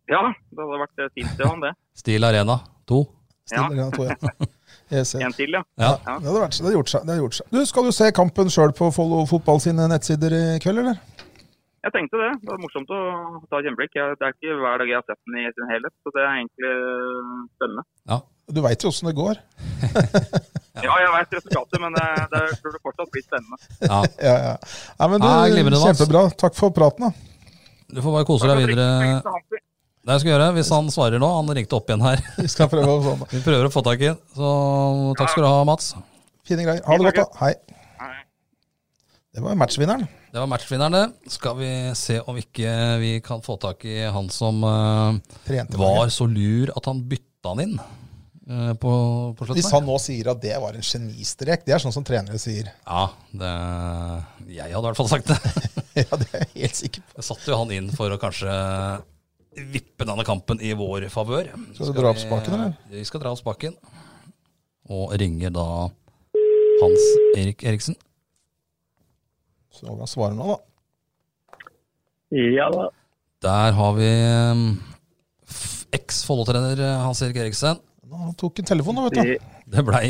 Ja, 0.09 0.23
det 0.55 0.63
hadde 0.63 0.83
vært 0.85 1.03
eh, 1.05 1.13
fint 1.19 1.37
det, 1.41 1.51
det. 1.67 1.73
Stil 2.03 2.25
Arena 2.25 2.61
2. 2.89 3.01
Ja. 3.53 3.65
Arena 3.67 3.91
2, 3.95 4.07
ja. 4.11 4.17
En 4.87 5.33
til, 5.35 5.51
ja. 5.51 5.63
Ja. 5.81 5.89
Ja, 6.07 6.13
det 6.23 6.29
hadde 6.29 6.41
vært, 6.45 6.57
det 6.61 6.63
hadde 6.63 6.77
gjort 6.77 6.91
seg. 6.93 7.03
Det 7.03 7.11
hadde 7.11 7.23
gjort 7.25 7.37
seg. 7.41 7.47
Du, 7.51 7.59
Skal 7.67 7.87
du 7.89 7.93
se 7.97 8.11
kampen 8.15 8.51
sjøl 8.55 8.71
på 8.77 8.93
Follo 8.95 9.25
fotball 9.27 9.59
sine 9.65 9.89
nettsider 9.91 10.31
i 10.37 10.43
kveld, 10.63 10.79
eller? 10.85 11.01
Jeg 11.87 11.95
tenkte 11.95 12.19
det. 12.19 12.31
Det 12.43 12.51
var 12.51 12.59
morsomt 12.59 12.89
å 12.91 13.01
ta 13.47 13.61
et 13.61 13.69
innblikk. 13.71 13.93
Det 13.95 14.25
er 14.27 14.33
ikke 14.35 14.57
hver 14.59 14.81
dag 14.83 14.89
jeg 14.91 14.99
har 14.99 15.05
sett 15.07 15.21
den 15.23 15.37
i 15.39 15.45
sin 15.55 15.69
helhet, 15.71 15.95
så 16.03 16.13
det 16.17 16.23
er 16.25 16.33
egentlig 16.41 16.71
spennende. 17.55 17.85
spennende. 17.95 18.25
Du 18.47 18.61
veit 18.63 18.83
jo 18.83 18.91
åssen 18.91 19.11
det 19.11 19.17
går. 19.19 19.43
Ja, 20.77 20.93
jeg 21.01 21.09
vet 21.09 21.31
resultatet, 21.39 21.79
men 21.81 21.95
det, 21.97 22.03
det 22.35 22.41
burde 22.61 22.79
fortsatt 22.85 23.09
bli 23.15 23.23
spennende. 23.25 23.57
Ja. 23.81 24.01
Ja, 24.27 24.35
ja. 24.43 24.51
Nei, 24.99 25.07
men 25.09 25.23
du, 25.23 25.25
Ja, 25.25 25.47
glimrende, 25.49 25.79
Kjempebra. 25.81 26.25
Takk 26.43 26.59
for 26.59 26.75
praten, 26.77 27.07
da. 27.07 27.47
Du 27.97 28.03
får 28.05 28.13
bare 28.19 28.27
kose 28.29 28.51
deg 28.51 28.61
videre. 28.61 28.85
Det 29.49 30.15
jeg 30.19 30.23
skal 30.23 30.31
gjøre, 30.35 30.51
hvis 30.59 30.73
han 30.75 30.91
svarer 30.93 31.23
nå. 31.23 31.31
Han 31.39 31.49
ringte 31.57 31.79
opp 31.79 31.89
igjen 31.89 32.05
her. 32.05 32.21
Vi 32.43 32.51
skal 32.53 32.69
prøve 32.71 32.93
å 32.93 33.01
få 33.07 33.31
Vi 33.33 33.41
prøver 33.47 33.71
å 33.71 33.73
få 33.73 33.83
tak 33.89 34.05
i 34.05 34.11
ham. 34.13 34.21
Så 34.37 34.53
takk 35.19 35.33
skal 35.33 35.47
du 35.47 35.49
ha, 35.49 35.65
Mats. 35.71 35.95
Fine 36.47 36.69
greier. 36.69 36.85
Ha 36.85 37.01
det 37.01 37.09
godt, 37.09 37.23
da. 37.25 37.41
Hei. 37.41 37.55
Det 39.37 39.43
var 39.49 39.57
matchvinneren. 39.65 40.05
Det 40.37 40.41
var 40.41 40.51
matchvinneren, 40.53 40.93
det. 40.93 41.31
Skal 41.33 41.55
vi 41.57 41.69
se 41.97 42.19
om 42.21 42.37
ikke 42.37 42.73
vi 43.01 43.13
kan 43.25 43.41
få 43.41 43.55
tak 43.57 43.87
i 43.89 44.03
han 44.05 44.27
som 44.29 44.59
uh, 44.69 45.17
var 45.81 46.11
så 46.13 46.27
lur 46.29 46.75
at 46.77 46.89
han 46.91 47.01
bytta 47.09 47.55
han 47.55 47.63
inn 47.63 47.73
eh, 47.79 48.75
på, 48.77 48.93
på 49.39 49.49
Hvis 49.57 49.71
han 49.73 49.89
nå 49.89 49.97
sier 50.03 50.29
at 50.35 50.43
det 50.45 50.53
var 50.61 50.77
en 50.77 50.85
genistrek, 50.85 51.65
det 51.65 51.73
er 51.73 51.81
sånn 51.81 51.97
som 51.97 52.05
trenere 52.05 52.37
sier. 52.37 52.69
Ja, 52.85 53.07
det, 53.33 53.55
jeg 54.59 54.77
hadde 54.77 54.85
i 54.85 54.87
hvert 54.91 55.01
fall 55.01 55.09
sagt 55.15 55.33
det. 55.33 55.41
ja, 56.03 56.21
det 56.21 56.29
er 56.29 56.45
jeg 56.45 56.53
helt 56.67 56.81
sikker 56.83 57.07
på. 57.07 57.17
Jeg 57.17 57.31
satte 57.33 57.55
jo 57.55 57.63
han 57.65 57.77
inn 57.81 57.89
for 57.97 58.13
å 58.13 58.21
kanskje 58.21 58.61
vippe 59.73 60.05
denne 60.05 60.29
kampen 60.29 60.61
i 60.61 60.77
vår 60.77 61.09
favør. 61.17 61.49
Skal 61.79 61.95
du 61.95 62.03
dra 62.03 62.13
opp 62.13 62.21
spaken, 62.21 62.59
eller? 62.61 62.77
Vi 62.93 63.09
skal 63.09 63.25
dra 63.25 63.33
opp 63.33 63.41
spaken. 63.41 63.81
Og 64.93 65.17
ringer 65.17 65.57
da 65.57 65.71
Hans 66.83 67.13
Erik 67.41 67.65
Eriksen. 67.65 67.97
Så 69.77 69.93
hva 69.93 70.07
svarer 70.09 70.37
nå, 70.37 70.55
da? 70.55 71.67
Ja 72.37 72.71
da. 72.73 72.89
Der 73.45 73.75
har 73.77 73.93
vi 73.99 74.09
um, 74.51 74.63
eks-Follo-trener 75.95 76.81
eh, 76.81 77.03
Hans 77.05 77.21
Erik 77.23 77.37
Eriksen. 77.45 77.83
Nå 78.07 78.33
tok 78.41 78.63
han 78.63 78.71
telefonen, 78.73 79.05
da, 79.05 79.11
vet 79.11 79.21
du. 79.21 79.53
Det 79.67 79.77
Det 79.77 79.85
blei 79.85 80.09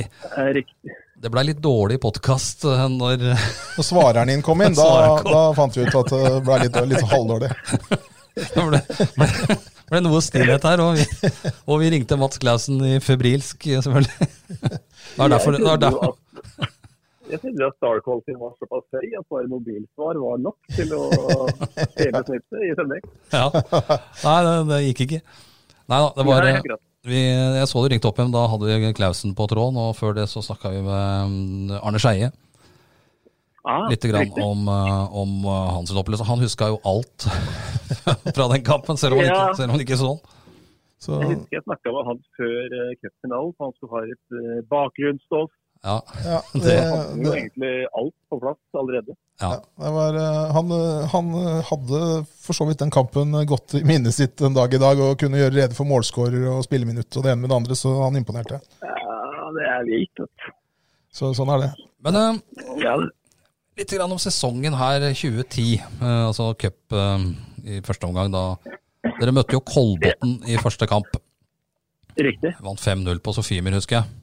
det 1.17 1.31
ble 1.33 1.43
litt 1.49 1.61
dårlig 1.65 1.97
podkast 2.03 2.67
når 2.93 3.23
Når 3.25 3.85
svareren 3.85 4.29
din 4.29 4.43
kom 4.45 4.61
inn, 4.63 4.75
da, 4.79 5.17
kom. 5.23 5.33
da 5.33 5.45
fant 5.57 5.79
vi 5.79 5.87
ut 5.87 5.97
at 6.03 6.13
det 6.13 6.35
ble 6.45 6.59
litt, 6.61 6.77
litt 6.93 7.07
halvdårlig. 7.11 7.49
det 8.37 8.67
ble, 8.69 8.81
ble, 9.17 9.57
ble 9.91 10.03
noe 10.05 10.21
stillhet 10.25 10.67
her. 10.69 10.83
Og 10.85 11.01
vi, 11.01 11.33
og 11.65 11.81
vi 11.81 11.91
ringte 11.97 12.21
Mats 12.21 12.39
Clausen 12.43 12.85
i 12.85 12.99
febrilsk, 13.03 13.65
selvfølgelig. 13.79 14.31
Det 15.07 15.23
var 15.23 15.31
derfor, 15.33 15.55
det 15.55 15.65
var 15.65 15.79
derfor. 15.81 16.17
Jeg 17.27 17.41
trodde 17.43 17.67
at 17.67 17.77
star-kvaliteten 17.81 18.39
var 18.41 18.53
såpass 18.61 18.87
høy 18.95 19.07
at 19.19 19.27
bare 19.33 19.49
mobilsvar 19.51 20.19
var 20.23 20.39
nok 20.43 20.57
til 20.77 20.93
å 20.95 21.03
hele 22.01 22.23
snittet 22.29 22.63
i 22.63 22.73
sending. 22.79 23.07
Ja. 23.35 23.47
Nei, 24.23 24.37
det, 24.47 24.55
det 24.71 24.81
gikk 24.91 25.05
ikke. 25.09 25.21
Nei 25.91 25.99
da, 26.03 26.11
det 26.17 26.27
var 26.27 26.47
Nei, 26.47 26.79
vi, 27.07 27.21
Jeg 27.23 27.67
så 27.71 27.83
du 27.83 27.89
ringte 27.93 28.09
opp 28.11 28.19
igjen, 28.19 28.33
da 28.35 28.47
hadde 28.51 28.79
vi 28.83 28.93
Klausen 28.99 29.35
på 29.39 29.47
tråden. 29.51 29.79
Og 29.79 29.95
før 29.99 30.17
det 30.19 30.27
så 30.31 30.43
snakka 30.43 30.73
vi 30.75 30.83
med 30.87 31.35
mm, 31.35 31.77
Arne 31.83 32.03
Skeie 32.03 32.33
Ah, 33.67 33.89
litt 33.91 34.05
grann 34.07 34.23
riktig. 34.29 34.45
om, 34.47 34.69
eh, 34.71 35.15
om 35.19 35.31
eh, 35.43 35.69
hans 35.75 35.91
opplevelse. 35.91 36.23
Han 36.29 36.39
huska 36.39 36.69
jo 36.71 36.77
alt 36.87 37.27
fra 38.37 38.47
den 38.53 38.63
kampen, 38.63 38.95
selv 38.95 39.17
om 39.17 39.19
han 39.19 39.27
Ja. 39.27 39.39
ikke, 39.49 39.57
selv 39.59 39.67
om 39.67 39.75
han 39.75 39.83
ikke 39.83 39.99
så 39.99 40.11
den. 40.13 40.21
Så 41.03 41.17
Jeg 41.19 41.31
husker 41.33 41.57
jeg 41.59 41.65
snakka 41.67 41.93
med 41.93 42.07
han 42.09 42.21
før 42.39 42.77
uh, 42.79 42.93
cupfinalen, 43.03 43.51
for 43.59 43.67
han 43.67 43.75
skulle 43.75 43.95
ha 43.97 44.03
et 44.15 44.27
uh, 44.39 44.61
bakgrunnsstoff. 44.71 45.51
Ja, 45.87 46.03
ja, 46.25 46.39
det, 46.65 46.75
hadde 46.83 47.23
jo 47.23 47.33
egentlig 47.37 47.75
alt 47.95 48.15
på 48.31 48.39
plass 48.43 48.79
allerede. 48.81 49.15
ja. 49.39 49.51
ja, 49.53 49.85
det 49.85 49.93
var, 49.95 50.17
eh, 50.19 50.55
han, 50.57 50.73
eh, 50.75 51.05
han 51.13 51.29
eh, 51.39 51.61
hadde 51.69 52.01
for 52.43 52.59
så 52.59 52.67
vidt 52.67 52.81
den 52.83 52.91
kampen 52.91 53.37
godt 53.47 53.77
i 53.79 53.85
minnet 53.87 54.17
sitt 54.17 54.43
en 54.43 54.57
dag 54.57 54.75
i 54.75 54.81
dag, 54.83 54.99
og 54.99 55.15
kunne 55.21 55.39
gjøre 55.39 55.55
rede 55.55 55.79
for 55.79 55.87
målskårer 55.87 56.49
og 56.57 56.65
spilleminutt 56.67 57.21
og 57.21 57.23
det 57.27 57.33
ene 57.35 57.45
med 57.45 57.53
det 57.53 57.61
andre, 57.61 57.79
så 57.79 57.95
han 58.01 58.19
imponerte. 58.19 58.59
Ja, 58.83 59.53
det 59.55 59.71
er 59.77 59.87
vilt. 59.87 60.25
Så 61.15 61.31
sånn 61.39 61.55
er 61.55 61.69
det. 61.69 61.71
Men 62.03 62.19
uh, 62.19 62.43
Ja, 62.83 62.99
litt 63.79 63.95
grann 63.95 64.19
om 64.19 64.21
sesongen 64.21 64.75
her 64.77 65.07
2010, 65.07 65.71
uh, 66.03 66.27
altså 66.33 66.51
cup 66.59 66.99
uh, 66.99 67.31
i 67.63 67.79
første 67.87 68.11
omgang. 68.11 68.35
da 68.35 68.59
Dere 69.21 69.39
møtte 69.39 69.55
jo 69.55 69.63
Kolbotn 69.63 70.41
i 70.51 70.59
første 70.59 70.91
kamp. 70.91 71.15
riktig. 72.19 72.57
Vant 72.59 72.83
5-0 72.83 73.23
på 73.23 73.39
Sofiemyr, 73.39 73.79
husker 73.79 74.01
jeg. 74.01 74.16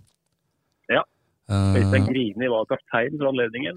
Ja. 1.54 1.60
Eh, 1.76 1.80
Øystein 1.80 2.06
Grini 2.10 2.48
var 2.54 2.66
kaptein 2.72 3.20
for 3.20 3.30
anledningen. 3.32 3.76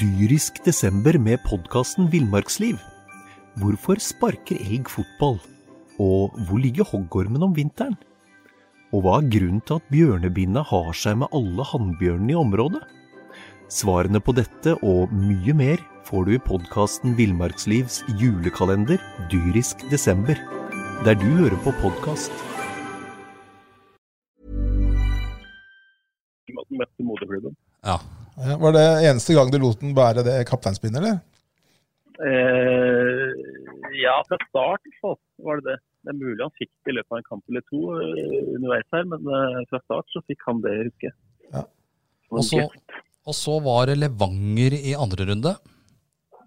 Dyrisk 0.00 0.64
desember 0.64 1.18
med 1.18 1.38
podkasten 1.48 2.12
Villmarksliv. 2.12 2.76
Hvorfor 3.60 3.96
sparker 4.00 4.60
elg 4.60 4.88
fotball? 4.88 5.38
Og 5.98 6.36
hvor 6.46 6.60
ligger 6.60 6.84
hoggormen 6.84 7.42
om 7.42 7.56
vinteren? 7.56 7.96
Og 8.92 9.04
hva 9.04 9.18
er 9.20 9.30
grunnen 9.32 9.62
til 9.64 9.78
at 9.78 9.90
bjørnebinna 9.92 10.64
har 10.66 10.92
seg 10.92 11.20
med 11.22 11.32
alle 11.32 11.64
hannbjørnene 11.72 12.34
i 12.34 12.40
området? 12.40 12.82
Svarene 13.70 14.20
på 14.20 14.34
dette 14.34 14.74
og 14.82 15.12
mye 15.14 15.54
mer 15.54 15.82
får 16.08 16.26
du 16.26 16.34
i 16.34 16.42
podkasten 16.42 17.14
Villmarkslivs 17.16 18.02
julekalender 18.18 18.98
Dyrisk 19.30 19.86
desember, 19.92 20.36
der 21.06 21.14
du 21.14 21.28
hører 21.38 21.60
på 21.64 21.76
podkast. 21.80 22.49
Møtte 26.80 27.06
moderklubben. 27.12 27.56
ja. 27.86 27.98
Ja, 28.40 28.54
var 28.56 28.72
det 28.72 28.82
eneste 29.04 29.34
gang 29.36 29.50
du 29.52 29.58
lot 29.60 29.80
den 29.82 29.90
bære 29.92 30.22
det 30.24 30.34
kapteinspinnet, 30.48 30.96
eller? 31.02 31.18
Eh, 32.24 33.30
ja, 34.00 34.14
fra 34.28 34.38
start 34.48 34.86
så 35.00 35.14
var 35.44 35.60
det 35.60 35.66
det. 35.70 35.78
Det 36.00 36.12
er 36.14 36.16
mulig 36.16 36.40
han 36.40 36.54
fikk 36.56 36.70
det 36.86 36.92
i 36.94 36.96
løpet 36.96 37.12
av 37.12 37.18
en 37.20 37.26
kamp 37.28 37.50
eller 37.52 37.64
to 37.68 37.80
eh, 38.00 38.38
underveis 38.54 38.86
her, 38.96 39.04
men 39.10 39.26
eh, 39.36 39.58
fra 39.68 39.80
start 39.84 40.08
så 40.14 40.22
fikk 40.30 40.46
han 40.48 40.62
det, 40.64 40.72
husker 40.86 41.10
jeg. 41.10 41.16
Ja. 41.52 41.64
Og 42.32 42.44
så- 42.46 42.70
Og 43.28 43.34
så 43.36 43.58
var 43.60 43.86
det 43.90 43.98
Levanger 44.00 44.72
i 44.80 44.94
andre 44.96 45.26
runde. 45.28 45.52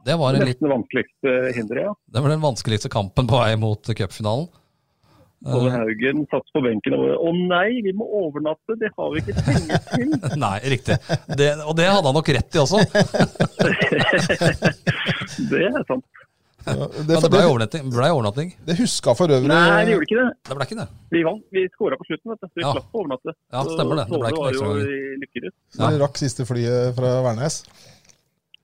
Det 0.03 0.15
var, 0.19 0.33
det 0.33 0.39
litt, 0.47 0.57
Nesten 0.57 0.67
det 0.67 0.73
vanskeligste 0.73 1.33
hinderet, 1.55 1.83
ja. 1.85 1.93
det 2.11 2.21
var 2.25 2.29
den 2.33 2.41
vanskeligste 2.43 2.89
kampen 2.91 3.27
på 3.29 3.37
vei 3.39 3.53
mot 3.55 3.83
cupfinalen. 3.95 4.49
Tove 5.43 5.67
Eh, 5.67 5.73
Haugen 5.75 6.21
satt 6.31 6.47
på 6.55 6.59
benken 6.63 6.93
og 6.95 7.01
bare 7.03 7.17
Å 7.19 7.29
nei, 7.35 7.81
vi 7.83 7.91
må 7.99 8.05
overnatte, 8.21 8.77
det 8.79 8.87
har 8.95 9.09
vi 9.11 9.19
ikke 9.23 9.35
penger 9.43 9.75
til. 9.89 10.07
nei, 10.45 10.55
riktig. 10.71 10.95
Det, 11.35 11.49
og 11.67 11.73
det 11.75 11.87
hadde 11.91 12.07
han 12.07 12.15
nok 12.15 12.29
rett 12.37 12.55
i 12.55 12.59
også. 12.63 12.79
det 15.51 15.59
er 15.67 15.83
sant. 15.89 16.05
Ja, 16.63 16.79
Men 16.79 16.87
det, 17.09 17.15
det 17.19 17.27
ble 17.27 17.41
det, 17.41 17.47
overnatting. 17.49 17.83
Ble 17.91 18.07
overnatting. 18.15 18.53
det 18.63 18.77
huska 18.79 19.11
for 19.19 19.27
øvrig 19.35 19.49
Nei, 19.51 19.83
det 19.83 19.91
gjorde 19.97 20.07
ikke 20.07 20.15
det. 20.21 20.31
Det 20.47 20.55
ble 20.55 20.63
ikke 20.69 20.79
det. 20.79 20.87
Vi 21.11 21.19
vant. 21.27 21.43
Vi 21.51 21.59
skåra 21.73 21.97
på 21.99 22.07
slutten, 22.07 22.27
vet 22.31 22.39
du. 22.39 22.47
Så 22.47 22.55
vi 22.55 22.63
Ja. 22.63 22.71
slapp 22.77 22.87
å 22.87 22.95
overnatte. 23.01 23.35
Ja, 23.51 23.59
stemmer 23.67 23.95
det. 23.99 24.05
Det 24.07 24.15
ble 24.21 24.29
Så 24.29 24.31
ikke 24.31 24.39
noe 24.39 24.47
ekstra 24.53 24.71
lykkerus. 25.25 25.51
Vi 25.81 25.99
rakk 26.05 26.15
siste 26.23 26.47
flyet 26.47 26.95
fra 26.95 27.09
Værnes. 27.27 27.55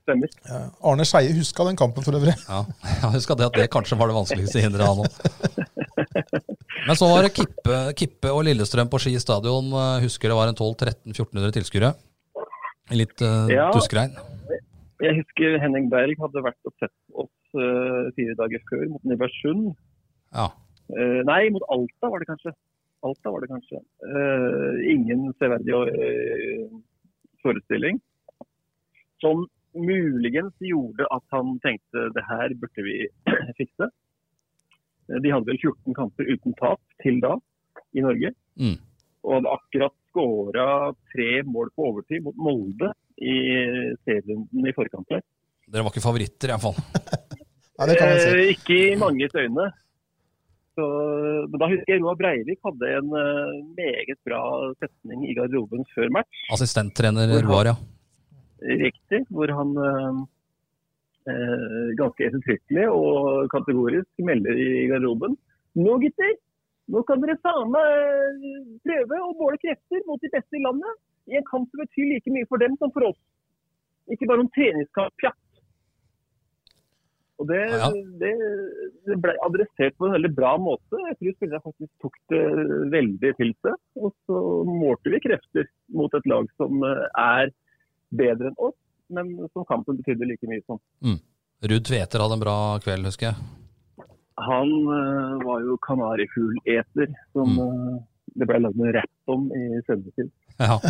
Stemmer. 0.08 0.32
Ja. 0.48 0.64
Arne 0.94 1.04
Skeie 1.06 1.36
huska 1.36 1.60
den 1.68 1.76
kampen 1.84 2.00
for 2.08 2.16
øvrig. 2.16 2.40
Ja, 2.48 2.64
jeg 3.04 3.12
husker 3.20 3.36
det 3.36 3.52
at 3.52 3.56
det 3.60 3.68
kanskje 3.76 4.00
var 4.00 4.08
det 4.08 4.16
vanskeligste 4.22 4.64
hinderet 4.64 4.88
han 4.88 5.04
òg. 5.04 5.12
Men 6.88 6.98
så 6.98 7.10
var 7.10 7.26
det 7.26 7.34
Kippe, 7.36 7.80
Kippe 7.98 8.32
og 8.34 8.44
Lillestrøm 8.48 8.90
på 8.92 9.00
Ski 9.02 9.16
stadion. 9.22 9.72
Husker 10.04 10.32
det 10.32 10.38
var 10.38 10.52
en 10.52 10.58
1200-1300-1400 10.58 11.56
tilskuere. 11.60 11.92
I 12.90 12.98
litt 13.02 13.22
uh, 13.22 13.50
Ja. 13.52 13.70
duskregn. 13.76 14.16
Jeg 15.00 15.16
husker 15.22 15.60
Henning 15.64 15.88
Berg 15.92 16.18
hadde 16.20 16.42
vært 16.44 16.68
og 16.68 16.74
sett 16.82 16.96
oss 17.14 17.54
uh, 17.56 18.10
fire 18.18 18.36
dager 18.40 18.64
før 18.72 18.88
mot 18.92 19.06
Nybergsund. 19.08 19.70
Ja. 20.36 20.50
Uh, 20.92 21.22
nei, 21.28 21.46
mot 21.54 21.64
Alta 21.72 22.10
var 22.12 22.24
det 22.24 22.28
kanskje. 22.32 22.56
Alta 23.06 23.32
var 23.32 23.46
det 23.46 23.52
kanskje. 23.52 23.80
Uh, 24.04 24.82
ingen 24.92 25.30
severdig 25.40 25.72
eh, 25.72 26.66
forestilling. 27.46 28.02
Som 29.24 29.46
muligens 29.78 30.56
gjorde 30.64 31.08
at 31.14 31.24
han 31.32 31.56
tenkte 31.64 32.10
det 32.16 32.26
her 32.28 32.56
burde 32.60 32.84
vi 32.84 32.98
fikse. 33.62 33.88
Eh, 35.10 35.20
De 35.24 35.34
hadde 35.34 35.50
vel 35.50 35.60
14 35.62 35.98
kamper 35.98 36.30
uten 36.30 36.56
tap 36.60 36.82
til 37.04 37.20
da 37.24 37.36
i 37.98 38.06
Norge. 38.06 38.34
Mm. 38.60 38.78
Og 39.26 39.36
hadde 39.40 39.56
akkurat 39.58 39.96
skåra 40.10 40.68
tre 41.14 41.30
mål 41.46 41.74
på 41.76 41.90
overtid 41.92 42.24
mot 42.26 42.38
Molde 42.40 42.94
i 43.20 43.36
serierunden 44.06 44.70
i 44.70 44.74
forkant 44.76 45.10
der. 45.12 45.26
Dere 45.70 45.86
var 45.86 45.94
ikke 45.94 46.06
favoritter, 46.06 46.54
iallfall. 46.54 46.80
Ja, 47.80 47.86
det 47.88 47.96
kan 47.96 48.10
man 48.12 48.18
si. 48.20 48.32
Eh, 48.36 48.50
ikke 48.52 48.76
i 48.76 48.96
manges 49.00 49.36
øyne. 49.40 49.70
Så, 50.76 50.88
men 51.48 51.62
da 51.62 51.70
husker 51.72 51.94
jeg 51.94 52.02
Roar 52.04 52.18
Breivik 52.20 52.60
hadde 52.68 52.90
en 52.98 53.14
eh, 53.16 53.54
meget 53.78 54.20
bra 54.28 54.42
setning 54.82 55.24
i 55.30 55.36
garderoben 55.38 55.86
før 55.94 56.12
match. 56.12 56.42
Assistenttrener 56.52 57.32
Roar, 57.46 57.72
ja. 57.72 57.76
Riktig. 58.84 59.22
Hvor 59.32 59.54
han 59.56 59.72
eh, 59.86 60.20
ganske 62.00 62.26
ettertrykkelig 62.26 62.86
og 62.90 63.50
kategorisk 63.54 64.24
melder 64.26 64.60
i 64.60 64.88
garderoben. 64.92 65.36
Nå 65.80 65.98
gutter, 66.02 66.38
nå 66.90 67.04
kan 67.06 67.22
dere 67.22 67.38
faen 67.44 67.70
meg 67.74 67.90
eh, 67.90 68.64
prøve 68.88 69.20
å 69.22 69.34
måle 69.38 69.60
krefter 69.62 70.02
mot 70.08 70.22
de 70.24 70.32
beste 70.34 70.58
i 70.58 70.64
landet. 70.64 71.02
I 71.30 71.38
en 71.38 71.46
kamp 71.46 71.70
som 71.70 71.84
betyr 71.84 72.08
like 72.10 72.34
mye 72.34 72.48
for 72.50 72.62
dem 72.62 72.74
som 72.82 72.90
for 72.96 73.12
oss. 73.12 73.20
Ikke 74.10 74.26
bare 74.26 74.42
noen 74.42 74.54
treningskamp, 74.56 75.14
pjatt. 75.22 75.38
Og 77.40 77.48
det, 77.48 77.60
Ja. 77.72 77.88
det, 78.20 78.34
det 79.08 79.18
ble 79.24 79.36
adressert 79.46 79.96
på 79.96 80.10
en 80.10 80.16
veldig 80.18 80.32
bra 80.36 80.56
måte. 80.60 80.98
Jeg 81.06 81.20
tror 81.20 81.36
spillerne 81.38 81.64
faktisk 81.64 81.92
tok 82.04 82.18
det 82.34 82.42
veldig 82.92 83.32
til 83.38 83.54
seg. 83.62 83.78
Og 84.02 84.12
så 84.28 84.42
målte 84.68 85.14
vi 85.14 85.22
krefter 85.24 85.70
mot 85.96 86.18
et 86.18 86.28
lag 86.28 86.50
som 86.58 86.84
eh, 86.84 87.06
er 87.22 87.54
bedre 88.10 88.50
enn 88.50 88.58
oss, 88.58 88.76
men 89.10 89.26
som 89.54 89.66
kampen 89.70 89.98
betydde 90.02 90.28
like 90.30 90.48
mye 90.50 90.62
som. 90.68 90.80
Ruud 91.66 91.86
Tveter 91.90 92.20
hadde 92.24 92.36
en 92.38 92.44
bra 92.44 92.58
kveld, 92.84 93.06
husker 93.10 93.26
jeg. 93.32 93.38
Han 94.40 94.70
uh, 94.88 95.34
var 95.44 95.60
jo 95.66 95.74
kanarifugleter, 95.84 97.08
som 97.36 97.48
Mm. 97.58 97.60
uh, 97.60 97.98
det 98.40 98.46
ble 98.48 98.60
lagd 98.62 98.78
en 98.80 98.94
rapp 98.96 99.16
om 99.34 99.42
i 99.52 99.64
sendetid. 99.88 100.30
Ja. 100.60 100.78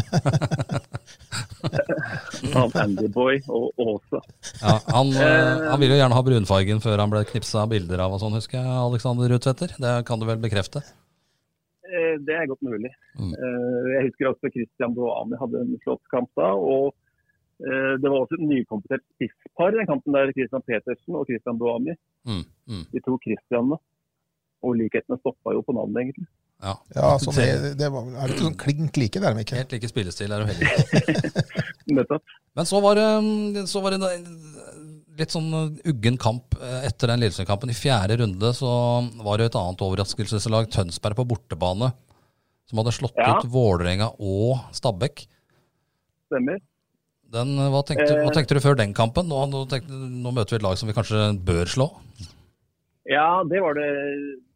Han 2.54 2.72
Andyboy 2.84 3.40
og 3.52 3.72
Åsa. 3.80 4.22
Ja, 4.62 4.76
han, 4.94 5.08
uh, 5.14 5.70
han 5.72 5.80
ville 5.82 5.96
jo 5.96 6.00
gjerne 6.02 6.18
ha 6.18 6.24
brunfargen 6.26 6.82
før 6.84 7.02
han 7.02 7.12
ble 7.12 7.24
knipsa 7.30 7.66
bilder 7.72 8.00
av 8.06 8.16
og 8.16 8.22
sånn, 8.24 8.36
husker 8.38 8.60
jeg, 8.60 8.80
Alexander 8.86 9.32
Ruud 9.32 9.44
Tveter. 9.46 9.70
Det 9.82 9.94
kan 10.08 10.22
du 10.22 10.26
vel 10.30 10.42
bekrefte? 10.44 10.80
Det 11.90 12.36
er 12.38 12.46
godt 12.46 12.62
mulig. 12.62 12.92
Mm. 13.18 13.32
Jeg 13.34 14.02
husker 14.12 14.28
også 14.30 14.52
Christian 14.54 14.94
Boani 14.94 15.40
hadde 15.42 15.58
en 15.64 15.72
flott 15.82 16.04
kamp 16.14 16.30
da. 16.38 16.52
og 16.54 16.92
Det 17.60 18.08
var 18.08 18.22
også 18.24 18.38
et 18.40 18.46
nykompetert 18.48 19.02
spisspar 19.16 19.74
i 19.76 19.80
den 19.82 19.88
kampen 19.90 20.16
der, 20.16 20.30
Christian 20.32 20.64
Petersen 20.64 21.16
og 21.20 21.26
Christian 21.28 21.58
Boami. 21.60 21.92
Mm, 22.28 22.44
mm, 22.72 22.84
De 22.94 23.02
to 23.04 23.18
Christianene. 23.26 23.78
Og 24.64 24.76
likhetene 24.80 25.16
stoppa 25.22 25.54
jo 25.56 25.62
på 25.64 25.72
navnet, 25.76 26.02
egentlig. 26.06 26.28
ja. 26.64 26.74
Ja, 26.96 27.10
så 27.20 27.32
det, 27.36 27.76
det 27.80 27.88
var, 27.92 28.08
er 28.12 28.28
det 28.28 28.36
ikke 28.36 28.48
sånn 28.50 28.58
klink 28.60 28.98
like 29.00 29.22
der, 29.24 29.36
Mikkel? 29.38 29.60
Helt 29.62 29.72
like 29.76 29.88
spillestil 29.92 30.32
er 30.36 30.42
jo 30.44 30.50
heller 30.50 30.72
ikke. 30.72 31.44
Nettopp. 32.00 32.34
Men 32.60 32.68
så 32.68 32.82
var 32.84 33.00
det, 33.00 33.64
så 33.72 33.80
var 33.84 33.96
det 33.96 34.02
en 34.08 34.28
litt 35.20 35.32
sånn 35.36 35.48
uggen 35.88 36.20
kamp 36.20 36.56
eh, 36.60 36.82
etter 36.90 37.12
den 37.14 37.24
Lillesund-kampen. 37.24 37.72
I 37.72 37.78
fjerde 37.80 38.20
runde 38.24 38.52
så 38.56 38.72
var 39.24 39.40
det 39.40 39.50
et 39.52 39.60
annet 39.60 39.84
overraskelseslag, 39.88 40.68
Tønsberg 40.76 41.16
på 41.20 41.28
bortebane, 41.32 41.92
som 42.68 42.80
hadde 42.84 42.96
slått 42.96 43.16
Ja. 43.20 43.38
ut 43.40 43.48
Vålerenga 43.52 44.12
og 44.20 44.60
Stabæk. 44.76 45.24
Stemmer. 46.30 46.60
Den, 47.32 47.52
eh, 47.62 47.70
hva, 47.70 47.82
tenkte, 47.86 48.10
hva 48.18 48.30
Eh. 48.30 48.36
tenkte 48.36 48.56
du 48.58 48.62
før 48.64 48.76
den 48.80 48.94
kampen? 48.98 49.28
Nå, 49.30 49.44
nå, 49.52 49.66
tenkte, 49.70 49.90
nå 49.94 50.32
møter 50.34 50.56
vi 50.56 50.60
et 50.62 50.64
lag 50.66 50.78
som 50.78 50.88
vi 50.90 50.96
kanskje 50.98 51.20
bør 51.46 51.66
slå. 51.70 51.88
Ja, 53.10 53.44
det 53.44 53.62
var 53.62 53.74
det 53.78 53.90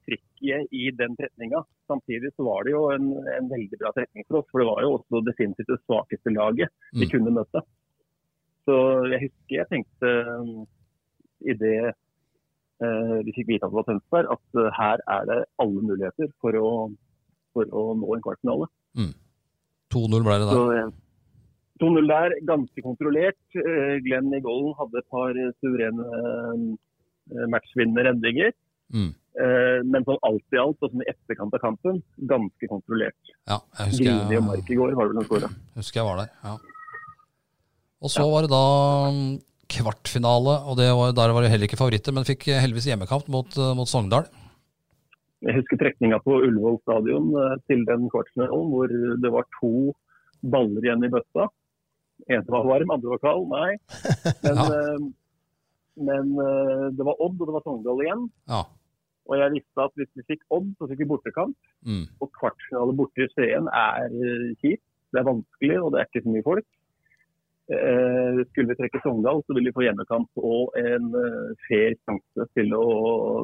trikket 0.08 0.68
i 0.74 0.90
den 0.98 1.16
trekninga. 1.16 1.64
Samtidig 1.88 2.32
så 2.36 2.46
var 2.46 2.64
det 2.66 2.72
jo 2.74 2.90
en, 2.94 3.12
en 3.38 3.50
veldig 3.50 3.78
bra 3.80 3.92
trekning 3.96 4.26
for 4.28 4.40
oss. 4.42 4.48
For 4.52 4.60
det 4.64 4.68
var 4.70 4.82
jo 4.82 4.92
også 4.98 5.22
definitivt 5.26 5.68
det 5.70 5.80
svakeste 5.86 6.34
laget 6.34 6.70
vi 6.94 7.06
Mm. 7.06 7.12
kunne 7.12 7.34
møte. 7.40 7.62
Så 8.66 8.76
jeg 9.12 9.20
husker 9.28 9.58
jeg 9.60 9.70
tenkte 9.70 10.12
um, 10.40 10.68
i 11.44 11.54
det 11.54 11.94
eh, 12.80 13.18
vi 13.28 13.34
fikk 13.36 13.48
vite 13.48 13.66
at 13.68 13.72
det 13.72 13.80
var 13.80 13.88
Tønsberg, 13.90 14.32
at 14.32 14.74
her 14.80 14.98
er 15.08 15.26
det 15.30 15.40
alle 15.60 15.82
muligheter 15.84 16.32
for 16.42 16.52
å, 16.58 16.70
for 17.54 17.66
å 17.66 17.84
nå 18.00 18.16
en 18.16 18.22
kvartfinale. 18.24 18.68
2-0 19.94 20.24
ble 20.26 20.38
det 20.42 20.48
der. 20.50 20.78
eh, 20.80 20.92
2-0 21.82 22.08
der, 22.10 22.36
ganske 22.46 22.84
kontrollert. 22.86 23.40
Eh, 23.58 23.96
Glenn 24.06 24.34
i 24.34 24.42
golden 24.46 24.76
hadde 24.78 25.02
et 25.02 25.10
par 25.14 25.34
eh, 25.34 25.54
suverene 25.64 26.78
matchvinnende 27.50 28.04
redninger. 28.10 28.52
Mm. 28.94 29.14
Eh, 29.34 29.80
Men 29.90 30.06
sånn 30.06 30.20
alt 30.28 30.54
i 30.54 30.60
alt, 30.62 30.78
og 30.86 30.92
sånn 30.92 31.02
i 31.06 31.10
etterkant 31.10 31.56
av 31.58 31.64
kampen, 31.64 32.04
ganske 32.30 32.70
kontrollert. 32.70 33.34
Ja, 33.50 33.58
jeg 33.80 33.94
husker 33.94 34.10
Grini 34.12 34.38
og 34.38 34.46
Mark 34.52 34.70
i 34.70 34.78
går 34.78 34.94
var 34.94 35.10
det 35.10 35.16
vel 35.16 35.24
som 35.24 35.30
skåra. 35.32 35.50
husker 35.80 36.02
jeg 36.02 36.08
var 36.10 36.22
der. 36.22 36.30
Ja. 36.44 36.54
Og 38.04 38.12
så 38.12 38.28
var 38.28 38.46
det 38.46 38.52
da 38.52 38.64
mm, 39.16 39.34
kvartfinale, 39.74 40.56
og 40.68 40.78
det 40.78 40.90
var, 40.92 41.16
der 41.18 41.34
var 41.34 41.46
det 41.46 41.52
heller 41.54 41.70
ikke 41.70 41.80
favoritter, 41.80 42.14
men 42.14 42.28
fikk 42.28 42.50
heldigvis 42.52 42.90
hjemmekamp 42.92 43.30
mot, 43.34 43.58
eh, 43.58 43.74
mot 43.80 43.90
Sogndal. 43.90 44.30
Jeg 45.44 45.58
husker 45.58 45.80
trekninga 45.82 46.22
på 46.24 46.38
Ullevål 46.46 46.78
stadion 46.84 47.34
eh, 47.40 47.58
til 47.68 47.82
den 47.90 48.06
kvartfinalen 48.14 48.70
hvor 48.72 48.94
det 49.24 49.34
var 49.34 49.50
to 49.58 49.92
baller 50.44 50.86
igjen 50.86 51.08
i 51.08 51.12
bøtta. 51.12 51.50
En 52.30 52.46
var 52.48 52.64
varm, 52.70 52.92
andre 52.96 53.10
var 53.16 53.22
kald. 53.24 53.50
Nei. 53.52 53.74
Men, 54.46 54.56
Ja. 54.56 54.70
eh, 54.78 55.10
men 56.04 56.32
eh, 56.42 56.86
det 56.98 57.06
var 57.06 57.20
Odd 57.22 57.38
og 57.42 57.46
det 57.50 57.54
var 57.54 57.62
Sogndal 57.68 58.00
igjen. 58.02 58.24
Ja. 58.50 58.64
Og 59.30 59.36
jeg 59.38 59.52
visste 59.54 59.84
at 59.86 59.92
hvis 60.00 60.10
vi 60.18 60.24
fikk 60.32 60.42
Odd, 60.50 60.72
så 60.80 60.88
fikk 60.90 61.04
vi 61.04 61.10
bortekamp. 61.12 61.54
Mm. 61.86 62.06
Og 62.20 62.32
kvartfinale 62.40 62.96
borte 62.98 63.22
i 63.22 63.28
Skien 63.36 63.68
er 63.70 64.08
eh, 64.10 64.48
kjipt. 64.64 64.82
Det 65.14 65.22
er 65.22 65.28
vanskelig, 65.28 65.76
og 65.84 65.92
det 65.94 66.00
er 66.02 66.08
ikke 66.10 66.24
så 66.26 66.32
mye 66.34 66.46
folk. 66.48 66.66
Eh, 67.74 68.40
skulle 68.50 68.74
vi 68.74 68.76
trekke 68.82 69.00
Sogndal, 69.04 69.40
så 69.46 69.54
ville 69.56 69.70
vi 69.70 69.76
få 69.78 69.86
hjemmekamp 69.86 70.42
og 70.44 70.74
en 70.82 71.06
fair 71.68 71.94
sjanse 72.04 72.48
til 72.58 72.74
å 72.76 72.88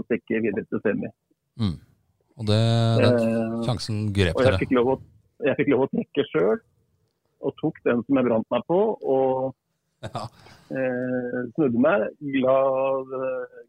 stikke 0.09 0.41
videre 0.43 0.65
til 0.67 0.81
semi. 0.83 1.07
Mm. 1.61 1.77
Og 2.39 2.49
det, 2.49 2.59
den 3.03 3.15
Eh, 3.19 3.61
sjansen 3.67 4.01
grep 4.15 4.35
og 4.35 4.43
jeg 4.43 4.51
dere. 4.51 4.59
fikk 4.63 4.73
lov 4.75 4.91
å, 4.95 4.97
jeg 5.47 5.55
fikk 5.61 5.71
lov 5.75 5.85
å 5.85 5.89
trekke 5.93 6.25
sjøl, 6.33 6.59
og 7.41 7.53
tok 7.61 7.77
den 7.85 8.01
som 8.05 8.19
jeg 8.19 8.27
brant 8.29 8.47
meg 8.53 8.63
på. 8.67 8.79
Og 9.01 9.55
Ja. 10.03 10.25
eh, 10.71 11.39
snudde 11.55 11.79
meg, 11.83 12.05
la, 12.43 12.57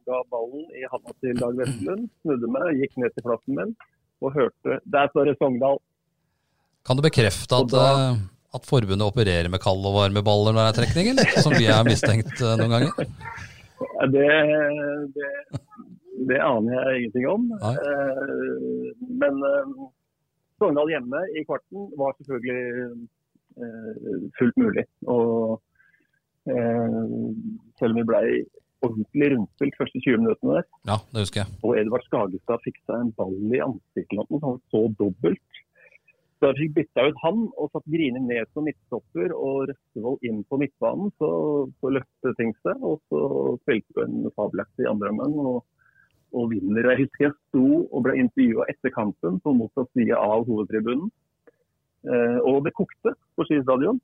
ga 0.06 0.20
ballen 0.30 0.66
i 0.78 0.84
handa 0.90 1.14
til 1.20 1.34
Dag 1.40 1.56
Vestlund. 1.58 2.08
Snudde 2.22 2.50
meg, 2.54 2.76
gikk 2.82 2.96
ned 3.02 3.14
til 3.16 3.26
plassen 3.26 3.56
min 3.58 3.72
og 4.20 4.34
hørte 4.36 4.76
Der 4.84 5.08
står 5.10 5.30
det 5.30 5.38
Sogndal. 5.40 5.78
Kan 6.86 6.96
du 6.98 7.02
bekrefte 7.02 7.56
at, 7.56 7.68
da- 7.72 8.12
eh, 8.12 8.20
at 8.54 8.66
forbundet 8.66 9.06
opererer 9.06 9.48
med 9.50 9.60
kald 9.62 9.84
og 9.86 9.94
varme 9.96 10.22
baller 10.26 10.52
når 10.52 10.66
det 10.66 10.70
er 10.70 10.78
trekning, 10.82 11.08
eller? 11.14 11.28
Som 11.42 11.52
vi 11.58 11.66
har 11.70 11.84
mistenkt 11.86 12.36
eh, 12.40 12.56
noen 12.60 12.74
ganger? 12.74 12.92
Det, 14.12 14.26
det, 15.16 15.28
det 16.28 16.38
aner 16.44 16.74
jeg 16.90 16.98
ingenting 17.00 17.26
om. 17.30 17.46
Eh, 17.64 18.92
men 19.22 19.40
eh, 19.50 19.72
Sogndal 20.60 20.90
hjemme 20.92 21.20
i 21.40 21.44
kvarten 21.48 21.86
var 21.96 22.12
selvfølgelig 22.18 23.08
fullt 24.38 24.56
mulig. 24.60 24.84
Og 25.10 25.60
eh, 26.48 26.98
selv 27.80 27.94
om 27.94 28.00
vi 28.00 28.08
ble 28.10 28.22
ordentlig 28.80 29.32
rundspilt 29.34 29.76
første 29.76 30.00
20 30.00 30.22
minuttene 30.22 30.60
der, 30.60 30.68
Ja, 30.88 30.96
det 31.12 31.24
husker 31.26 31.42
jeg. 31.42 31.56
og 31.62 31.76
Edvard 31.76 32.06
Skagestad 32.06 32.62
fikk 32.64 32.78
seg 32.86 32.96
en 32.96 33.12
ball 33.18 33.36
i 33.52 33.60
ansiktet 33.64 34.38
han 34.44 34.62
så 34.72 34.86
dobbelt. 35.00 35.60
Så 36.40 36.48
jeg 36.48 36.56
fikk 36.56 36.76
bytta 36.78 37.02
ut 37.10 37.18
han 37.20 37.40
og 37.60 37.66
satt 37.68 37.84
Grini 37.92 38.20
ned 38.24 38.48
som 38.54 38.64
midtstopper 38.64 39.34
og 39.36 39.66
Røstevold 39.68 40.22
inn 40.24 40.38
på 40.48 40.56
midtbanen. 40.62 41.10
Så, 41.20 41.28
så 41.82 41.90
løftet 41.92 42.38
ting 42.38 42.54
seg, 42.64 42.80
og 42.80 42.96
så 43.12 43.20
spilte 43.60 43.92
vi 43.98 44.06
en 44.06 44.30
fabelaktig 44.38 44.88
andre 44.88 45.10
omgang 45.12 45.36
og, 45.36 45.58
og 46.32 46.48
vinner. 46.54 46.88
Jeg 46.94 47.02
husker 47.02 47.26
jeg 47.26 47.36
sto 47.50 47.66
og 47.82 48.06
ble 48.06 48.16
intervjua 48.22 48.64
etter 48.72 48.94
kampen 48.94 49.36
på 49.44 49.52
motsatt 49.58 49.92
side 49.92 50.16
av 50.16 50.48
hovedtribunen. 50.48 51.12
Eh, 52.06 52.38
og 52.48 52.64
det 52.64 52.72
kokte 52.76 53.14
på 53.36 53.46
Ski 53.48 53.60
stadion. 53.64 54.00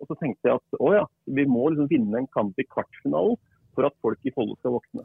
Og 0.00 0.08
så 0.08 0.16
tenkte 0.20 0.50
jeg 0.50 0.60
at 0.60 0.78
å 0.80 0.94
ja, 0.94 1.02
vi 1.36 1.44
må 1.48 1.68
liksom 1.72 1.90
vinne 1.90 2.22
en 2.22 2.30
kamp 2.34 2.58
i 2.60 2.66
kvartfinalen 2.66 3.36
for 3.74 3.88
at 3.88 3.94
folk 4.04 4.20
i 4.26 4.32
Follo 4.34 4.56
skal 4.60 4.76
våkne. 4.76 5.04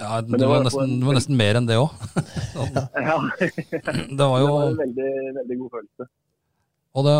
Ja, 0.00 0.18
det 0.24 0.40
det 0.40 0.48
var 0.48 0.58
var 0.58 0.66
nesten, 0.66 0.96
det 0.98 1.06
var 1.06 1.16
nesten 1.18 1.38
mer 1.38 1.58
enn 1.60 1.68
det 1.68 1.78
òg. 1.78 1.92
Ja, 3.08 3.16
Det 4.18 4.26
var 4.28 4.40
jo 4.40 4.48
det 4.48 4.56
var 4.56 4.68
en 4.70 4.82
veldig, 4.82 5.12
veldig 5.38 5.58
god 5.62 5.78
følelse. 5.78 6.08
Og 6.92 7.06
det, 7.06 7.12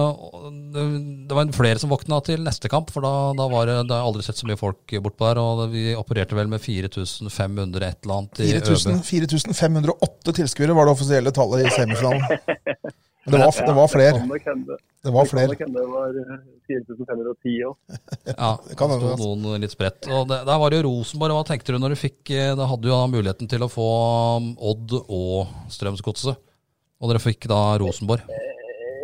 det, 1.30 1.36
var 1.36 1.52
flere 1.56 1.80
som 1.80 1.92
våkna 1.94 2.18
til 2.26 2.42
neste 2.44 2.68
kamp, 2.68 2.90
for 2.92 3.04
da, 3.04 3.12
da 3.38 3.46
var 3.48 3.70
det, 3.70 3.76
det 3.88 3.94
har 3.94 4.02
jeg 4.02 4.08
aldri 4.10 4.24
sett 4.26 4.40
så 4.42 4.48
mye 4.50 4.60
folk 4.60 4.92
bortpå 5.06 5.30
der. 5.30 5.40
Og 5.40 5.62
vi 5.72 5.84
opererte 5.96 6.36
vel 6.36 6.50
med 6.52 6.60
4500 6.60 7.86
et 7.86 8.04
eller 8.04 8.18
annet 8.18 8.42
i 8.44 8.50
4000 8.58 9.00
4508 9.08 10.36
tilskuere 10.42 10.76
var 10.76 10.88
det 10.88 10.96
offisielle 10.98 11.32
tallet 11.32 11.64
i 11.64 11.72
semifinalen. 11.72 12.92
Det 13.24 13.38
var, 13.38 13.66
det 13.66 13.74
var 13.76 13.88
flere. 13.88 14.18
Det 15.02 15.10
var 15.10 15.24
det 15.24 15.30
kan 15.30 15.30
flere. 15.30 15.54
hende 15.58 15.80
det 15.80 15.90
var 15.90 16.16
eh, 16.20 16.38
4510 16.66 17.64
òg. 17.68 17.76
Ja, 18.38 18.50
Det 18.68 18.76
kan 18.78 18.90
hende, 18.90 19.14
noen 19.18 19.62
litt 19.62 19.74
spredt. 19.74 20.08
Og 20.10 20.26
det, 20.30 20.40
der 20.48 20.58
var 20.62 20.70
det 20.70 20.80
jo 20.80 20.88
Rosenborg. 20.88 21.36
Hva 21.38 21.44
tenkte 21.46 21.74
du 21.74 21.78
når 21.78 21.94
du 21.94 22.00
fikk 22.00 22.32
eh, 22.34 22.54
Da 22.58 22.66
hadde 22.70 22.82
du 22.82 22.90
jo 22.90 22.98
da 22.98 23.10
muligheten 23.10 23.50
til 23.50 23.62
å 23.62 23.70
få 23.70 23.90
um, 24.38 24.48
Odd 24.58 24.94
og 25.02 25.52
Strømsgodset. 25.70 26.40
Og 27.02 27.10
dere 27.10 27.22
fikk 27.22 27.46
da 27.50 27.60
Rosenborg. 27.82 28.26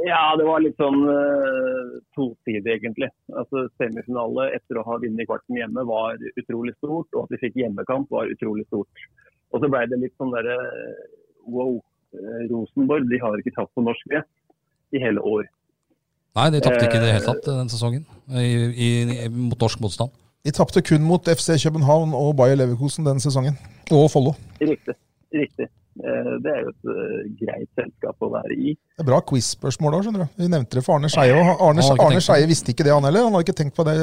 Ja, 0.06 0.22
det 0.38 0.46
var 0.46 0.62
litt 0.62 0.78
sånn 0.78 1.02
uh, 1.04 1.98
tosidig, 2.16 2.78
egentlig. 2.78 3.10
Altså, 3.34 3.66
Semifinale 3.78 4.48
etter 4.56 4.78
å 4.80 4.86
ha 4.86 4.98
vunnet 5.02 5.28
kvarten 5.28 5.58
hjemme 5.58 5.84
var 5.86 6.18
utrolig 6.38 6.74
stort, 6.78 7.10
og 7.12 7.26
at 7.26 7.34
vi 7.34 7.42
fikk 7.42 7.58
hjemmekamp 7.60 8.10
var 8.14 8.30
utrolig 8.30 8.64
stort. 8.70 9.06
Og 9.52 9.62
så 9.62 9.70
ble 9.70 9.82
det 9.90 9.98
litt 10.00 10.14
sånn 10.16 10.32
derre 10.32 10.56
wow. 11.50 11.76
Eh, 12.16 12.42
Rosenborg 12.52 13.08
de 13.10 13.20
har 13.22 13.38
ikke 13.40 13.54
tapt 13.56 13.74
på 13.76 13.84
norsk 13.84 14.08
gress 14.12 14.28
i 14.94 15.02
hele 15.02 15.20
år. 15.20 15.48
Nei, 16.38 16.50
de 16.54 16.60
tapte 16.62 16.84
ikke 16.86 17.00
i 17.00 17.04
det 17.04 17.14
hele 17.16 17.26
tatt 17.26 17.48
eh, 17.48 17.58
den 17.62 17.72
sesongen. 17.72 18.04
I, 18.30 18.48
i, 18.72 19.28
mot 19.32 19.58
norsk 19.60 19.80
motstand. 19.84 20.14
De 20.46 20.54
tapte 20.54 20.84
kun 20.86 21.02
mot 21.04 21.26
FC 21.28 21.56
København 21.64 22.14
og 22.16 22.36
Bayer 22.38 22.56
Leverkosen 22.60 23.06
den 23.08 23.20
sesongen. 23.20 23.58
Og 23.90 24.06
Follo. 24.12 24.36
Riktig. 24.60 24.94
Riktig. 25.34 25.66
Eh, 25.98 26.34
Det 26.44 26.52
er 26.52 26.60
jo 26.62 26.70
et 26.70 26.90
eh, 26.92 27.22
greit 27.40 27.70
selskap 27.80 28.22
å 28.22 28.30
være 28.30 28.54
i. 28.54 28.74
Det 28.78 29.02
er 29.02 29.08
bra 29.08 29.18
quiz-spørsmål 29.26 29.98
òg, 29.98 30.04
skjønner 30.06 30.28
du. 30.28 30.36
Vi 30.38 30.50
nevnte 30.52 30.78
det 30.78 30.84
for 30.86 30.94
Arne 30.94 31.10
Skeie. 31.10 31.34
Arne, 31.34 31.82
har 31.82 32.02
Arne 32.06 32.22
Skeie 32.22 32.46
visste 32.50 32.70
ikke 32.70 32.86
det, 32.86 32.94
han 32.94 33.08
heller. 33.08 33.26
Han 33.26 33.34
hadde 33.34 33.48
ikke 33.48 33.58
tenkt 33.64 33.74
på 33.76 33.86
det 33.88 33.96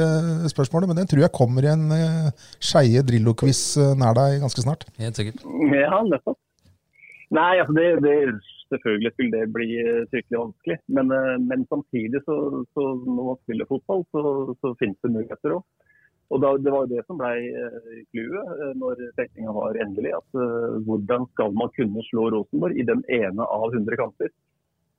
spørsmålet, 0.52 0.90
men 0.92 1.00
det 1.00 1.06
tror 1.10 1.24
jeg 1.24 1.34
kommer 1.34 1.64
i 1.64 1.72
en 1.72 1.86
Skeie 2.60 3.00
Drillo-quiz 3.06 3.62
eh, 3.80 3.94
nær 3.96 4.18
deg 4.18 4.42
ganske 4.44 4.66
snart. 4.66 4.84
Helt 5.00 5.16
sikkert. 5.18 5.40
Ja, 5.72 6.02
nettopp. 6.04 6.36
Nei, 7.34 7.58
altså 7.58 7.74
det, 7.74 7.86
det, 8.04 8.16
selvfølgelig 8.70 9.12
skulle 9.12 9.40
det 9.40 9.54
bli 9.54 9.68
eh, 9.82 10.04
fryktelig 10.12 10.38
vanskelig. 10.42 10.76
Men, 10.98 11.10
eh, 11.16 11.32
men 11.42 11.64
samtidig, 11.72 12.20
så, 12.26 12.36
så 12.74 12.84
når 13.02 13.24
man 13.30 13.40
spiller 13.42 13.70
fotball, 13.70 14.04
så, 14.14 14.22
så 14.60 14.74
finnes 14.80 15.00
det 15.02 15.14
muligheter 15.16 15.56
òg. 15.56 15.64
Og 16.34 16.42
da, 16.42 16.52
Det 16.58 16.72
var 16.74 16.84
jo 16.84 16.90
det 16.90 17.02
som 17.06 17.18
ble 17.20 17.32
eh, 17.38 18.02
clouet 18.10 18.78
når 18.78 19.02
trekninga 19.18 19.54
var 19.54 19.78
endelig. 19.82 20.12
at 20.18 20.38
uh, 20.38 20.78
Hvordan 20.86 21.26
skal 21.34 21.54
man 21.54 21.70
kunne 21.76 22.02
slå 22.08 22.28
Rosenborg 22.34 22.78
i 22.78 22.86
den 22.86 23.02
ene 23.14 23.46
av 23.46 23.70
100 23.70 23.98
kamper? 24.00 24.32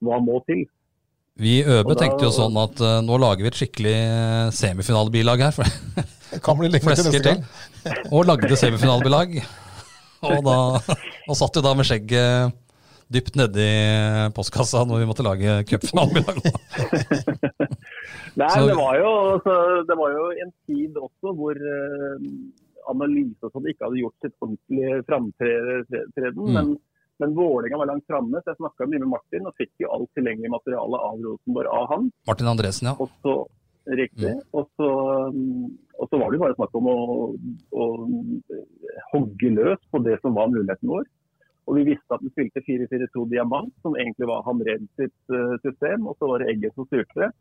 Hva 0.04 0.22
må 0.24 0.40
til? 0.48 0.64
Vi 1.38 1.60
i 1.60 1.66
Øbe 1.68 1.94
da- 1.94 2.00
tenkte 2.00 2.30
jo 2.30 2.34
sånn 2.34 2.56
at 2.64 2.80
uh, 2.80 3.00
nå 3.04 3.20
lager 3.20 3.44
vi 3.44 3.52
et 3.52 3.60
skikkelig 3.60 3.98
semifinalebilag 4.56 5.48
her. 5.50 5.56
For 5.60 5.68
Det 6.32 6.42
kan 6.44 6.60
bli 6.60 6.72
lenge 6.72 6.96
til 6.96 7.08
neste 7.12 7.24
gang. 7.28 7.44
Og 8.12 8.28
lagde 8.28 8.60
semifinalebilag. 8.64 9.40
Og, 10.26 10.40
da, 10.46 10.56
og 11.30 11.38
satt 11.38 11.60
jo 11.60 11.66
da 11.66 11.74
med 11.78 11.88
skjegget 11.88 12.56
dypt 13.14 13.38
nedi 13.40 13.68
postkassa 14.36 14.84
når 14.88 15.02
vi 15.02 15.08
måtte 15.10 15.26
lage 15.26 15.62
cupfinalebilag. 15.70 16.42
Nei, 18.42 18.50
det 18.68 18.76
var, 18.78 18.98
jo, 19.00 19.12
altså, 19.34 19.54
det 19.88 19.96
var 19.98 20.14
jo 20.14 20.26
en 20.44 20.52
tid 20.68 20.98
også 21.00 21.34
hvor 21.38 21.58
uh, 21.58 22.26
analyse 22.92 23.48
og 23.48 23.54
sånn 23.54 23.70
ikke 23.72 23.88
hadde 23.88 24.02
gjort 24.04 24.26
sitt 24.26 24.36
ordentlige 24.44 25.00
framtreden. 25.08 26.44
Mm. 26.44 26.52
Men, 26.58 26.74
men 27.24 27.38
Vålerenga 27.38 27.80
var 27.82 27.92
langt 27.94 28.06
framme, 28.12 28.42
så 28.44 28.54
jeg 28.54 28.60
snakka 28.60 28.90
mye 28.90 29.02
med 29.04 29.14
Martin 29.16 29.50
og 29.50 29.56
fikk 29.58 29.74
jo 29.86 29.94
alt 29.96 30.12
tilgjengelig 30.18 30.54
materiale 30.54 31.02
av 31.10 31.24
Rosenborg 31.24 31.74
av 31.80 31.88
han. 31.94 32.12
Martin 32.30 32.52
Andresen, 32.52 32.92
ja. 32.92 32.96
Og 33.02 33.10
så, 33.24 33.40
riktig, 33.96 34.34
Mm. 34.36 34.42
og, 34.54 34.70
så, 34.76 34.90
mm, 35.34 35.68
og 36.00 36.10
så 36.10 36.20
var 36.20 36.32
det 36.32 36.40
bare 36.42 36.58
snakk 36.58 36.76
om 36.76 36.90
å, 36.92 36.98
å 37.72 37.86
hogge 39.14 39.54
løs 39.54 39.80
på 39.92 40.02
det 40.04 40.18
som 40.22 40.36
var 40.36 40.52
muligheten 40.52 40.90
vår. 40.92 41.06
Og 41.68 41.76
vi 41.76 41.84
visste 41.90 42.16
at 42.16 42.24
vi 42.24 42.32
spilte 42.32 42.64
4-4-2 42.64 43.28
diamant, 43.32 43.74
som 43.84 43.96
egentlig 44.00 44.30
var 44.30 44.46
Hamred 44.48 44.88
sitt 44.96 45.36
eh, 45.36 45.56
system. 45.66 46.08
Og 46.08 46.16
så 46.20 46.30
var 46.30 46.40
det 46.40 46.54
Egget 46.54 46.76
som 46.76 46.88
styrte 46.88 47.26
det. 47.26 47.32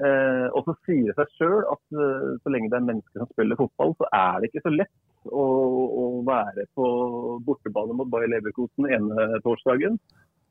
Eh, 0.00 0.46
og 0.54 0.62
så 0.64 0.74
sier 0.86 1.10
det 1.10 1.16
seg 1.18 1.32
sjøl 1.36 1.66
at 1.68 1.82
uh, 1.98 2.28
så 2.40 2.52
lenge 2.54 2.70
det 2.72 2.78
er 2.78 2.86
mennesker 2.86 3.20
som 3.20 3.28
spiller 3.34 3.58
fotball, 3.58 3.90
så 3.98 4.06
er 4.16 4.38
det 4.40 4.48
ikke 4.48 4.62
så 4.64 4.72
lett 4.72 5.28
å, 5.28 5.42
å 5.44 6.04
være 6.24 6.64
på 6.78 6.86
bortebane 7.44 7.98
mot 7.98 8.08
Bayer 8.08 8.30
Leverkosen 8.32 8.88
ene 8.88 9.26
torsdagen. 9.44 9.98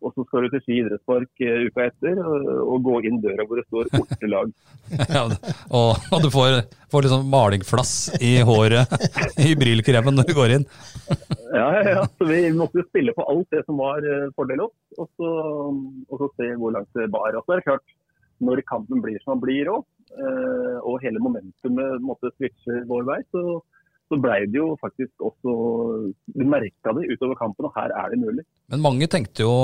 Og 0.02 0.14
så 0.16 0.24
skal 0.26 0.46
du 0.46 0.54
til 0.54 0.62
Ski 0.64 0.78
idrettspark 0.82 1.44
eh, 1.46 1.66
uka 1.70 1.86
etter 1.90 2.20
og, 2.26 2.78
gå 2.86 2.98
inn 3.06 3.20
døra 3.22 3.46
hvor 3.46 3.60
det 3.60 3.66
står 3.68 3.90
ortelag. 4.00 4.54
ja 5.16 5.24
og, 5.28 5.90
og 6.10 6.24
du 6.24 6.30
får, 6.34 6.62
får 6.92 7.06
liksom 7.06 7.28
malingflass 7.30 7.94
i 8.24 8.34
håret 8.48 8.96
i 9.46 9.54
brylkremen 9.60 10.18
når 10.18 10.30
du 10.30 10.36
går 10.38 10.58
inn. 10.58 10.68
Ja, 11.52 11.66
ja, 11.76 11.82
ja. 11.84 12.04
Så 12.16 12.24
vi 12.30 12.38
måtte 12.56 12.80
jo 12.80 12.86
spille 12.88 13.12
på 13.12 13.26
alt 13.28 13.50
det 13.52 13.66
som 13.68 13.76
var 13.82 14.06
eh, 14.08 14.30
fordel 14.40 14.62
oss, 14.64 14.76
og 14.96 15.10
så, 15.20 15.32
og 16.08 16.22
så 16.22 16.30
se 16.40 16.48
hvor 16.62 16.72
langt 16.72 16.88
det 16.96 17.10
bar. 17.12 17.36
Og 17.36 17.44
så 17.44 17.58
er 17.58 17.60
det 17.60 17.66
klart, 17.66 17.96
når 18.40 18.62
kampen 18.70 19.02
blir 19.04 19.20
som 19.20 19.34
den 19.34 19.42
blir 19.44 19.72
òg, 19.74 19.84
og 20.88 21.04
hele 21.04 21.20
momentumet 21.24 22.00
måtte 22.04 22.32
switche 22.38 22.86
vår 22.88 23.04
vei, 23.10 23.20
så, 23.36 23.60
så 24.12 24.20
blei 24.22 24.42
det 24.52 24.60
jo 24.60 24.74
faktisk 24.82 25.24
også 25.32 25.54
Du 26.36 26.44
merka 26.46 26.92
det 26.98 27.08
utover 27.14 27.40
kampen, 27.40 27.66
og 27.70 27.76
her 27.80 27.94
er 27.96 28.12
det 28.12 28.20
mulig. 28.22 28.44
Men 28.72 28.84
mange 28.84 29.08
tenkte 29.12 29.48
jo 29.48 29.56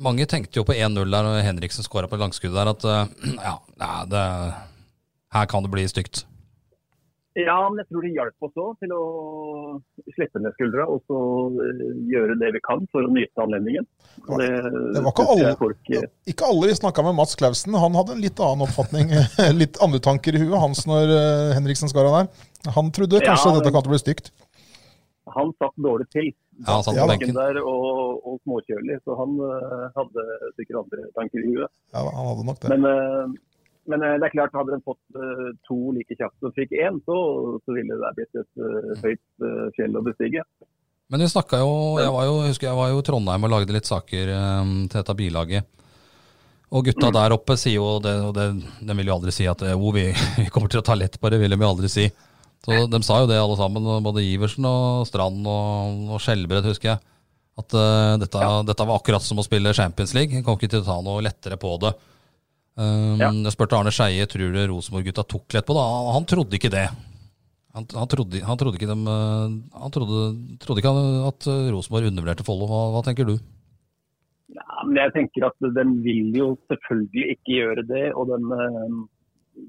mange 0.00 0.24
tenkte 0.28 0.56
jo 0.60 0.64
på 0.64 0.72
1-0 0.72 1.04
der 1.12 1.28
og 1.28 1.40
Henriksen 1.44 1.84
skåra 1.84 2.08
på 2.08 2.16
langskuddet 2.20 2.56
der 2.56 2.72
at 2.72 2.84
eh, 2.88 3.32
ja, 3.48 3.56
det, 4.08 4.26
her 5.36 5.48
kan 5.50 5.64
det 5.64 5.72
bli 5.74 5.88
stygt. 5.90 6.24
Ja, 7.32 7.56
men 7.72 7.78
jeg 7.80 7.88
tror 7.88 8.04
det 8.04 8.10
hjalp 8.12 8.44
oss 8.44 8.58
òg 8.60 8.72
til 8.82 8.90
å 8.92 9.04
slippe 10.12 10.40
ned 10.44 10.52
skuldra 10.52 10.84
og 10.84 11.00
så 11.08 11.18
eh, 11.64 11.84
gjøre 12.12 12.36
det 12.40 12.50
vi 12.56 12.60
kan 12.64 12.84
for 12.92 13.08
å 13.08 13.12
nyte 13.12 13.44
anledningen. 13.44 13.86
Det, 14.28 14.48
Det 14.96 15.00
var 15.04 15.12
ikke 15.14 15.28
alle- 15.34 15.54
folk, 15.60 15.92
eh, 15.96 16.08
Ikke 16.28 16.48
alle 16.48 16.68
vi 16.72 16.76
snakka 16.80 17.04
med 17.04 17.16
Mats 17.20 17.36
Klausen. 17.40 17.76
Han 17.84 17.96
hadde 17.96 18.16
en 18.16 18.24
litt 18.24 18.40
annen 18.40 18.64
oppfatning, 18.68 19.12
litt 19.62 19.80
andre 19.84 20.00
tanker 20.04 20.36
i 20.36 20.44
huet 20.44 20.60
hans 20.60 20.84
når 20.88 21.12
Henriksen 21.56 21.92
skåra 21.92 22.12
der. 22.18 22.48
Han 22.70 22.90
trodde 22.94 23.20
kanskje 23.22 23.50
Ja, 23.50 23.58
dette 23.58 23.72
kom 23.74 23.84
til 23.84 23.90
å 23.90 23.94
bli 23.96 24.02
stygt. 24.02 24.32
Han 25.32 25.52
satt 25.58 25.78
dårlig 25.78 26.08
til. 26.12 26.32
Ja, 26.62 26.76
han 26.76 26.84
satt 26.84 26.98
Ja, 26.98 27.06
på 27.06 27.14
benken. 27.14 27.34
der 27.34 27.60
og, 27.62 28.20
og 28.26 28.40
småkjølig, 28.42 28.98
så 29.06 29.16
han 29.18 29.38
uh, 29.38 29.88
hadde 29.96 30.26
sikkert 30.58 30.82
andre 30.82 31.06
tanker 31.16 31.42
i 31.42 31.54
huet. 31.54 31.72
Ja, 31.94 32.02
han 32.04 32.28
hadde 32.28 32.46
nok 32.48 32.60
det. 32.62 32.70
Men, 32.74 32.86
uh, 32.86 33.62
men 33.90 34.04
uh, 34.04 34.14
det 34.18 34.28
er 34.28 34.34
klart, 34.34 34.54
hadde 34.58 34.76
de 34.76 34.82
fått 34.86 35.20
to 35.68 35.78
like 35.96 36.18
kjapt 36.18 36.38
som 36.42 36.54
fikk 36.54 36.74
én, 36.76 37.00
så, 37.06 37.18
så 37.64 37.76
ville 37.76 37.98
det 38.02 38.12
blitt 38.18 38.42
et 38.42 39.02
høyt 39.02 39.46
fjell 39.78 39.98
å 39.98 40.04
bestige. 40.06 40.44
Men 41.12 41.20
vi 41.20 41.28
snakka 41.28 41.58
jo 41.60 41.72
Jeg 42.00 42.12
var 42.14 42.24
jo, 42.24 42.36
husker 42.46 42.70
jeg 42.70 42.76
var 42.78 42.88
jo 42.88 43.00
i 43.02 43.04
Trondheim 43.04 43.42
og 43.44 43.50
lagde 43.52 43.74
litt 43.74 43.88
saker 43.88 44.30
til 44.32 44.94
dette 44.94 45.16
bilaget. 45.18 45.66
Og 46.72 46.86
gutta 46.86 47.10
der 47.12 47.34
oppe 47.34 47.58
sier 47.60 47.76
jo 47.76 47.98
det, 48.00 48.14
og 48.24 48.32
det, 48.38 48.46
de 48.80 48.94
vil 48.96 49.10
jo 49.10 49.16
aldri 49.18 49.34
si 49.34 49.44
at 49.50 49.60
oh, 49.74 49.90
vi, 49.92 50.06
vi 50.40 50.46
kommer 50.48 50.72
til 50.72 50.80
å 50.80 50.86
ta 50.86 50.96
lett 50.96 51.18
på 51.20 51.32
det, 51.32 51.42
vil 51.42 51.52
de 51.52 51.60
jo 51.60 51.72
aldri 51.74 51.90
si. 51.92 52.06
Så 52.62 52.84
De 52.86 53.00
sa 53.02 53.18
jo 53.22 53.30
det 53.30 53.40
alle 53.40 53.58
sammen, 53.58 53.88
både 54.04 54.22
Iversen 54.22 54.66
og 54.68 55.06
Strand 55.08 55.46
og, 55.50 56.02
og 56.14 56.22
Skjelbred, 56.22 56.68
husker 56.70 56.92
jeg. 56.92 57.02
At 57.58 57.74
uh, 57.76 58.14
dette, 58.22 58.42
dette 58.68 58.86
var 58.88 59.00
akkurat 59.00 59.24
som 59.24 59.40
å 59.42 59.44
spille 59.44 59.74
Champions 59.76 60.14
League. 60.16 60.38
Jeg 60.38 60.46
kom 60.46 60.56
ikke 60.56 60.70
til 60.72 60.84
å 60.84 60.86
ta 60.86 61.00
noe 61.04 61.24
lettere 61.26 61.58
på 61.60 61.74
det. 61.82 61.92
Um, 62.78 63.18
Ja. 63.20 63.28
Jeg 63.28 63.52
spurte 63.52 63.76
Arne 63.76 63.92
Skeie 63.92 64.28
tror 64.30 64.54
du 64.54 64.60
Rosenborg-gutta 64.70 65.26
tok 65.28 65.58
lett 65.58 65.66
på 65.68 65.74
det. 65.76 65.82
Han, 65.82 66.14
han 66.16 66.28
trodde 66.30 66.56
ikke 66.56 66.70
det. 66.72 66.86
Han, 67.76 67.88
han, 67.96 68.08
trodde, 68.08 68.40
han 68.44 68.60
trodde 68.60 68.76
ikke 68.76 68.88
dem, 68.88 69.04
eh, 69.08 69.52
Han 69.80 69.92
trodde, 69.92 70.22
trodde 70.60 70.82
ikke 70.82 70.92
at 71.28 71.46
Rosenborg 71.72 72.10
undervurderte 72.10 72.44
Follo. 72.44 72.68
Hva, 72.68 72.80
hva 72.92 73.00
tenker 73.06 73.28
du? 73.28 73.38
Ja, 74.52 74.82
men 74.84 74.98
jeg 75.00 75.14
tenker 75.14 75.46
at 75.48 75.56
de 75.60 75.84
vil 76.04 76.36
jo 76.36 76.50
selvfølgelig 76.68 77.36
ikke 77.36 77.54
gjøre 77.56 77.84
det, 77.88 78.04
og 78.12 78.28
de, 78.28 78.38
eh, 78.56 78.96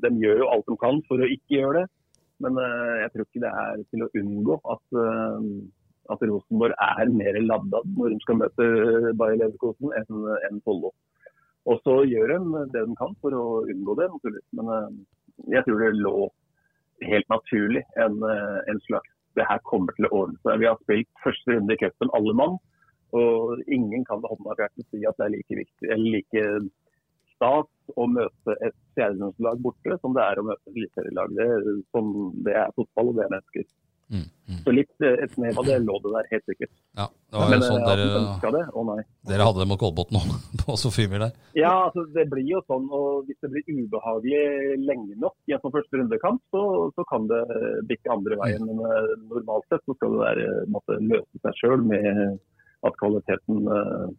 de 0.03 0.11
gjør 0.23 0.43
jo 0.43 0.49
alt 0.51 0.67
de 0.67 0.77
kan 0.81 0.99
for 1.07 1.23
å 1.23 1.29
ikke 1.31 1.57
gjøre 1.59 1.83
det. 1.83 1.85
Men 2.43 2.59
eh, 2.59 2.97
jeg 3.03 3.13
tror 3.13 3.27
ikke 3.27 3.45
det 3.45 3.53
er 3.63 3.87
til 3.93 4.05
å 4.05 4.11
unngå 4.21 4.59
at, 4.75 4.99
eh, 5.05 5.47
at 6.13 6.27
Rosenborg 6.27 6.75
er 6.85 7.15
mer 7.15 7.39
ladda 7.45 7.83
når 7.95 8.13
de 8.13 8.21
skal 8.25 8.39
møte 8.41 8.69
Bayer 9.19 9.39
Leverkosen 9.39 9.95
enn 10.01 10.29
en 10.49 10.61
Follo. 10.67 10.93
Og 11.69 11.79
så 11.85 12.01
gjør 12.09 12.33
de 12.33 12.63
det 12.73 12.85
de 12.89 12.95
kan 12.99 13.13
for 13.23 13.35
å 13.37 13.43
unngå 13.71 13.95
det, 13.99 14.09
naturligvis. 14.11 14.47
Men 14.59 14.71
eh, 14.75 14.89
jeg 15.55 15.65
tror 15.67 15.83
det 15.83 15.91
lå 16.03 16.17
helt 17.07 17.29
naturlig 17.31 17.83
en, 17.99 18.21
eh, 18.29 18.59
en 18.71 18.85
slags 18.87 19.09
Det 19.33 19.45
her 19.49 19.57
kommer 19.65 19.89
til 19.97 20.05
å 20.05 20.13
ordne 20.13 20.37
seg. 20.45 20.59
Vi 20.61 20.67
har 20.69 20.75
spilt 20.83 21.07
første 21.23 21.55
runde 21.55 21.73
i 21.73 21.79
cupen 21.81 22.11
alle 22.13 22.33
mann. 22.37 22.59
Og 23.17 23.63
ingen 23.65 24.03
kan 24.05 24.19
med 24.21 24.29
hånda 24.29 24.53
på 24.53 24.61
hjertet 24.61 24.85
si 24.91 24.99
at 25.09 25.17
det 25.17 25.25
er 25.25 25.31
like 25.33 25.57
viktig 25.57 25.89
eller 25.89 26.11
like 26.13 26.43
stas 27.43 27.95
å 27.99 28.07
møte 28.07 28.57
et 28.63 28.75
fjerdedivisjonslag 28.95 29.63
borte 29.63 29.99
som 30.01 30.13
det 30.15 30.23
er 30.25 30.39
å 30.39 30.47
møte 30.47 30.61
et 30.69 30.77
eliteserielag. 30.77 31.33
Det, 31.39 31.47
sånn- 31.95 32.35
det 32.45 32.59
er 32.63 32.75
fotball, 32.77 33.11
og 33.11 33.17
det 33.17 33.25
er 33.25 33.33
mennesker. 33.35 33.65
Mm, 34.13 34.25
mm. 34.45 34.57
Så 34.61 34.73
litt 34.75 35.01
eh, 35.01 35.15
et 35.23 35.31
snev 35.33 35.57
av 35.57 35.65
det 35.65 35.77
lå 35.81 35.95
det 36.03 36.11
der, 36.13 36.27
helt 36.35 36.49
sikkert. 36.51 36.71
Ja, 36.99 37.05
Det 37.31 37.39
var 37.39 37.49
Men 37.49 37.63
jo 37.63 37.69
sånn 37.69 37.79
eh, 37.81 37.87
dere, 37.87 38.55
det, 38.55 38.63
å 38.69 38.83
nei. 38.85 38.97
dere 39.31 39.47
hadde 39.47 39.63
det 39.63 39.67
mot 39.71 39.79
Kolbotn 39.81 40.19
òg, 40.19 40.33
på 40.61 40.75
Sofiemyr 40.77 41.23
der. 41.23 41.37
Ja, 41.57 41.71
altså 41.87 42.03
det 42.13 42.27
blir 42.31 42.45
jo 42.45 42.61
sånn, 42.67 42.85
og 42.93 43.29
hvis 43.29 43.39
det 43.41 43.49
blir 43.55 43.71
ubehagelig 43.71 44.77
lenge 44.83 45.17
nok 45.23 45.35
i 45.49 45.55
en 45.55 45.63
sånn 45.63 45.73
første 45.73 46.01
rundekamp, 46.01 46.43
så, 46.53 46.63
så 46.93 47.07
kan 47.09 47.25
det 47.31 47.41
bikke 47.89 48.13
andre 48.13 48.37
veien. 48.43 48.67
Men 48.69 48.83
eh, 48.85 49.15
normalt 49.31 49.65
sett 49.71 49.83
så 49.87 49.97
skal 49.97 50.19
det 50.19 50.27
der 50.27 50.69
måtte 50.75 50.99
løse 51.01 51.43
seg 51.47 51.63
sjøl 51.63 51.87
med 51.87 52.37
at 52.83 52.99
kvaliteten 52.99 53.63
uh, 53.71 54.09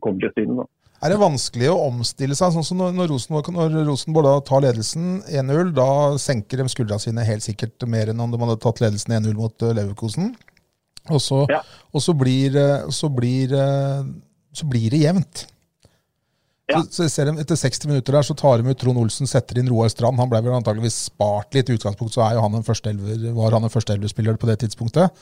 kommer 0.00 0.24
til 0.24 0.32
syne. 0.38 0.64
Er 1.04 1.12
det 1.12 1.18
vanskelig 1.20 1.68
å 1.68 1.80
omstille 1.90 2.36
seg? 2.38 2.54
sånn 2.54 2.64
som 2.64 2.78
Når, 2.80 3.10
Rosenborg, 3.10 3.50
når 3.52 3.74
Rosenborg 3.88 4.28
da 4.28 4.36
tar 4.48 4.62
ledelsen 4.64 5.18
1-0, 5.28 5.72
da 5.76 5.88
senker 6.20 6.62
de 6.62 6.68
skuldrene 6.72 7.02
sine 7.02 7.26
helt 7.26 7.44
sikkert 7.44 7.84
mer 7.90 8.12
enn 8.12 8.22
om 8.22 8.32
de 8.32 8.40
hadde 8.40 8.60
tatt 8.64 8.80
ledelsen 8.84 9.18
1-0 9.18 9.34
mot 9.36 9.66
eh, 9.66 9.74
Leverkosen. 9.76 10.32
Og 11.12 11.20
så, 11.22 11.44
Ja. 11.52 11.60
og 11.92 12.02
så, 12.02 12.14
blir, 12.18 12.56
eh, 12.56 12.88
så, 12.90 13.10
blir, 13.12 13.52
eh, 13.52 14.08
så 14.56 14.66
blir 14.66 14.88
det 14.90 15.04
jevnt. 15.04 15.46
Ja. 16.66 16.80
Så, 16.90 17.06
ser 17.12 17.28
de, 17.28 17.36
Etter 17.44 17.54
60 17.60 17.86
minutter 17.92 18.16
der 18.16 18.26
så 18.26 18.34
tar 18.34 18.58
de 18.58 18.72
ut 18.72 18.78
Trond 18.80 18.98
Olsen, 18.98 19.28
setter 19.30 19.60
inn 19.60 19.68
Roar 19.70 19.92
Strand. 19.92 20.18
Han 20.18 20.32
ble 20.32 20.40
vel 20.42 20.56
antageligvis 20.56 21.04
spart 21.12 21.54
litt 21.54 21.68
i 21.70 21.76
utgangspunktet, 21.76 22.16
så 22.18 22.24
er 22.26 22.34
jo 22.34 22.42
han 22.42 22.56
en 22.58 22.66
førsteelverspiller 22.66 24.40
på 24.40 24.48
det 24.50 24.58
tidspunktet. 24.64 25.12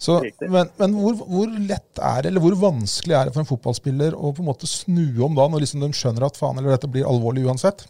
Så, 0.00 0.18
men 0.42 0.70
men 0.80 0.94
hvor, 0.98 1.18
hvor 1.22 1.50
lett 1.54 2.00
er 2.02 2.24
det, 2.24 2.30
eller 2.30 2.42
hvor 2.44 2.56
vanskelig 2.60 3.14
er 3.16 3.28
det 3.28 3.34
for 3.34 3.44
en 3.44 3.48
fotballspiller 3.48 4.16
å 4.16 4.32
på 4.34 4.42
en 4.44 4.50
måte 4.50 4.68
snu 4.68 5.06
om 5.24 5.36
da, 5.38 5.46
når 5.48 5.64
liksom 5.64 5.84
de 5.84 5.90
skjønner 5.96 6.26
at 6.26 6.38
faen 6.40 6.58
eller 6.60 6.74
dette 6.74 6.90
blir 6.90 7.08
alvorlig 7.08 7.46
uansett? 7.46 7.86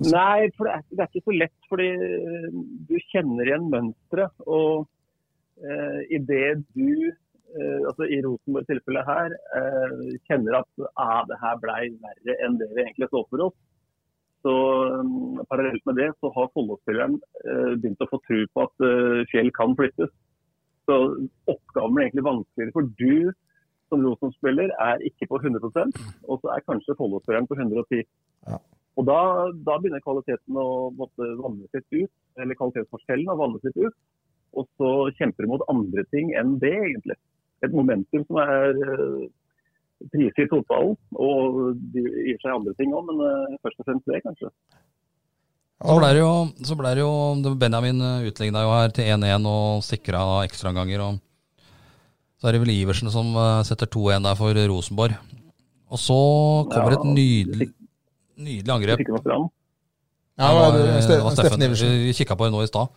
Nei, 0.00 0.48
for 0.56 0.66
det 0.66 0.78
er, 0.78 0.84
det 0.90 1.04
er 1.04 1.10
ikke 1.10 1.28
så 1.28 1.34
lett, 1.36 1.58
fordi 1.68 1.90
eh, 1.92 2.46
du 2.88 2.94
kjenner 3.12 3.48
igjen 3.50 3.66
mønsteret. 3.72 4.32
Og 4.48 4.86
eh, 5.60 5.98
idet 6.16 6.62
du, 6.72 7.10
eh, 7.52 7.82
altså 7.90 8.08
i 8.08 8.22
Rosenborg-tilfellet 8.24 9.10
her, 9.10 9.36
eh, 9.58 10.16
kjenner 10.30 10.62
at 10.62 10.88
ah, 10.96 11.20
det 11.28 11.36
her 11.44 11.60
blei 11.60 11.82
verre 12.00 12.38
enn 12.46 12.56
det 12.62 12.70
vi 12.72 12.86
egentlig 12.86 13.10
så 13.12 13.20
for 13.28 13.50
oss, 13.50 13.58
så 14.42 14.54
um, 14.98 15.38
parallelt 15.48 15.84
med 15.86 16.00
det 16.00 16.08
så 16.18 16.32
har 16.34 16.50
Follo-spilleren 16.54 17.14
eh, 17.46 17.74
begynt 17.78 18.02
å 18.02 18.08
få 18.10 18.18
tro 18.26 18.40
på 18.50 18.64
at 18.64 18.84
eh, 18.88 19.20
fjell 19.30 19.52
kan 19.54 19.76
flyttes. 19.78 20.10
Så 20.88 20.98
oppgaven 21.50 21.94
blir 21.94 22.08
egentlig 22.08 22.26
vanskeligere, 22.26 22.74
for 22.74 22.88
du 22.98 23.32
som 23.92 24.04
Rosenborg-spiller 24.06 24.72
er 24.80 25.02
ikke 25.06 25.28
på 25.28 25.38
100% 25.38 25.98
og 26.24 26.38
så 26.40 26.54
er 26.54 26.64
kanskje 26.64 26.96
Follo-spilleren 26.98 27.48
på 27.50 27.58
110 27.58 28.06
og 29.00 29.06
da, 29.08 29.18
da 29.64 29.78
begynner 29.80 30.02
kvaliteten 30.04 30.58
å 30.58 30.90
måtte 30.96 31.28
vannes 31.38 31.76
litt 31.76 31.94
ut, 32.04 32.10
eller 32.40 32.58
kvalitetsforskjellen 32.58 33.30
å 33.32 33.38
vannes 33.40 33.64
litt 33.64 33.78
ut. 33.86 34.00
Og 34.52 34.66
så 34.76 34.90
kjemper 35.16 35.46
du 35.46 35.52
mot 35.54 35.64
andre 35.72 36.04
ting 36.12 36.34
enn 36.36 36.58
det, 36.60 36.74
egentlig. 36.90 37.16
Et 37.64 37.72
momentum 37.72 38.26
som 38.28 38.40
er 38.42 38.76
uh, 38.84 39.24
prisgitt 40.12 40.52
fotballen. 40.52 40.98
Og 41.16 41.80
de 41.94 42.04
gir 42.04 42.42
seg 42.42 42.52
andre 42.52 42.76
ting 42.76 42.92
òg, 42.92 43.08
men 43.08 43.22
eh, 43.24 43.56
først 43.64 43.80
og 43.80 43.88
fremst 43.88 44.12
det, 44.12 44.20
kanskje. 44.26 44.52
Så 45.82 45.98
ble 45.98 46.08
det 46.14 46.20
jo, 46.22 46.32
så 46.62 46.76
ble 46.78 46.92
det 46.94 47.02
jo 47.02 47.54
Benjamin 47.58 48.00
utligna 48.28 48.62
jo 48.62 48.70
her 48.70 48.92
til 48.94 49.08
1-1 49.16 49.48
og 49.50 49.82
sikra 49.82 50.20
ekstraomganger. 50.46 51.02
Så 52.42 52.48
er 52.50 52.56
det 52.56 52.62
vel 52.64 52.72
Iversen 52.74 53.10
som 53.14 53.34
eh, 53.38 53.62
setter 53.66 53.86
2-1 53.86 54.24
der 54.26 54.38
for 54.38 54.58
Rosenborg. 54.70 55.14
Og 55.92 56.00
så 56.00 56.20
kommer 56.72 56.94
Ja, 56.94 56.98
et 56.98 57.10
nydelig, 57.14 57.68
nydelig 58.34 58.72
angrep. 58.74 59.02
Ja, 60.40 60.48
Det 60.48 60.54
var, 60.56 60.78
det 60.80 61.18
var 61.22 61.36
Steffen 61.36 61.62
Iversen. 61.62 61.92
Vi 62.08 62.14
kikka 62.16 62.34
på 62.34 62.48
det 62.48 62.54
nå 62.54 62.62
i 62.64 62.70
stad. 62.70 62.88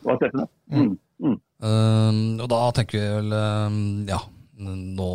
Mm. 0.72 0.96
Mm. 1.22 1.36
Uh, 1.62 2.42
og 2.42 2.48
da 2.52 2.62
tenker 2.76 3.00
vi 3.00 3.06
vel 3.06 3.32
uh, 3.32 3.76
Ja, 4.10 4.18
nå, 4.66 5.10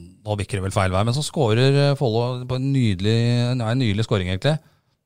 nå 0.00 0.36
bikker 0.40 0.58
det 0.58 0.64
vel 0.70 0.74
feil 0.74 0.94
vei. 0.94 1.04
Men 1.04 1.16
så 1.16 1.24
skårer 1.26 1.80
uh, 1.90 1.98
Follo 1.98 2.44
på 2.48 2.56
en 2.56 2.70
nydelig, 2.72 3.18
ja, 3.52 3.68
en 3.68 3.82
nydelig 3.82 4.06
skåring, 4.08 4.32
egentlig. 4.32 4.56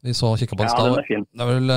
Vi 0.06 0.12
så 0.14 0.28
kikka 0.38 0.54
på 0.54 0.62
en 0.62 0.68
i 0.68 0.70
Ja, 0.70 0.76
stad. 0.76 1.04
den. 1.08 1.24
Det 1.34 1.42
er 1.42 1.48
vel 1.48 1.70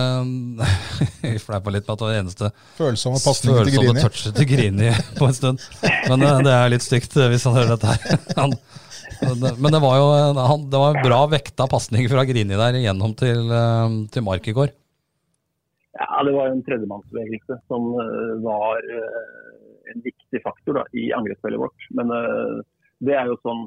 Vi 1.24 1.32
Vi 1.34 1.40
fleipa 1.42 1.72
litt 1.74 1.88
med 1.88 1.94
at 1.96 2.00
det 2.00 2.06
var 2.06 2.12
det 2.14 2.20
eneste 2.22 2.50
Følsomme 2.78 3.22
pasninger 3.24 3.64
til 3.66 3.72
følsomme 3.72 3.88
Grini. 3.88 4.04
touchet 4.06 4.36
til 4.38 4.50
Grini 4.52 4.92
på 5.20 5.30
en 5.30 5.38
stund. 5.38 5.64
Men 6.12 6.26
uh, 6.28 6.36
det 6.46 6.54
er 6.54 6.70
litt 6.76 6.86
stygt 6.86 7.18
uh, 7.18 7.26
hvis 7.34 7.48
han 7.50 7.58
hører 7.58 7.74
dette 7.76 7.96
her. 7.96 8.22
Han, 8.42 8.54
men 9.62 9.70
det 9.76 9.82
var 9.84 9.98
jo 10.00 10.06
en- 10.18 10.38
han, 10.50 10.62
det 10.72 10.80
var 10.82 10.96
en 10.96 11.04
bra 11.06 11.18
vekta 11.30 11.68
pasning 11.70 12.08
fra 12.10 12.24
Grini 12.26 12.56
der 12.58 12.78
igjennom 12.80 13.12
til, 13.20 13.42
uh, 13.54 13.90
til 14.14 14.24
Mark 14.26 14.48
i 14.50 14.54
går. 14.58 14.72
Ja, 15.98 16.22
det 16.26 16.32
var 16.34 16.48
en 16.50 16.62
tredjemannsbevegelse 16.66 17.58
som 17.70 17.90
eh, 18.00 18.32
var 18.42 18.80
eh, 18.80 19.92
en 19.92 20.00
viktig 20.06 20.40
faktor 20.42 20.80
da, 20.80 20.84
i 20.98 21.10
angrepsspillet 21.14 21.60
vårt. 21.62 21.84
Men 22.00 22.10
eh, 22.16 22.62
det 23.06 23.18
er 23.20 23.28
jo 23.30 23.36
sånn 23.44 23.66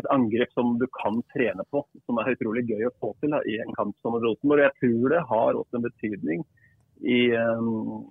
et 0.00 0.08
angrep 0.12 0.52
som 0.52 0.74
du 0.80 0.86
kan 0.92 1.18
trene 1.32 1.64
på, 1.72 1.82
som 2.04 2.20
er 2.20 2.34
utrolig 2.34 2.66
gøy 2.68 2.88
å 2.88 2.94
få 3.00 3.12
til 3.20 3.32
da, 3.32 3.40
i 3.48 3.58
en 3.62 3.72
kamp 3.78 3.96
som 4.04 4.18
Rosenborg. 4.20 4.66
Jeg 4.66 4.76
tror 4.82 5.14
det 5.14 5.22
har 5.30 5.60
også 5.60 5.78
en 5.78 5.86
betydning 5.86 6.44
i, 7.00 7.20
um, 7.36 8.02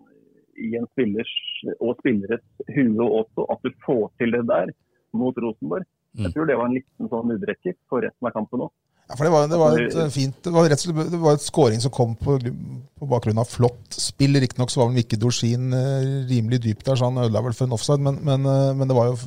i 0.57 0.71
en 0.79 0.87
spillers 0.93 1.33
og 1.79 1.99
spilleres 1.99 2.43
hue 2.73 3.05
også, 3.05 3.45
at 3.53 3.61
du 3.65 3.75
får 3.85 4.07
til 4.21 4.33
det 4.37 4.45
der 4.49 4.73
mot 5.15 5.37
Rosenborg. 5.41 5.85
Mm. 6.15 6.25
Jeg 6.25 6.33
tror 6.33 6.49
det 6.49 6.57
var 6.57 6.71
en 6.71 6.77
liten 6.79 7.11
sånn 7.11 7.29
muddrekker 7.29 7.77
for 7.91 8.05
resten 8.05 8.29
av 8.29 8.35
kampen 8.35 8.65
òg. 8.65 8.73
Ja, 9.05 9.13
for 9.13 9.27
det 9.27 9.33
var, 9.35 9.43
det 9.45 9.57
var 9.61 9.75
et 9.77 10.13
fint 10.15 10.37
Det 10.41 10.49
var 10.49 10.65
slett 10.65 11.11
det 11.11 11.17
var 11.21 11.35
et 11.37 11.43
scoring 11.43 11.81
som 11.83 11.91
kom 11.93 12.15
på, 12.17 12.39
på 12.41 13.09
bakgrunn 13.09 13.37
av 13.37 13.45
flott 13.45 13.93
spill. 13.93 14.39
Riktignok 14.41 14.73
så 14.73 14.81
var 14.81 14.89
vel 14.89 14.97
Mikke 14.97 15.19
Dorsin 15.21 15.75
eh, 15.77 16.07
rimelig 16.31 16.63
dypt 16.63 16.87
der, 16.87 16.97
så 16.97 17.11
han 17.11 17.21
ødela 17.21 17.43
vel 17.45 17.53
for 17.53 17.67
en 17.67 17.75
offside, 17.77 18.01
men, 18.01 18.17
men, 18.25 18.47
eh, 18.49 18.71
men 18.73 18.89
det 18.89 18.97
var 18.97 19.11
jo 19.11 19.19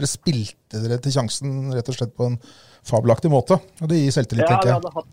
Dere 0.00 0.08
spilte 0.10 0.80
dere 0.80 0.96
til 1.04 1.12
sjansen 1.14 1.70
rett 1.76 1.88
og 1.92 1.96
slett 2.00 2.16
på 2.16 2.30
en 2.32 2.38
fabelaktig 2.88 3.28
måte. 3.32 3.60
Og 3.84 3.90
det 3.92 3.98
gir 4.00 4.14
selvtillit, 4.16 4.46
Ja, 4.48 4.56
tenker 4.56 4.70
jeg. 4.72 4.78
hadde 4.80 4.92
hatt, 4.96 5.10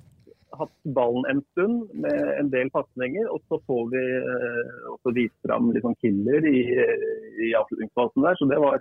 hatt 0.57 0.71
ballen 0.95 1.27
en 1.29 1.41
stund 1.51 1.89
med 2.01 2.21
en 2.39 2.47
del 2.53 2.71
pasninger, 2.73 3.27
og 3.29 3.41
så 3.51 3.59
får 3.67 3.83
vi 3.91 4.03
eh, 4.17 4.75
også 4.95 5.13
vist 5.17 5.35
fram 5.45 5.67
litt 5.75 5.83
sånn 5.85 5.97
killer 6.01 6.47
i, 6.47 6.61
i 7.43 7.51
avslutningsfasen 7.59 8.23
der. 8.25 8.39
Så 8.39 8.47
det 8.49 8.57
var, 8.63 8.79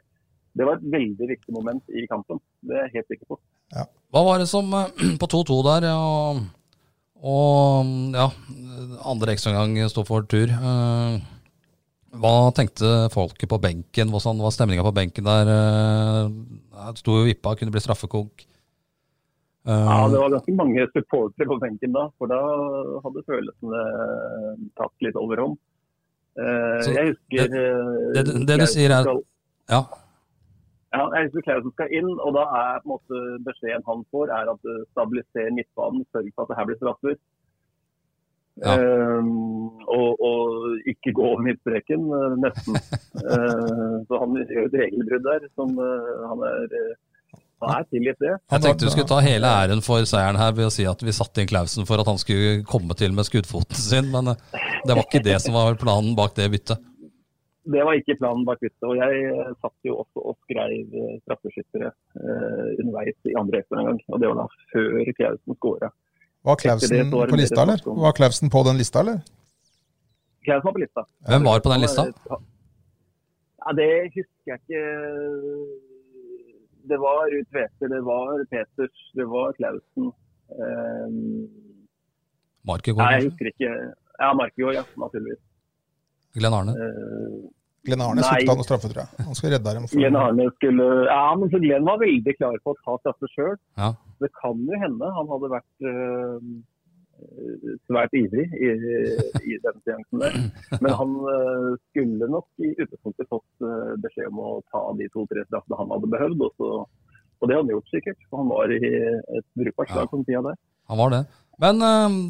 det 0.57 0.69
var 0.71 0.79
et 0.79 0.87
veldig 0.95 1.29
viktig 1.35 1.53
moment 1.59 1.83
i 1.93 2.07
kampen. 2.09 2.39
Det 2.63 2.79
er 2.79 2.87
jeg 2.87 3.01
helt 3.01 3.11
sikker 3.17 3.35
på. 3.35 3.41
Hva 4.15 4.23
var 4.31 4.39
det 4.41 4.49
som 4.49 4.71
eh, 4.79 5.17
på 5.21 5.29
2-2 5.35 5.59
der, 5.67 5.91
og, 5.93 6.45
og 7.27 7.95
ja, 8.17 8.31
andre 9.11 9.35
ekstraomgang 9.35 9.91
sto 9.93 10.07
for 10.09 10.25
tur. 10.31 10.47
eh, 10.55 11.19
Hva 12.23 12.51
tenkte 12.57 12.91
folket 13.13 13.49
på 13.51 13.59
benken? 13.61 14.11
Hvordan 14.13 14.39
var 14.43 14.55
stemninga 14.55 14.85
på 14.87 14.95
benken 14.97 15.25
der? 15.27 15.51
Det 16.93 17.01
Sto 17.01 17.17
jo 17.21 17.27
vippa, 17.29 17.55
kunne 17.59 17.73
bli 17.75 17.81
straffekonk. 17.83 18.47
Eh, 19.67 19.73
Ja, 19.73 20.09
Det 20.09 20.19
var 20.23 20.31
ganske 20.31 20.55
mange 20.55 20.87
supportere 20.95 21.47
på 21.51 21.59
benken 21.61 21.93
da, 21.93 22.09
for 22.19 22.27
da 22.31 22.39
hadde 23.05 23.25
følelsene 23.27 23.83
tatt 24.79 24.95
litt 25.03 25.17
overhånd. 25.19 25.57
Eh, 26.39 26.83
jeg 26.95 27.15
husker 27.15 27.49
det- 27.49 28.15
det, 28.15 28.25
det- 28.27 28.47
det 28.47 28.59
du 28.61 28.67
sier 28.67 28.91
er- 28.91 29.23
Ja. 29.69 29.83
Ja, 30.95 31.11
jeg 31.15 31.25
husker 31.31 31.43
Klausen 31.43 31.73
skal 31.73 31.89
inn, 31.93 32.09
og 32.21 32.33
da 32.35 32.43
er 32.43 32.81
måte 32.87 33.17
beskjeden 33.45 33.83
han 33.87 34.05
får 34.13 34.29
er 34.31 34.49
at 34.53 34.61
stabiliser 34.95 35.51
midtbanen, 35.53 36.07
sørg 36.15 36.31
for 36.35 36.43
at 36.43 36.49
det 36.49 36.57
her 36.57 36.65
blir 36.67 36.77
straffer. 36.79 37.17
Ja. 38.63 38.77
Ehm, 38.81 39.33
og, 39.85 40.23
og 40.25 40.87
ikke 40.89 41.13
gå 41.17 41.25
over 41.33 41.43
midtstreken, 41.45 42.07
uh, 42.13 42.39
nesten. 42.41 42.81
Eh, 43.27 43.95
så 44.07 44.19
han 44.21 44.35
gjør 44.37 44.67
et 44.69 44.75
regelbrudd 44.77 45.25
der 45.25 45.47
som 45.57 45.71
han 45.81 46.43
er 46.47 46.75
han 47.65 47.73
er 47.73 47.87
tilgitt 47.89 48.19
det. 48.21 48.35
Jeg 48.53 48.63
tenkte 48.63 48.85
du 48.85 48.93
skulle 48.93 49.09
ta 49.09 49.23
hele 49.25 49.49
æren 49.49 49.81
for 49.85 50.05
seieren 50.09 50.37
her 50.41 50.53
ved 50.57 50.69
å 50.69 50.73
si 50.75 50.85
at 50.89 51.01
vi 51.05 51.15
satte 51.17 51.41
inn 51.41 51.49
Klausen 51.49 51.89
for 51.89 52.03
at 52.03 52.09
han 52.11 52.21
skulle 52.21 52.59
komme 52.69 52.97
til 53.01 53.15
med 53.17 53.29
skuddfoten 53.29 53.79
sin, 53.81 54.11
men 54.13 54.35
eh, 54.35 54.67
det 54.85 54.93
var 54.93 55.07
ikke 55.07 55.25
det 55.25 55.39
som 55.45 55.57
var 55.57 55.79
planen 55.81 56.13
bak 56.19 56.37
det 56.37 56.51
byttet. 56.53 56.85
Det 57.67 57.83
var 57.83 57.97
ikke 57.99 58.19
planen 58.21 58.45
bak 58.47 58.61
byttet. 58.61 58.85
Og 58.87 59.01
jeg 59.01 59.47
satt 59.65 59.89
jo 59.89 59.97
også 60.05 60.23
og 60.23 60.37
skrev 60.45 60.93
straffeskyttere 61.25 61.89
uh, 61.91 62.69
underveis 62.77 63.17
i 63.27 63.35
andre 63.41 63.59
ekstraomgang. 63.65 63.99
Og 64.13 64.21
det 64.23 64.31
var 64.31 64.39
da 64.39 64.47
før 64.71 65.11
Klausen 65.17 65.59
skåra. 65.59 65.91
Var 66.47 66.57
Klausen 66.57 67.11
på 67.11 67.37
lista, 67.37 67.63
eller? 67.63 67.81
Var 67.85 68.13
Klausen 68.13 68.51
på 68.51 68.63
den 68.69 68.77
lista, 68.79 69.01
eller? 69.03 69.19
Klausen 70.47 70.67
var 70.69 70.73
på 70.77 70.83
lista. 70.85 71.03
Hvem 71.29 71.49
var 71.49 71.61
på 71.65 71.73
den 71.73 71.81
lista? 71.83 72.05
Ja, 73.65 73.73
Det 73.81 73.89
husker 74.15 74.53
jeg 74.53 74.59
ikke. 74.63 74.83
Det 76.91 76.99
var 77.03 77.25
Ruud 77.33 77.49
Tveter, 77.51 77.89
det 77.91 78.03
var 78.07 78.45
Peters, 78.53 78.99
det 79.19 79.27
var 79.27 79.53
Klausen. 79.59 80.13
Um, 80.63 81.49
Markegård? 82.71 83.03
nei, 83.03 83.17
jeg 83.17 83.25
husker 83.27 83.51
ikke. 83.51 83.73
Ja, 84.21 84.29
Markegård, 84.39 84.75
ja, 84.79 84.85
naturligvis. 85.03 85.43
Glenn 86.39 86.55
Arne? 86.55 86.77
Uh, 86.79 87.51
Glenn 87.87 88.03
Arne 88.03 88.25
skulle 88.25 88.49
ta 88.49 88.57
noe 88.59 88.67
straffe, 88.67 88.91
tror 88.91 89.03
jeg. 89.05 89.27
Han 89.27 89.37
skulle 89.39 89.57
redde 89.57 89.75
dem. 89.79 89.87
for- 89.87 90.01
Glenn 90.01 90.17
Arne 90.19 90.49
skulle 90.57 90.87
Ja, 91.07 91.35
men 91.39 91.51
så 91.51 91.61
Glenn 91.63 91.85
var 91.87 92.01
veldig 92.03 92.35
klar 92.39 92.57
på 92.65 92.75
å 92.75 92.81
ta 92.83 92.97
straffe 93.03 93.31
sjøl. 93.35 93.59
Ja. 93.79 93.93
Det 94.23 94.31
kan 94.41 94.65
jo 94.67 94.81
hende 94.81 95.13
han 95.19 95.31
hadde 95.31 95.53
vært 95.53 95.87
uh, 95.87 96.41
eh, 97.21 97.73
svært 97.87 98.17
ivrig 98.17 98.47
i, 98.57 98.71
i 99.53 99.59
den 99.65 99.81
seansen 99.85 100.23
der. 100.25 100.39
Men 100.83 100.93
han 101.01 101.17
eh, 101.33 101.73
skulle 101.91 102.31
nok 102.33 102.49
i 102.65 102.73
utgangspunktet 102.75 103.29
fått 103.33 103.67
eh, 103.67 103.93
beskjed 104.03 104.31
om 104.33 104.41
å 104.41 104.53
ta 104.73 104.83
de 104.99 105.09
to-tre 105.13 105.45
straffene 105.49 105.81
han 105.83 105.93
hadde 105.95 106.13
behøvd. 106.17 106.47
Og, 106.49 106.55
så, 106.57 106.71
og 107.41 107.51
det 107.51 107.59
hadde 107.59 107.67
han 107.69 107.75
gjort 107.77 107.93
sikkert, 107.93 108.23
for 108.31 108.43
han 108.43 108.55
var 108.55 108.73
i 108.73 108.81
et 109.39 109.49
brukbart 109.59 109.93
slag 109.93 110.09
på 110.11 110.23
den 110.23 110.31
tida 110.31 110.47
der. 110.49 110.63
Han 110.91 111.03
var 111.03 111.13
det. 111.13 111.27
Men 111.57 111.81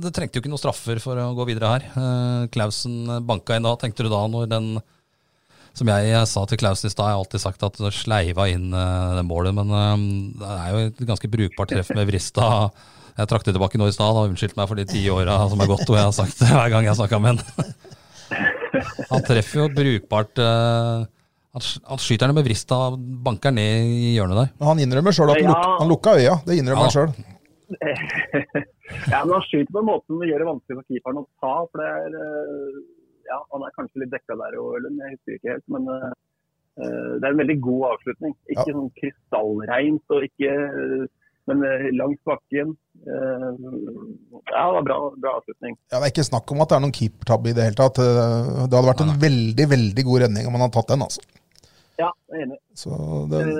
det 0.00 0.12
trengte 0.14 0.38
jo 0.38 0.44
ikke 0.44 0.50
noen 0.52 0.62
straffer 0.62 1.00
for 1.02 1.18
å 1.18 1.32
gå 1.34 1.48
videre 1.48 1.72
her. 1.72 1.86
Uh, 1.98 2.42
Klausen 2.54 3.08
banka 3.26 3.56
inn 3.58 3.66
da. 3.66 3.74
Tenkte 3.78 4.06
du 4.06 4.10
da 4.12 4.20
når 4.30 4.46
den 4.52 4.68
Som 5.76 5.90
jeg 5.92 6.20
sa 6.30 6.42
til 6.48 6.56
Klaus 6.60 6.80
i 6.86 6.90
stad, 6.90 7.04
jeg 7.10 7.16
har 7.18 7.20
alltid 7.20 7.42
sagt 7.42 7.64
at 7.66 7.74
det 7.82 7.90
sleiva 7.92 8.46
inn 8.48 8.70
uh, 8.72 9.12
det 9.18 9.24
målet, 9.28 9.52
men 9.56 9.68
uh, 9.68 9.96
det 10.40 10.52
er 10.54 10.70
jo 10.72 10.78
et 10.88 11.02
ganske 11.10 11.28
brukbart 11.32 11.74
treff 11.74 11.90
med 11.96 12.08
vrista. 12.08 12.46
Jeg 13.16 13.28
trakk 13.30 13.46
det 13.46 13.54
tilbake 13.56 13.78
nå 13.80 13.86
i 13.88 13.92
stad 13.96 14.12
og 14.12 14.26
unnskyldte 14.28 14.58
meg 14.60 14.66
for 14.68 14.76
de 14.76 14.84
ti 14.90 15.00
åra 15.08 15.38
som 15.48 15.60
er 15.64 15.68
gått, 15.70 15.86
og 15.88 15.94
jeg 15.96 16.04
har 16.04 16.12
sagt 16.12 16.36
det 16.36 16.50
hver 16.52 16.68
gang 16.68 16.84
jeg 16.84 16.98
snakka 16.98 17.16
med 17.24 17.38
han. 17.38 17.70
Han 19.14 19.24
treffer 19.24 19.62
jo 19.62 19.68
brukbart 19.72 20.36
han, 21.56 21.64
han 21.88 22.02
skyter 22.04 22.28
den 22.28 22.36
med 22.36 22.44
vrista, 22.44 22.76
banker 23.24 23.54
ned 23.56 23.88
i 23.88 24.10
hjørnet 24.18 24.36
der. 24.42 24.50
Men 24.60 24.68
han 24.68 24.82
innrømmer 24.84 25.16
sjøl 25.16 25.32
at 25.32 25.40
han, 25.40 25.48
luk, 25.48 25.64
han 25.80 25.88
lukka 25.94 26.12
øya. 26.20 26.34
Det 26.44 26.58
innrømmer 26.60 26.84
Ja. 26.84 26.90
han 26.90 26.94
sjøl. 26.98 27.16
ja, 29.08 29.22
men 29.24 29.32
han 29.32 29.46
skyter 29.48 29.72
på 29.72 29.80
en 29.80 29.88
måte 29.88 30.04
som 30.12 30.20
gjør 30.28 30.44
det 30.44 30.48
vanskelig 30.50 30.76
for 30.76 30.86
keeperen 30.92 31.22
å 31.22 31.24
ta. 31.40 31.54
for 31.72 31.80
det 31.80 31.88
er, 31.88 32.20
eh, 32.20 32.76
ja, 33.30 33.38
Han 33.52 33.62
er 33.66 33.74
kanskje 33.76 34.02
litt 34.04 34.12
dekka 34.14 34.36
der 34.40 34.56
òg, 34.60 34.72
Ellen. 34.80 34.98
Jeg 35.02 35.16
husker 35.16 35.36
ikke 35.38 35.52
helt. 35.54 35.66
Men 35.74 35.88
eh, 35.94 36.10
det 37.20 37.24
er 37.24 37.30
en 37.34 37.40
veldig 37.42 37.58
god 37.64 37.84
avslutning. 37.92 38.34
Ikke 38.52 38.66
sånn 38.72 38.90
krystallreint, 39.00 40.04
og 40.16 40.26
ikke, 40.28 40.52
men 41.46 41.62
eh, 41.64 41.86
langs 41.96 42.20
bakken. 42.26 42.74
Ja, 43.06 44.66
det 44.66 44.74
var 44.76 44.84
bra, 44.88 44.98
bra 45.16 45.32
avslutning. 45.40 45.76
Ja, 45.92 45.98
det 46.00 46.04
er 46.08 46.12
ikke 46.14 46.26
snakk 46.28 46.52
om 46.52 46.62
at 46.64 46.70
det 46.72 46.76
er 46.78 46.84
noen 46.86 46.94
keepertabbe 46.96 47.50
i 47.52 47.56
det 47.56 47.66
hele 47.68 47.78
tatt. 47.78 47.98
Det 48.02 48.62
hadde 48.66 48.84
vært 48.90 49.04
en 49.06 49.16
veldig, 49.26 49.66
veldig 49.72 50.04
god 50.10 50.24
redning 50.26 50.48
om 50.48 50.56
han 50.58 50.66
hadde 50.66 50.76
tatt 50.78 50.92
den, 50.94 51.04
altså. 51.06 51.26
Ja, 51.96 52.10
jeg 52.28 52.42
er 52.42 52.44
enig. 52.44 52.58
Så 52.76 52.92
den 53.32 53.52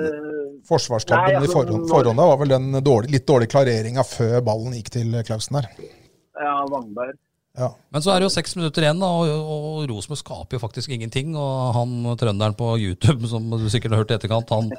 forsvarstabben 0.67 1.39
altså, 1.39 1.47
i 1.49 1.53
forhånd, 1.89 2.17
når- 2.19 2.27
var 2.29 2.37
vel 2.43 2.51
den 2.53 2.67
dårlig, 2.85 3.09
litt 3.15 3.25
dårlige 3.25 3.49
klareringa 3.55 4.03
før 4.05 4.43
ballen 4.45 4.75
gikk 4.77 4.91
til 4.93 5.15
Klausen 5.25 5.57
der. 5.57 5.69
ja, 6.37 6.53
Wangberg. 6.69 7.17
Ja. 7.57 7.71
Men 7.89 8.03
så 8.05 8.11
er 8.13 8.21
det 8.21 8.27
jo 8.27 8.33
seks 8.35 8.53
minutter 8.53 8.85
igjen, 8.85 8.99
da, 9.01 9.07
og, 9.09 9.49
og 9.49 9.87
Rosenborg 9.89 10.19
skaper 10.21 10.57
jo 10.57 10.61
faktisk 10.61 10.91
ingenting. 10.93 11.33
Og 11.33 11.73
han 11.73 11.95
trønderen 12.21 12.57
på 12.57 12.75
YouTube, 12.77 13.25
som 13.31 13.49
du 13.49 13.65
sikkert 13.73 13.95
har 13.95 14.03
hørt 14.03 14.13
i 14.13 14.17
etterkant, 14.19 14.53
han, 14.53 14.69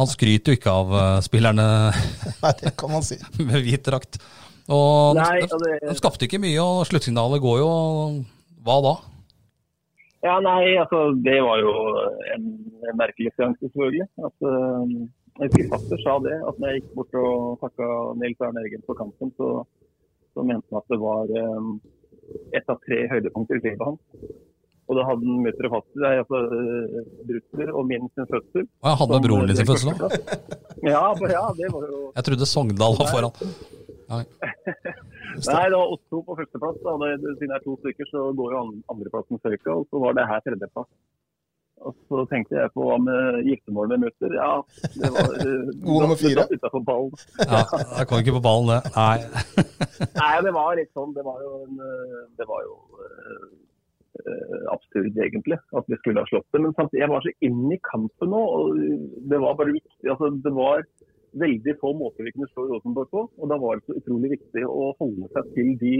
han 0.00 0.10
skryter 0.10 0.52
jo 0.52 0.58
ikke 0.58 0.74
av 0.74 0.94
eh, 0.98 1.18
spillerne 1.26 1.66
Nei, 2.42 2.54
det 2.64 2.74
kan 2.80 2.94
man 2.96 3.06
si. 3.06 3.20
med 3.48 3.62
hvit 3.62 3.86
drakt. 3.86 4.18
Og 4.74 5.18
Nei, 5.20 5.44
de, 5.46 5.96
skapte 5.98 6.26
ikke 6.26 6.42
mye, 6.42 6.58
og 6.58 6.86
sluttsignalet 6.88 7.42
går 7.44 7.58
jo 7.60 7.72
Hva 8.64 8.78
da? 8.80 8.94
Ja, 10.24 10.38
nei, 10.40 10.72
altså 10.80 11.10
det 11.20 11.36
var 11.44 11.60
jo 11.60 11.72
en, 12.32 12.46
en 12.88 12.96
merkelig 12.96 13.34
seanse, 13.36 13.60
selvfølgelig. 13.68 14.06
At, 14.24 14.46
uh, 14.48 15.42
jeg 15.42 15.66
husker 15.68 16.00
sa 16.00 16.14
det, 16.24 16.38
at 16.48 16.56
når 16.62 16.70
jeg 16.70 16.80
gikk 16.80 16.94
bort 16.96 17.18
og 17.20 17.58
takka 17.60 17.88
Nils 18.22 18.40
Arne 18.40 18.62
Eggen 18.64 18.86
for 18.88 18.96
kampen, 18.96 19.34
så, 19.36 19.50
så 20.34 20.44
mente 20.46 20.66
han 20.70 20.82
at 20.82 20.90
det 20.92 20.98
var 21.02 21.30
um, 21.44 21.70
ett 22.56 22.68
av 22.72 22.80
tre 22.86 23.04
høydepunkter 23.12 23.60
i 23.60 23.64
livet 23.68 23.86
hans. 23.86 24.02
Og 24.84 24.98
da 24.98 25.04
hadde 25.08 25.24
han 25.24 25.46
og 25.48 25.72
fatter, 25.78 26.02
er 26.04 26.18
altså 26.20 26.40
brutter, 26.44 27.22
Brutler 27.28 27.70
og 27.72 27.86
min 27.88 28.10
sin 28.12 28.28
fødsel. 28.28 28.66
Og 28.82 28.90
jeg 28.90 29.00
hadde 29.00 29.14
med 29.14 29.26
broren 29.28 29.48
din 29.48 29.56
uh, 29.56 29.60
sin 29.60 29.70
fødsel 29.70 29.94
òg. 29.94 30.18
Ja, 30.84 31.04
ja, 31.32 31.44
det 31.56 31.70
var 31.72 31.86
jo 31.88 32.00
Jeg 32.10 32.26
trodde 32.26 32.48
Sogndal 32.50 32.98
var 33.00 33.08
foran. 33.14 33.54
Nei, 34.12 34.24
det 35.40 35.78
var 35.78 35.88
oss 35.88 36.02
to 36.12 36.20
på 36.26 36.36
førsteplass. 36.36 36.82
da. 36.84 36.96
Det, 37.00 37.32
siden 37.38 37.52
det 37.54 37.56
er 37.56 37.64
to 37.64 37.76
stykker, 37.80 38.10
så 38.12 38.26
går 38.36 38.56
jo 38.56 38.62
andreplassen 38.92 39.40
Sørka, 39.40 39.78
og 39.78 39.88
så 39.88 40.02
var 40.04 40.18
det 40.18 40.28
her 40.28 40.44
tredjeplass. 40.44 40.90
Og 41.84 41.96
så 42.08 42.24
tenkte 42.30 42.56
jeg 42.56 42.72
på 42.74 42.86
hva 42.86 42.96
med 43.02 43.42
giftermål 43.48 43.90
med 43.92 44.04
mutter. 44.06 44.36
Ja, 44.38 44.52
det 44.96 45.10
var 45.16 45.34
eh, 45.42 45.68
God 45.86 46.04
nummer 46.04 46.20
fire. 46.20 46.46
det 46.50 46.60
satt 46.62 46.86
ballen. 46.88 47.12
Ja, 47.42 47.62
jeg 47.98 48.08
kom 48.08 48.22
ikke 48.22 48.38
på 48.38 48.44
ballen, 48.46 48.72
det. 48.72 48.80
Nei. 48.96 49.18
Nei, 50.22 50.32
det 50.46 50.54
var 50.56 50.78
litt 50.78 50.92
sånn. 50.96 51.14
Det 51.16 51.26
var 51.26 51.44
jo, 51.44 51.60
en, 51.66 51.84
eh, 51.88 52.18
det 52.40 52.48
var 52.48 52.64
jo 52.66 52.76
eh, 53.04 53.46
eh, 54.24 54.60
absurd, 54.74 55.12
egentlig, 55.28 55.60
at 55.60 55.90
vi 55.92 56.00
skulle 56.00 56.24
ha 56.24 56.30
slått 56.32 56.48
det. 56.50 56.64
Men 56.64 56.76
samtidig, 56.78 57.04
jeg 57.04 57.12
var 57.14 57.26
så 57.26 57.34
inn 57.48 57.64
i 57.76 57.80
kampen 57.90 58.32
nå, 58.32 58.44
og 58.58 58.84
det 59.32 59.42
var 59.44 59.58
bare 59.60 59.76
viktig. 59.76 60.04
Altså, 60.08 60.32
det 60.44 60.54
var 60.56 60.86
veldig 61.34 61.74
få 61.80 61.92
måter 61.98 62.26
vi 62.26 62.32
kunne 62.34 62.50
slå 62.52 62.68
Rosenborg 62.70 63.10
på, 63.10 63.24
og 63.26 63.50
da 63.50 63.58
var 63.60 63.78
det 63.78 63.88
så 63.88 63.98
utrolig 63.98 64.36
viktig 64.36 64.64
å 64.70 64.92
holde 65.00 65.30
seg 65.34 65.48
til 65.56 65.72
de 65.80 65.96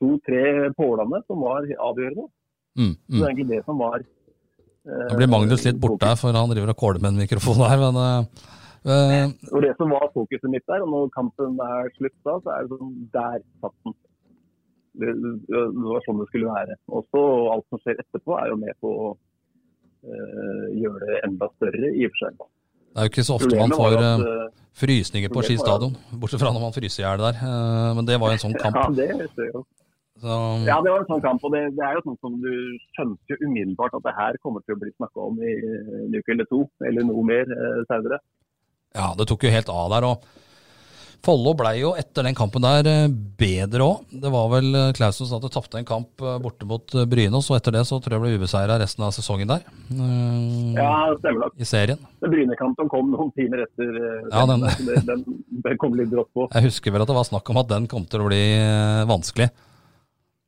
to-tre 0.00 0.72
pålene 0.76 1.22
som 1.28 1.42
var 1.44 1.68
avgjørende. 1.90 2.28
Mm, 2.76 2.92
Det 2.92 3.20
var 3.20 3.22
mm. 3.22 3.30
egentlig 3.30 3.50
det 3.54 3.64
som 3.64 3.78
var 3.80 4.04
Nå 4.86 5.18
blir 5.18 5.30
Magnus 5.30 5.64
litt 5.66 5.78
borte 5.82 6.06
her, 6.06 6.18
for 6.20 6.36
han 6.36 6.52
driver 6.52 6.70
og 6.72 6.78
kåler 6.78 7.02
med 7.02 7.14
en 7.14 7.22
mikrofon 7.24 7.62
her. 7.66 7.80
Men 7.82 8.00
eh, 8.02 8.42
eh, 8.94 9.30
Og 9.50 9.64
det 9.64 9.74
som 9.80 9.94
var 9.94 10.08
fokuset 10.14 10.50
mitt 10.52 10.66
der, 10.70 10.84
og 10.84 10.92
når 10.92 11.14
kampen 11.16 11.58
er 11.66 11.90
slutt 11.98 12.18
da, 12.22 12.36
så 12.38 12.54
er 12.54 12.66
det 12.66 12.78
sånn 12.78 12.92
Der 13.14 13.38
satt 13.62 13.78
den. 13.86 13.96
Det, 14.96 15.12
det 15.12 15.62
var 15.84 16.04
sånn 16.06 16.20
det 16.22 16.28
skulle 16.30 16.52
være. 16.52 16.76
Og 16.88 17.08
så 17.12 17.22
alt 17.52 17.66
som 17.72 17.82
skjer 17.82 17.98
etterpå, 18.00 18.38
er 18.40 18.52
jo 18.52 18.60
med 18.62 18.78
på 18.80 18.92
å 18.92 19.08
uh, 19.12 20.68
gjøre 20.72 21.02
det 21.02 21.18
enda 21.26 21.50
større, 21.58 21.90
i 21.90 22.06
og 22.08 22.14
for 22.14 22.22
seg. 22.22 22.38
det 22.40 23.02
er 23.02 23.08
jo 23.08 23.12
ikke 23.12 23.26
så 23.28 23.36
ofte 23.36 23.58
man 23.60 23.74
får 23.76 23.96
eh, 23.98 24.06
at, 24.06 24.24
uh, 24.24 24.64
frysninger 24.76 25.32
på 25.32 25.42
Ski 25.44 25.56
stadion. 25.60 25.96
Bortsett 26.20 26.42
fra 26.42 26.52
når 26.52 26.64
man 26.68 26.76
fryser 26.76 27.02
i 27.02 27.06
hjel 27.06 27.24
der. 27.24 27.40
Eh, 27.40 27.90
men 27.98 28.08
det 28.08 28.20
var 28.20 28.32
jo 28.32 28.38
en 28.38 28.44
sånn 28.46 28.56
kamp. 28.60 28.76
Ja, 28.76 28.86
det 28.96 29.28
ser 29.34 29.48
jeg 29.48 29.54
jo. 29.54 29.64
Så, 30.22 30.36
Ja, 30.66 30.78
det 30.80 30.90
var 30.94 31.02
en 31.04 31.10
sånn 31.10 31.20
kamp, 31.24 31.44
og 31.44 31.52
det, 31.52 31.64
det 31.76 31.84
er 31.84 31.98
jo 31.98 32.04
sånn 32.06 32.18
som 32.24 32.38
du 32.40 32.52
skjønte 32.96 33.34
jo 33.34 33.36
umiddelbart 33.48 33.94
at 33.98 34.06
det 34.08 34.14
her 34.16 34.38
kommer 34.42 34.64
til 34.64 34.76
å 34.76 34.80
bli 34.80 34.94
snakka 34.96 35.26
om 35.28 35.36
i 35.44 35.52
en 36.06 36.16
uke 36.16 36.32
eller 36.32 36.48
to, 36.48 36.62
eller 36.88 37.04
noe 37.04 37.22
mer 37.28 37.44
eh, 37.52 37.82
senere. 37.90 38.22
ja, 38.96 39.10
det 39.18 39.28
tok 39.28 39.44
jo 39.44 39.52
helt 39.52 39.68
av 39.68 39.90
der. 39.92 40.08
og 40.08 40.24
Follo 41.26 41.56
ble 41.58 41.70
jo 41.80 41.88
etter 41.98 42.22
den 42.22 42.36
kampen 42.38 42.62
der 42.62 42.86
eh, 42.86 43.08
bedre 43.40 43.82
òg. 43.82 44.02
Det 44.22 44.30
var 44.30 44.46
vel 44.52 44.68
eh, 44.78 44.92
Klausen 44.94 45.26
som 45.26 45.40
det 45.42 45.50
tapte 45.50 45.80
en 45.80 45.88
kamp 45.88 46.22
eh, 46.22 46.36
borte 46.44 46.68
mot 46.70 46.86
Brynås, 47.10 47.48
og 47.50 47.56
etter 47.58 47.74
det 47.74 47.82
så 47.88 47.98
tror 48.00 48.14
jeg 48.16 48.22
ble 48.22 48.36
ubeseira 48.38 48.76
resten 48.78 49.02
av 49.04 49.12
sesongen 49.16 49.50
der. 49.50 49.64
eh, 49.90 50.76
Ja, 50.78 50.90
det 51.10 51.18
stemmer 51.24 51.44
nok. 51.48 51.56
I 51.58 51.66
serien. 51.66 51.98
Brynekampen 52.22 52.88
kom 52.92 53.10
noen 53.12 53.32
timer 53.36 53.64
etter. 53.66 54.00
Ja, 54.30 54.46
den- 54.46 55.04
den, 55.08 55.24
den 55.66 55.78
kom 55.82 55.96
litt 55.98 56.12
brått 56.12 56.30
på. 56.36 56.46
Jeg 56.54 56.68
husker 56.70 56.94
vel 56.94 57.02
at 57.02 57.10
det 57.10 57.18
var 57.18 57.26
snakk 57.28 57.50
om 57.50 57.60
at 57.64 57.68
den 57.74 57.88
kom 57.90 58.04
til 58.06 58.22
å 58.22 58.28
bli 58.30 58.44
vanskelig. 59.10 59.50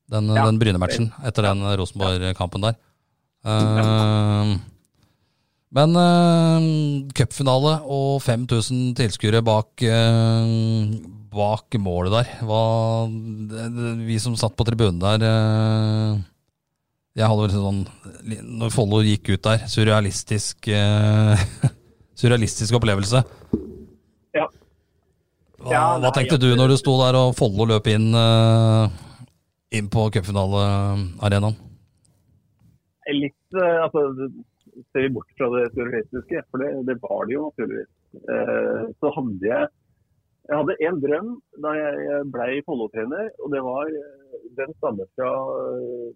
Den, 0.08 0.30
Ja. 0.32 0.46
den 0.46 0.58
Bryne-matchen 0.60 1.10
etter 1.26 1.50
den 1.50 1.60
Rosenborg-kampen 1.76 2.64
der. 2.64 2.78
Uh, 3.44 4.56
men 5.76 5.92
uh, 6.00 6.64
cupfinale 7.12 7.74
og 7.84 8.22
5000 8.24 8.94
tilskuere 8.96 9.42
bak, 9.44 9.84
uh, 9.84 10.88
bak 11.28 11.76
målet 11.78 12.14
der. 12.16 12.30
Hva, 12.48 12.62
det, 13.52 13.66
det, 13.76 13.92
vi 14.08 14.16
som 14.22 14.36
satt 14.40 14.56
på 14.56 14.64
tribunen 14.66 14.98
der 15.02 15.22
uh, 15.28 16.22
Jeg 17.18 17.28
hadde 17.28 17.44
vel 17.44 17.52
sånn 17.52 17.82
Når 18.58 18.72
Follo 18.72 19.02
gikk 19.04 19.28
ut 19.34 19.44
der, 19.44 19.66
surrealistisk 19.70 20.70
eh, 20.72 21.44
Surrealistisk 22.18 22.74
opplevelse. 22.80 23.20
Ja. 24.34 24.48
Hva, 25.58 25.82
hva 26.02 26.10
tenkte 26.16 26.38
du 26.40 26.48
når 26.56 26.72
du 26.72 26.76
sto 26.80 26.96
der 27.04 27.18
og 27.18 27.36
Follo 27.38 27.66
løp 27.68 27.86
inn, 27.92 28.08
eh, 28.14 28.88
inn 29.74 29.88
på 29.92 30.08
cupfinalearenaen? 30.14 31.58
Litt, 33.08 33.42
eh, 33.56 33.82
altså, 33.84 34.30
Ser 34.94 35.08
vi 35.08 35.08
bort 35.10 35.32
fra 35.34 35.48
det 35.50 35.64
surrealistiske, 35.72 36.40
for 36.52 36.62
det, 36.62 36.68
det 36.86 36.94
var 37.02 37.24
det 37.26 37.34
jo 37.34 37.48
naturligvis, 37.48 37.88
eh, 38.30 38.82
så 39.02 39.10
hadde 39.16 39.48
jeg 39.48 39.70
jeg 40.48 40.56
hadde 40.56 40.76
en 40.88 41.00
drøm 41.02 41.32
da 41.60 41.70
jeg 41.76 42.20
ble 42.32 42.44
Follo-trener, 42.64 43.26
og 43.44 43.50
det 43.52 43.60
var 43.66 43.90
eh, 43.92 44.36
den 44.56 44.70
stammer 44.78 45.08
fra 45.18 45.32
eh, 45.60 46.12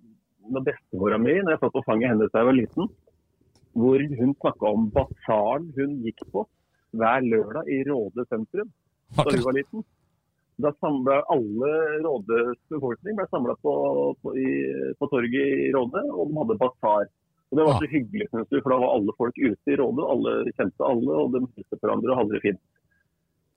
når 0.52 0.64
bestemora 0.70 1.18
mi, 1.20 1.34
når 1.36 1.54
jeg 1.54 1.60
satt 1.60 1.74
på 1.74 1.84
fanget 1.84 2.14
hennes 2.14 2.32
da 2.32 2.40
jeg 2.40 2.48
var 2.48 2.56
liten, 2.56 2.88
hvor 3.76 4.04
hun 4.20 4.32
snakka 4.38 4.70
om 4.70 4.86
basaren 4.94 5.68
hun 5.76 5.98
gikk 6.06 6.24
på 6.32 6.46
hver 6.96 7.26
lørdag 7.28 7.68
i 7.72 7.82
Råde 7.88 8.24
sentrum 8.30 8.72
da 9.18 9.28
hun 9.28 9.44
var 9.44 9.56
liten. 9.58 9.84
Da 10.60 10.72
samla 10.80 11.22
alle 11.32 11.70
Rådes 12.04 12.58
befolkning 12.68 13.16
ble 13.16 13.26
samla 13.30 13.54
på, 13.64 13.72
på, 14.22 14.34
på 14.98 15.08
torget 15.14 15.64
i 15.66 15.72
Råde, 15.74 16.04
og 16.12 16.28
de 16.28 16.38
hadde 16.42 16.58
basar. 16.60 17.08
Og 17.52 17.58
Det 17.58 17.64
var 17.68 17.80
så 17.80 17.88
hyggelig, 17.88 18.28
synes 18.30 18.48
du, 18.48 18.60
for 18.60 18.72
da 18.72 18.78
var 18.80 18.94
alle 18.96 19.14
folk 19.16 19.40
ute 19.40 19.72
i 19.72 19.78
Råde. 19.80 20.04
Alle 20.14 20.36
kjente 20.52 20.86
alle, 20.88 21.16
og 21.16 21.34
de 21.34 21.42
hilste 21.56 21.80
hverandre 21.80 22.12
og 22.12 22.20
hadde 22.22 22.36
det 22.36 22.44
fint. 22.44 22.62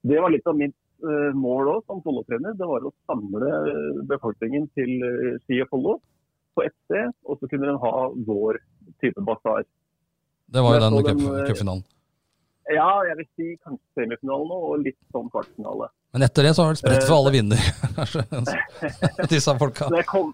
Det 0.06 0.20
var 0.22 0.34
litt 0.34 0.48
av 0.48 0.58
mitt 0.60 0.76
uh, 1.04 1.32
mål 1.36 1.72
òg 1.76 1.86
som 1.88 2.02
Follo-trener. 2.04 2.58
Det 2.60 2.68
var 2.70 2.84
å 2.86 2.93
samle 3.10 3.54
befolkningen 4.12 4.68
til 4.78 4.91
uh, 5.02 5.39
Ski 5.46 5.62
og 5.64 5.72
Follo 5.72 5.96
på 6.56 6.64
ett 6.64 6.76
sted, 6.86 7.12
og 7.24 7.39
så 7.39 7.50
kunne 7.52 7.68
de 7.72 7.76
ha 7.82 7.93
vår 8.28 8.60
type 9.04 9.24
basar. 9.28 9.66
Det 10.46 10.62
var 10.62 10.78
jo 10.78 10.84
den, 10.86 11.20
eh, 11.20 11.48
cupfinalen. 11.50 11.84
Ja, 12.76 12.89
jeg 13.06 13.18
vil 13.18 13.28
si 13.36 13.48
kanskje 13.64 14.00
semifinalen 14.00 14.54
og 14.56 14.80
litt 14.86 14.98
sånn 15.14 15.30
kvartfinale. 15.34 15.89
Men 16.16 16.24
etter 16.24 16.45
det 16.47 16.53
så 16.55 16.63
har 16.63 16.72
det 16.72 16.80
spredt 16.80 17.03
for 17.09 17.18
alle 17.18 17.32
vinder, 17.36 17.63
kanskje. 17.97 18.22
Disse 19.34 19.51
folka. 19.59 19.89
Når 19.91 19.99
jeg 19.99 20.07
kom, 20.07 20.30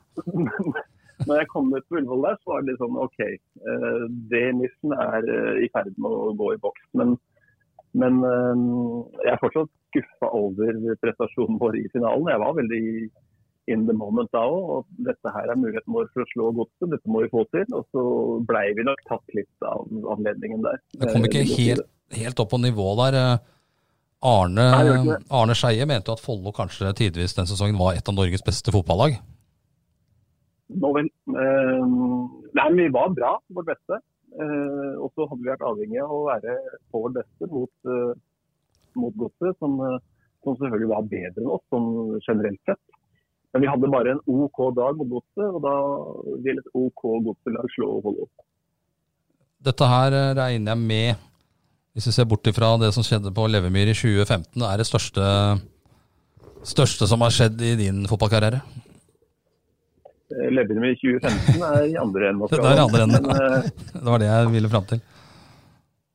når 1.27 1.39
jeg 1.39 1.47
kom 1.49 1.71
ut 1.73 1.87
på 1.89 1.97
Ullevål 1.97 2.25
der, 2.27 2.35
så 2.37 2.51
var 2.51 2.59
det 2.61 2.69
litt 2.69 2.81
sånn 2.83 2.99
OK, 3.01 3.21
eh, 3.25 4.03
det 4.29 4.41
nissen 4.59 4.93
er 4.93 5.25
eh, 5.25 5.63
i 5.65 5.69
ferd 5.73 5.95
med 5.97 6.13
å 6.13 6.35
gå 6.37 6.51
i 6.53 6.59
boks. 6.61 6.83
Men, 7.01 7.15
men 7.97 8.19
eh, 8.29 8.61
jeg 9.23 9.31
er 9.33 9.41
fortsatt 9.41 9.71
skuffa 9.89 10.29
over 10.37 10.77
prestasjonen 11.01 11.57
vår 11.63 11.79
i 11.79 11.87
finalen. 11.95 12.29
Jeg 12.29 12.43
var 12.43 12.59
veldig 12.59 12.83
in 13.73 13.87
the 13.87 13.95
moment 13.97 14.29
da 14.37 14.43
òg. 14.51 14.69
Og 14.75 15.07
dette 15.07 15.33
her 15.33 15.49
er 15.49 15.57
muligheten 15.63 15.95
vår 15.97 16.11
for 16.13 16.27
å 16.27 16.29
slå 16.35 16.51
godset. 16.59 16.91
Dette 16.93 17.09
må 17.09 17.23
vi 17.25 17.31
få 17.33 17.41
til. 17.55 17.65
Og 17.73 17.89
så 17.89 18.05
blei 18.53 18.67
vi 18.77 18.85
nok 18.85 19.01
tatt 19.09 19.33
litt 19.33 19.65
av 19.65 19.89
anledningen 20.13 20.61
der. 20.67 20.77
Det 20.93 21.09
kom 21.09 21.25
ikke 21.25 21.41
helt, 21.55 21.89
helt 22.21 22.45
opp 22.45 22.53
på 22.53 22.61
nivå 22.61 22.91
der. 23.01 23.19
Arne, 24.21 24.65
Arne 25.33 25.55
Skeie 25.57 25.85
mente 25.89 26.13
at 26.13 26.21
Follo 26.21 26.53
kanskje 26.53 26.91
tidvis 26.97 27.33
den 27.33 27.49
sesongen 27.49 27.79
var 27.79 27.97
et 27.97 28.07
av 28.07 28.13
Norges 28.13 28.43
beste 28.45 28.73
fotballag? 28.73 29.17
Nå 30.81 30.91
vel. 30.95 31.09
Eh, 31.33 31.81
nei, 32.53 32.67
men 32.67 32.77
vi 32.77 32.91
var 32.93 33.09
bra, 33.17 33.33
vårt 33.49 33.71
beste. 33.71 33.97
Eh, 34.31 34.93
og 35.01 35.09
så 35.15 35.25
hadde 35.27 35.41
vi 35.41 35.49
vært 35.49 35.65
avhengig 35.67 35.99
av 36.03 36.13
å 36.15 36.21
være 36.29 36.55
på 36.93 37.01
vårt 37.03 37.17
beste 37.17 37.49
mot, 37.51 37.73
eh, 37.89 38.13
mot 39.01 39.17
godset, 39.19 39.57
som, 39.59 39.73
eh, 39.87 39.97
som, 40.43 40.55
selvfølgelig 40.55 40.91
var 40.93 41.09
bedre 41.11 41.43
enn 41.43 41.51
oss 41.57 41.65
sånn 41.73 41.89
generelt 42.21 42.61
sett. 42.69 42.79
Men 43.51 43.65
vi 43.65 43.71
hadde 43.73 43.91
bare 43.91 44.13
en 44.15 44.23
OK 44.31 44.61
dag 44.77 44.95
mot 45.01 45.11
godset, 45.17 45.49
og 45.49 45.59
da 45.65 45.75
vil 46.45 46.61
et 46.61 46.71
OK 46.77 47.03
godselag 47.25 47.73
slå 47.75 47.97
Follo. 48.05 48.29
Dette 49.61 49.91
her 49.91 50.13
eh, 50.13 50.33
regner 50.37 50.75
jeg 50.75 50.85
med 50.85 51.27
hvis 51.95 52.07
vi 52.07 52.13
ser 52.15 52.29
bort 52.29 52.47
ifra 52.47 52.71
det 52.79 52.93
som 52.95 53.03
skjedde 53.03 53.33
på 53.35 53.47
Levemyr 53.51 53.91
i 53.91 53.97
2015, 53.97 54.63
er 54.63 54.79
det 54.79 54.87
største, 54.87 55.25
største 56.63 57.07
som 57.09 57.23
har 57.25 57.33
skjedd 57.35 57.59
i 57.67 57.73
din 57.79 58.05
fotballkarriere? 58.07 58.61
Eh, 60.31 60.47
Levemyr 60.55 60.93
i 60.93 60.99
2015 61.01 61.65
er 61.67 61.89
i 61.89 61.97
andre 61.99 62.29
enden 62.31 62.47
Det 62.53 62.61
er 62.61 62.79
i 62.79 62.85
andre 62.85 63.03
enden. 63.07 63.27
det 63.97 64.07
var 64.07 64.23
det 64.23 64.31
jeg 64.31 64.53
ville 64.55 64.71
fram 64.71 64.87
til. 64.87 65.03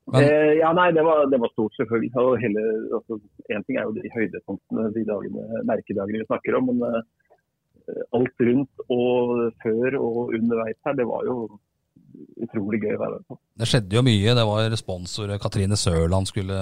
Men, 0.07 0.23
eh, 0.23 0.55
ja, 0.63 0.71
nei, 0.77 0.89
det 0.95 1.03
var, 1.03 1.25
det 1.29 1.39
var, 1.43 1.51
stort, 1.53 1.75
selvfølgelig. 1.77 2.13
Og 2.23 2.41
hele, 2.41 2.65
altså, 2.97 3.19
en 3.51 3.65
ting 3.67 3.77
er 3.77 3.89
jo 3.89 3.95
de 3.97 4.13
høydepunktene, 4.15 4.89
de 4.95 5.05
dagene, 5.09 5.63
merkedagene 5.67 6.23
vi 6.23 6.29
snakker 6.29 6.57
om. 6.57 6.71
Men 6.71 6.85
uh, 6.87 7.97
alt 8.17 8.45
rundt 8.49 8.85
og 8.87 9.33
før 9.65 9.99
og 9.99 10.21
underveis 10.39 10.79
her, 10.87 10.97
det 11.01 11.09
var 11.11 11.27
jo 11.27 11.37
utrolig 12.47 12.81
gøy 12.83 12.97
å 12.97 13.01
være 13.01 13.19
med 13.19 13.27
på. 13.31 13.39
Det 13.61 13.69
skjedde 13.71 13.97
jo 13.99 14.03
mye. 14.07 14.35
Det 14.39 14.45
var 14.49 14.77
sponsorer. 14.81 15.41
Katrine 15.43 15.79
Sørland 15.81 16.31
skulle 16.31 16.59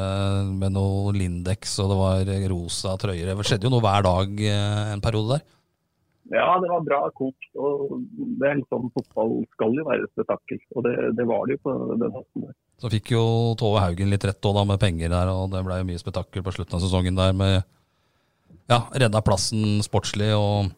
med 0.50 0.74
noe 0.76 1.14
Lindex, 1.16 1.76
og 1.82 1.90
det 1.92 1.98
var 2.00 2.32
rosa 2.52 2.94
trøyer. 3.00 3.32
Det 3.32 3.48
skjedde 3.48 3.68
jo 3.68 3.74
noe 3.74 3.84
hver 3.84 4.06
dag 4.06 4.46
eh, 4.48 4.94
en 4.94 5.04
periode 5.04 5.36
der. 5.36 5.46
Ja, 6.32 6.54
det 6.60 6.70
var 6.70 6.84
bra 6.86 7.00
kok. 7.12 7.48
og 7.60 7.98
det 8.40 8.48
er 8.48 8.60
liksom, 8.62 8.88
Fotball 8.94 9.42
skal 9.52 9.74
jo 9.76 9.84
være 9.84 10.06
et 10.06 10.12
spetakkel, 10.14 10.60
og 10.72 10.86
det, 10.86 10.94
det, 11.18 11.26
var 11.28 11.44
det 11.44 11.58
jo 11.58 11.64
på 11.66 11.74
den 12.00 12.14
måten 12.14 12.46
der. 12.46 12.54
Så 12.80 12.90
fikk 12.92 13.12
jo 13.12 13.24
Tove 13.60 13.82
Haugen 13.84 14.10
litt 14.12 14.24
rett 14.24 14.40
da, 14.40 14.64
med 14.64 14.80
penger 14.80 15.12
der, 15.12 15.32
og 15.32 15.52
det 15.52 15.60
ble 15.66 15.82
jo 15.82 15.88
mye 15.90 16.00
spetakkel 16.00 16.44
på 16.46 16.54
slutten 16.56 16.78
av 16.78 16.84
sesongen 16.84 17.20
der 17.20 17.36
med 17.36 17.58
ja, 18.72 18.80
redda 18.96 19.20
plassen 19.24 19.84
sportslig. 19.84 20.32
og 20.32 20.72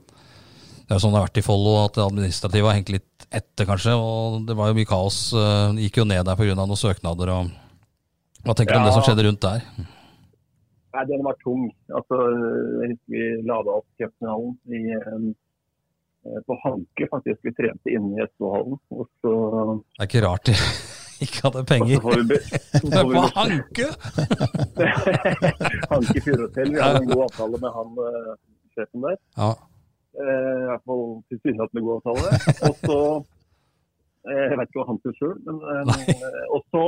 det 0.87 0.95
er 0.95 1.01
jo 1.01 1.03
sånn 1.03 1.16
det 1.16 1.18
har 1.18 1.26
vært 1.26 1.39
i 1.41 1.43
Follo, 1.43 1.70
at 1.82 1.97
det 1.97 2.05
administrative 2.05 2.68
har 2.68 2.76
hengt 2.78 2.91
litt 2.95 3.24
etter, 3.34 3.66
kanskje. 3.66 3.97
Og 3.99 4.45
det 4.47 4.55
var 4.55 4.70
jo 4.70 4.76
mye 4.78 4.87
kaos. 4.87 5.16
Eh, 5.34 5.74
det 5.74 5.89
gikk 5.89 5.99
jo 5.99 6.07
ned 6.07 6.22
der 6.28 6.39
pga. 6.39 6.55
noen 6.55 6.78
søknader. 6.78 7.32
og 7.34 7.51
Hva 8.47 8.55
tenker 8.55 8.76
du 8.76 8.78
ja. 8.78 8.84
om 8.84 8.87
det 8.87 8.95
som 8.95 9.03
skjedde 9.03 9.24
rundt 9.26 9.43
der? 9.43 9.66
Nei, 10.95 11.05
Den 11.11 11.26
var 11.26 11.34
tung. 11.43 11.66
Altså, 11.91 12.20
jeg 12.84 12.95
husker 12.95 13.16
vi 13.16 13.26
lada 13.51 13.74
opp 13.80 13.89
cupfinalen 13.99 14.55
eh, 15.26 16.41
på 16.47 16.61
Hanke, 16.62 17.11
faktisk. 17.11 17.43
Vi 17.43 17.57
trente 17.59 17.91
inne 17.91 18.14
i 18.14 18.24
Østfoldhallen. 18.28 18.78
Så... 18.95 19.37
Det 19.99 20.07
er 20.07 20.11
ikke 20.12 20.26
rart 20.28 20.47
de 20.47 20.57
ikke 21.26 21.49
hadde 21.49 21.66
penger. 21.66 21.99
På 23.11 23.28
Hanke! 23.34 23.91
Hanke 25.97 26.20
Furusel. 26.22 26.76
Vi 26.76 26.78
hadde 26.78 27.03
en 27.03 27.11
god 27.11 27.26
avtale 27.26 27.59
med 27.59 27.74
han 27.74 27.97
uh, 27.99 28.37
sjefen 28.76 29.03
der. 29.03 29.18
Ja. 29.34 29.57
Eh, 30.16 30.62
I 30.62 30.68
hvert 30.70 30.86
fall 30.88 31.04
tilsynelatende 31.30 31.82
god 31.84 31.98
avtale. 31.98 32.30
Og 32.68 32.78
så 32.88 33.00
eh, 34.30 34.46
Jeg 34.50 34.58
vet 34.60 34.70
ikke 34.70 34.80
hva 34.80 34.88
han 34.92 35.02
tror 35.02 35.18
sjøl, 35.18 35.36
men 35.44 35.60
eh, 36.14 36.46
Og 36.56 36.62
så 36.72 36.84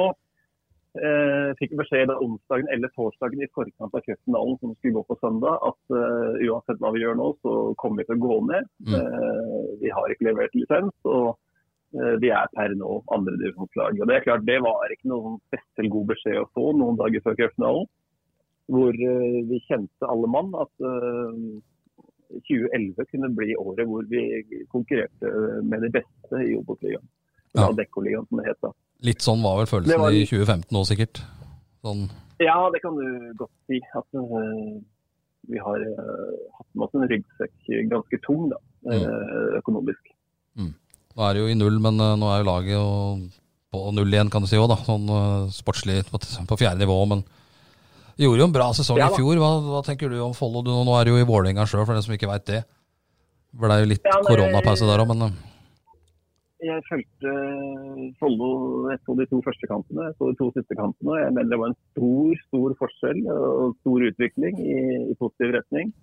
eh, 1.03 1.51
fikk 1.61 1.74
beskjed 1.81 2.14
onsdagen 2.14 2.70
eller 2.74 2.93
torsdagen 2.97 3.45
i 3.45 3.51
forkant 3.57 3.93
av 3.93 4.05
cupfinalen 4.07 4.57
som 4.62 4.72
skulle 4.79 4.97
gå 4.97 5.05
på 5.11 5.18
søndag, 5.20 5.61
at 5.70 5.95
uh, 5.95 6.41
uansett 6.49 6.81
hva 6.81 6.95
vi 6.95 7.05
gjør 7.05 7.20
nå, 7.20 7.29
så 7.45 7.53
kommer 7.81 8.03
vi 8.03 8.09
til 8.09 8.16
å 8.16 8.24
gå 8.24 8.41
ned. 8.49 8.72
Mm. 8.89 8.97
Uh, 8.97 9.68
vi 9.83 9.93
har 9.93 10.14
ikke 10.14 10.31
levert 10.31 10.57
lisens. 10.57 10.97
og 11.05 11.37
uh, 11.99 12.14
vi 12.22 12.33
er 12.33 12.51
per 12.57 12.74
nå 12.81 12.99
andredivisjonslag. 13.14 14.01
Det 14.01 14.16
er 14.16 14.26
klart, 14.26 14.49
det 14.49 14.61
var 14.64 14.93
ikke 14.95 15.12
noen 15.12 15.39
spesielt 15.51 15.95
god 15.95 16.12
beskjed 16.14 16.43
å 16.43 16.51
få 16.57 16.72
noen 16.81 17.01
dager 17.01 17.24
før 17.26 17.41
cupfinalen. 17.43 17.89
Hvor 18.68 18.93
vi 18.93 19.59
kjente 19.64 20.09
alle 20.12 20.29
mann 20.29 20.51
at 20.61 20.74
2011 22.29 23.09
kunne 23.11 23.31
bli 23.37 23.57
året 23.57 23.89
hvor 23.89 24.05
vi 24.11 24.22
konkurrerte 24.72 25.31
med 25.64 25.85
de 25.87 25.91
beste 25.99 26.43
i 26.45 26.55
Obos-ligaen. 26.59 27.07
Ja. 27.57 27.70
Dekkoligaen, 27.72 28.26
som 28.29 28.41
det 28.41 28.51
het 28.51 28.61
da. 28.64 28.72
Litt 29.09 29.24
sånn 29.24 29.43
var 29.45 29.61
vel 29.62 29.70
følelsen 29.70 30.03
var... 30.03 30.14
i 30.14 30.26
2015 30.26 30.74
nå, 30.74 30.85
sikkert? 30.89 31.22
Sånn. 31.87 32.05
Ja, 32.43 32.59
det 32.74 32.83
kan 32.83 32.99
du 32.99 33.07
godt 33.39 33.55
si. 33.70 33.81
At 33.97 34.18
uh, 34.18 34.76
vi 35.49 35.62
har 35.62 35.85
uh, 35.87 36.37
hatt 36.59 36.68
med 36.74 36.87
oss 36.87 36.97
en 36.99 37.09
ryggsekk 37.11 37.72
ganske 37.91 38.20
tung, 38.26 38.49
da, 38.53 38.61
uh, 38.91 39.59
økonomisk. 39.61 40.12
Mm. 40.59 40.74
Nå 41.14 41.26
er 41.26 41.35
det 41.35 41.45
jo 41.45 41.51
i 41.53 41.59
null, 41.59 41.79
men 41.83 41.99
nå 41.99 42.31
er 42.31 42.43
jo 42.43 42.51
laget 42.51 43.39
på 43.72 43.83
null 43.95 44.12
igjen, 44.12 44.31
kan 44.33 44.45
du 44.45 44.51
si 44.51 44.59
òg, 44.61 44.68
da. 44.70 44.79
Sånn 44.87 45.09
sportslig 45.55 46.03
på, 46.11 46.20
på 46.20 46.61
fjerde 46.61 46.85
nivå. 46.85 47.01
men 47.11 47.24
Gjorde 48.19 48.43
jo 48.43 48.49
en 48.49 48.55
bra 48.55 48.73
sesong 48.75 48.99
ja, 48.99 49.12
i 49.12 49.19
fjor. 49.21 49.39
Hva, 49.39 49.51
hva, 49.62 49.83
tenker 49.87 50.11
du 50.11 50.19
om 50.25 50.35
Follo? 50.35 50.64
Nå 50.66 50.97
er 50.99 51.07
du 51.07 51.14
jo 51.14 51.21
i 51.23 51.29
Vålerenga 51.29 51.69
sjøl, 51.71 51.85
for 51.87 51.95
den 51.95 52.03
som 52.03 52.16
ikke 52.16 52.31
veit 52.31 52.49
det. 52.51 52.64
Ble 53.59 53.71
det 53.71 53.85
jo 53.85 53.93
litt 53.93 54.09
ja, 54.09 54.19
koronapause 54.27 54.89
der 54.89 55.05
òg, 55.05 55.12
men 55.12 55.29
eh. 55.29 55.39
Jeg 56.59 56.83
fulgte 56.89 57.33
Follo 58.19 58.51
etter 58.91 59.21
de 59.21 59.29
to 59.31 59.39
første 59.47 59.69
kampene, 59.71 60.09
så 60.19 60.33
de 60.33 60.39
to 60.41 60.49
siste 60.57 60.75
kampene. 60.75 61.21
Jeg 61.23 61.35
mener 61.37 61.53
det 61.53 61.61
var 61.61 61.71
en 61.71 61.79
stor 61.93 62.43
stor 62.49 62.75
forskjell 62.81 63.21
og 63.31 63.77
stor 63.79 64.07
utvikling 64.11 64.59
i, 64.64 64.79
i 65.12 65.19
positiv 65.23 65.55
retning. 65.55 65.95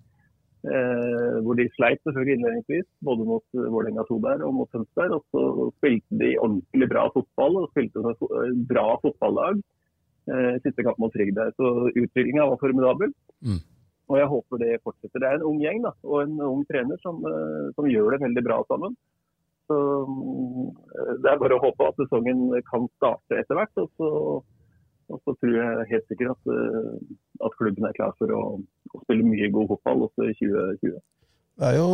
Eh, 0.66 1.36
hvor 1.44 1.54
de 1.54 1.68
sleit 1.76 2.00
selvfølgelig 2.02 2.38
innledningsvis, 2.38 2.86
både 3.04 3.26
mot 3.28 3.44
Vålerenga 3.54 4.02
2 4.08 4.16
der 4.24 4.42
og 4.48 4.54
mot 4.56 4.72
Tønsberg. 4.72 5.18
Og 5.18 5.22
så 5.28 5.68
spilte 5.76 6.20
de 6.24 6.32
ordentlig 6.40 6.88
bra 6.90 7.04
fotball 7.12 7.60
og 7.60 7.68
spilte 7.74 8.02
et 8.16 8.64
bra 8.72 8.88
fotballag 9.04 9.60
eh, 9.60 9.75
siste 10.64 10.82
kamp 10.82 10.98
mot 10.98 11.14
Frigg 11.14 11.32
der. 11.36 11.52
Så 11.54 11.90
utviklinga 11.94 12.48
var 12.50 12.58
formidabel. 12.60 13.12
Mm. 13.46 13.60
Og 14.06 14.18
jeg 14.20 14.30
håper 14.30 14.62
det 14.62 14.72
fortsetter. 14.86 15.22
Det 15.22 15.28
er 15.28 15.38
en 15.40 15.48
ung 15.48 15.62
gjeng 15.62 15.82
da, 15.82 15.92
og 16.06 16.20
en 16.22 16.36
ung 16.46 16.62
trener 16.70 16.98
som, 17.02 17.18
eh, 17.26 17.70
som 17.74 17.88
gjør 17.90 18.14
det 18.14 18.22
veldig 18.22 18.44
bra 18.46 18.60
sammen. 18.70 18.94
Så 19.66 19.78
eh, 20.94 21.14
Det 21.22 21.30
er 21.30 21.40
bare 21.42 21.56
å 21.58 21.64
håpe 21.64 21.88
at 21.88 21.98
sesongen 22.02 22.46
kan 22.70 22.86
starte 22.98 23.40
etter 23.40 23.58
hvert. 23.58 23.82
Og 23.82 23.90
så, 23.98 24.10
og 25.10 25.18
så 25.24 25.34
tror 25.40 25.58
jeg 25.58 25.90
helt 25.90 26.06
sikkert 26.12 26.36
at, 26.36 26.54
eh, 26.54 26.94
at, 27.42 27.58
klubben 27.58 27.88
er 27.88 27.98
klar 27.98 28.14
for 28.20 28.30
å, 28.30 28.44
å 28.94 29.02
spille 29.02 29.26
mye 29.26 29.50
god 29.54 29.74
fotball 29.74 30.06
også 30.06 30.30
i 30.30 30.38
2020. 30.38 31.02
Det 31.56 31.72
er 31.72 31.78
jo 31.80 31.90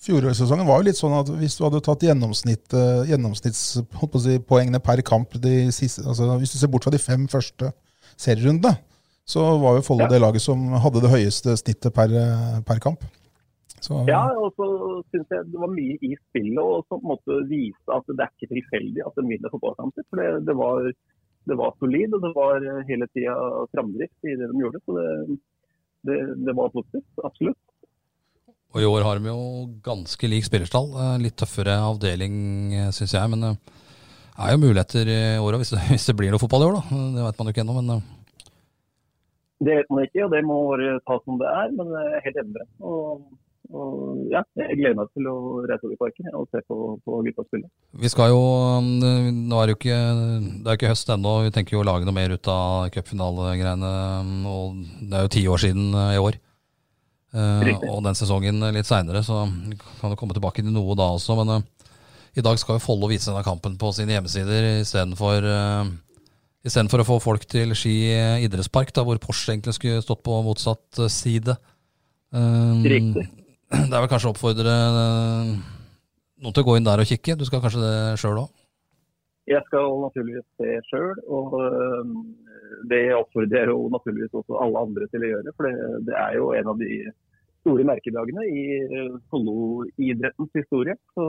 Fjorårssesongen 0.00 0.64
var 0.64 0.80
jo 0.80 0.88
litt 0.88 0.96
sånn 0.96 1.12
at 1.12 1.28
hvis 1.36 1.58
du 1.58 1.66
hadde 1.66 1.82
tatt 1.84 2.04
gjennomsnitt, 2.06 2.72
gjennomsnittspoengene 3.10 4.80
per 4.80 5.02
kamp 5.04 5.36
siste, 5.76 6.06
altså 6.08 6.38
Hvis 6.40 6.54
du 6.54 6.60
ser 6.60 6.72
bort 6.72 6.86
fra 6.86 6.94
de 6.94 7.02
fem 7.02 7.26
første 7.28 7.68
serierundene, 8.16 8.78
så 9.28 9.44
var 9.60 9.76
jo 9.76 9.84
Follo 9.84 10.06
ja. 10.06 10.10
det 10.14 10.22
laget 10.22 10.44
som 10.44 10.72
hadde 10.80 11.02
det 11.04 11.12
høyeste 11.12 11.52
snittet 11.60 11.92
per, 11.94 12.14
per 12.66 12.80
kamp. 12.82 13.04
Så, 13.80 14.02
ja, 14.08 14.24
og 14.36 14.52
så 14.58 14.66
syns 15.12 15.30
jeg 15.32 15.46
det 15.52 15.60
var 15.60 15.70
mye 15.72 15.96
i 16.04 16.12
spillet 16.18 16.60
og 16.60 16.82
som 16.88 17.00
på 17.00 17.06
en 17.06 17.12
måte 17.14 17.38
viste 17.48 17.94
at 17.96 18.10
det 18.10 18.24
er 18.24 18.32
ikke 18.34 18.50
tilfeldig 18.50 19.04
at 19.06 19.16
de 19.16 19.24
vinner 19.28 19.52
fotballkamper. 19.52 20.04
For 20.08 20.20
det, 20.20 20.28
det, 20.48 20.56
var, 20.58 20.90
det, 21.48 21.56
var, 21.60 21.72
solid, 21.80 22.16
og 22.16 22.26
det 22.26 22.32
var 22.36 22.66
hele 22.90 23.08
tida 23.14 23.36
framdrift 23.72 24.28
i 24.28 24.36
det 24.36 24.50
de 24.50 24.64
gjorde. 24.64 24.82
Så 24.84 24.96
det, 24.98 25.38
det, 26.08 26.18
det 26.48 26.56
var 26.58 26.74
positivt. 26.74 27.24
Absolutt. 27.24 27.60
Og 28.70 28.82
i 28.82 28.86
år 28.86 29.02
har 29.02 29.18
de 29.18 29.32
jo 29.32 29.40
ganske 29.82 30.30
lik 30.30 30.46
spillerstall. 30.46 30.92
Eh, 30.94 31.18
litt 31.24 31.36
tøffere 31.40 31.74
avdeling, 31.82 32.36
eh, 32.76 32.92
syns 32.94 33.16
jeg. 33.16 33.32
Men 33.32 33.42
det 33.42 33.50
eh, 33.56 33.82
er 34.46 34.54
jo 34.54 34.62
muligheter 34.62 35.10
i 35.10 35.20
åra 35.42 35.58
hvis, 35.60 35.74
hvis, 35.90 36.06
det 36.06 36.16
blir 36.18 36.30
noe 36.30 36.42
fotball 36.42 36.66
i 36.66 36.70
år, 36.70 36.78
da. 36.78 37.02
Det 37.16 37.26
vet 37.26 37.40
man 37.40 37.50
jo 37.50 37.54
ikke 37.56 37.64
ennå, 37.66 37.76
men 37.80 37.92
Det 39.60 39.76
vet 39.76 39.90
man 39.90 40.06
ikke, 40.06 40.24
og 40.24 40.32
det 40.32 40.46
må 40.46 40.62
bare 40.70 40.96
ta 41.02 41.18
som 41.24 41.38
det 41.40 41.50
er. 41.50 41.72
Men 41.76 41.94
det 41.94 42.02
er 42.06 42.26
helt 42.28 42.42
enig 42.44 42.66
og, 42.78 43.24
Og 43.70 44.22
ja, 44.30 44.40
jeg 44.58 44.78
gleder 44.78 44.96
meg 44.98 45.10
til 45.14 45.26
å 45.30 45.34
reise 45.66 45.84
over 45.86 45.94
i 45.94 45.98
parken 45.98 46.38
og 46.38 46.46
se 46.54 46.62
på, 46.70 46.78
på 47.06 47.18
gutta 47.26 47.44
spille. 47.46 47.68
Vi 48.02 48.10
skal 48.10 48.32
jo 48.32 48.40
Nå 48.82 49.60
er 49.60 49.66
det 49.66 49.74
jo 49.74 49.78
ikke, 49.80 49.98
det 50.62 50.70
er 50.70 50.78
ikke 50.78 50.90
høst 50.90 51.10
ennå, 51.10 51.34
vi 51.46 51.52
tenker 51.54 51.76
jo 51.76 51.82
å 51.82 51.86
lage 51.90 52.06
noe 52.06 52.14
mer 52.14 52.34
ut 52.34 52.50
av 52.54 52.86
cupfinalegreiene. 52.94 53.92
Og 54.46 54.78
det 55.10 55.18
er 55.18 55.26
jo 55.26 55.34
ti 55.34 55.44
år 55.50 55.62
siden 55.66 55.90
i 55.90 56.22
år. 56.22 56.38
Eh, 57.30 57.72
og 57.86 58.02
den 58.04 58.18
sesongen 58.18 58.58
litt 58.74 58.88
seinere, 58.88 59.22
så 59.26 59.44
kan 60.00 60.12
du 60.12 60.18
komme 60.18 60.34
tilbake 60.36 60.64
til 60.64 60.74
noe 60.74 60.96
da 60.98 61.12
også. 61.14 61.38
Men 61.40 61.56
eh, 61.56 61.90
i 62.40 62.44
dag 62.46 62.58
skal 62.58 62.78
jo 62.78 62.84
Follo 62.84 63.10
vise 63.10 63.30
denne 63.30 63.46
kampen 63.46 63.76
på 63.78 63.90
sine 63.94 64.14
hjemmesider 64.14 64.66
istedenfor 64.84 65.46
uh, 65.50 65.90
Istedenfor 66.60 67.00
å 67.00 67.06
få 67.08 67.16
folk 67.24 67.46
til 67.48 67.72
Ski 67.72 67.94
idrettspark, 68.44 68.90
da, 68.92 69.04
hvor 69.06 69.16
Porsche 69.22 69.54
egentlig 69.54 69.72
skulle 69.78 70.02
stått 70.04 70.20
på 70.26 70.34
motsatt 70.44 70.98
eh, 71.00 71.08
side. 71.08 71.54
Eh, 72.36 72.82
Riktig. 72.84 73.24
Det 73.70 73.86
er 73.86 74.02
vel 74.02 74.10
kanskje 74.10 74.28
å 74.28 74.34
oppfordre 74.34 74.74
eh, 74.74 75.54
noen 76.44 76.56
til 76.56 76.64
å 76.64 76.66
gå 76.68 76.74
inn 76.76 76.84
der 76.84 77.00
og 77.00 77.08
kikke. 77.08 77.38
Du 77.40 77.46
skal 77.48 77.62
kanskje 77.64 77.80
det 77.80 77.94
sjøl 78.20 78.42
òg? 78.42 78.50
Jeg 79.48 79.64
skal 79.70 79.88
naturligvis 80.02 80.44
se 80.60 80.76
sjøl, 80.90 81.16
og 81.32 81.56
det 82.88 83.02
oppfordrer 83.16 83.64
jeg 83.64 83.72
jo 83.72 83.90
naturligvis 83.92 84.38
også 84.40 84.60
alle 84.64 84.84
andre 84.86 85.08
til 85.10 85.26
å 85.26 85.32
gjøre. 85.34 85.54
For 85.56 85.68
det, 85.68 85.90
det 86.08 86.16
er 86.16 86.38
jo 86.38 86.50
en 86.56 86.72
av 86.72 86.80
de 86.80 86.90
store 87.60 87.84
merkedagene 87.84 88.46
i 88.48 88.64
soloidrettens 88.80 89.28
Follo-idrettens 89.30 90.56
historie. 90.56 90.96
Så 91.14 91.26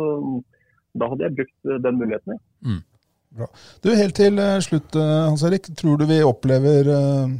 da 1.00 1.12
hadde 1.12 1.28
jeg 1.28 1.38
brukt 1.40 1.70
øh, 1.70 1.78
den 1.84 2.00
muligheten. 2.00 2.40
Ja. 3.38 3.48
Du, 3.84 3.94
Helt 3.96 4.18
til 4.20 4.40
eh, 4.40 4.58
slutt, 4.64 4.96
eh, 4.96 5.14
Hans 5.28 5.44
Erik. 5.48 5.70
Tror 5.80 6.00
du 6.00 6.06
vi 6.10 6.20
opplever 6.24 6.90
uh, 6.92 7.32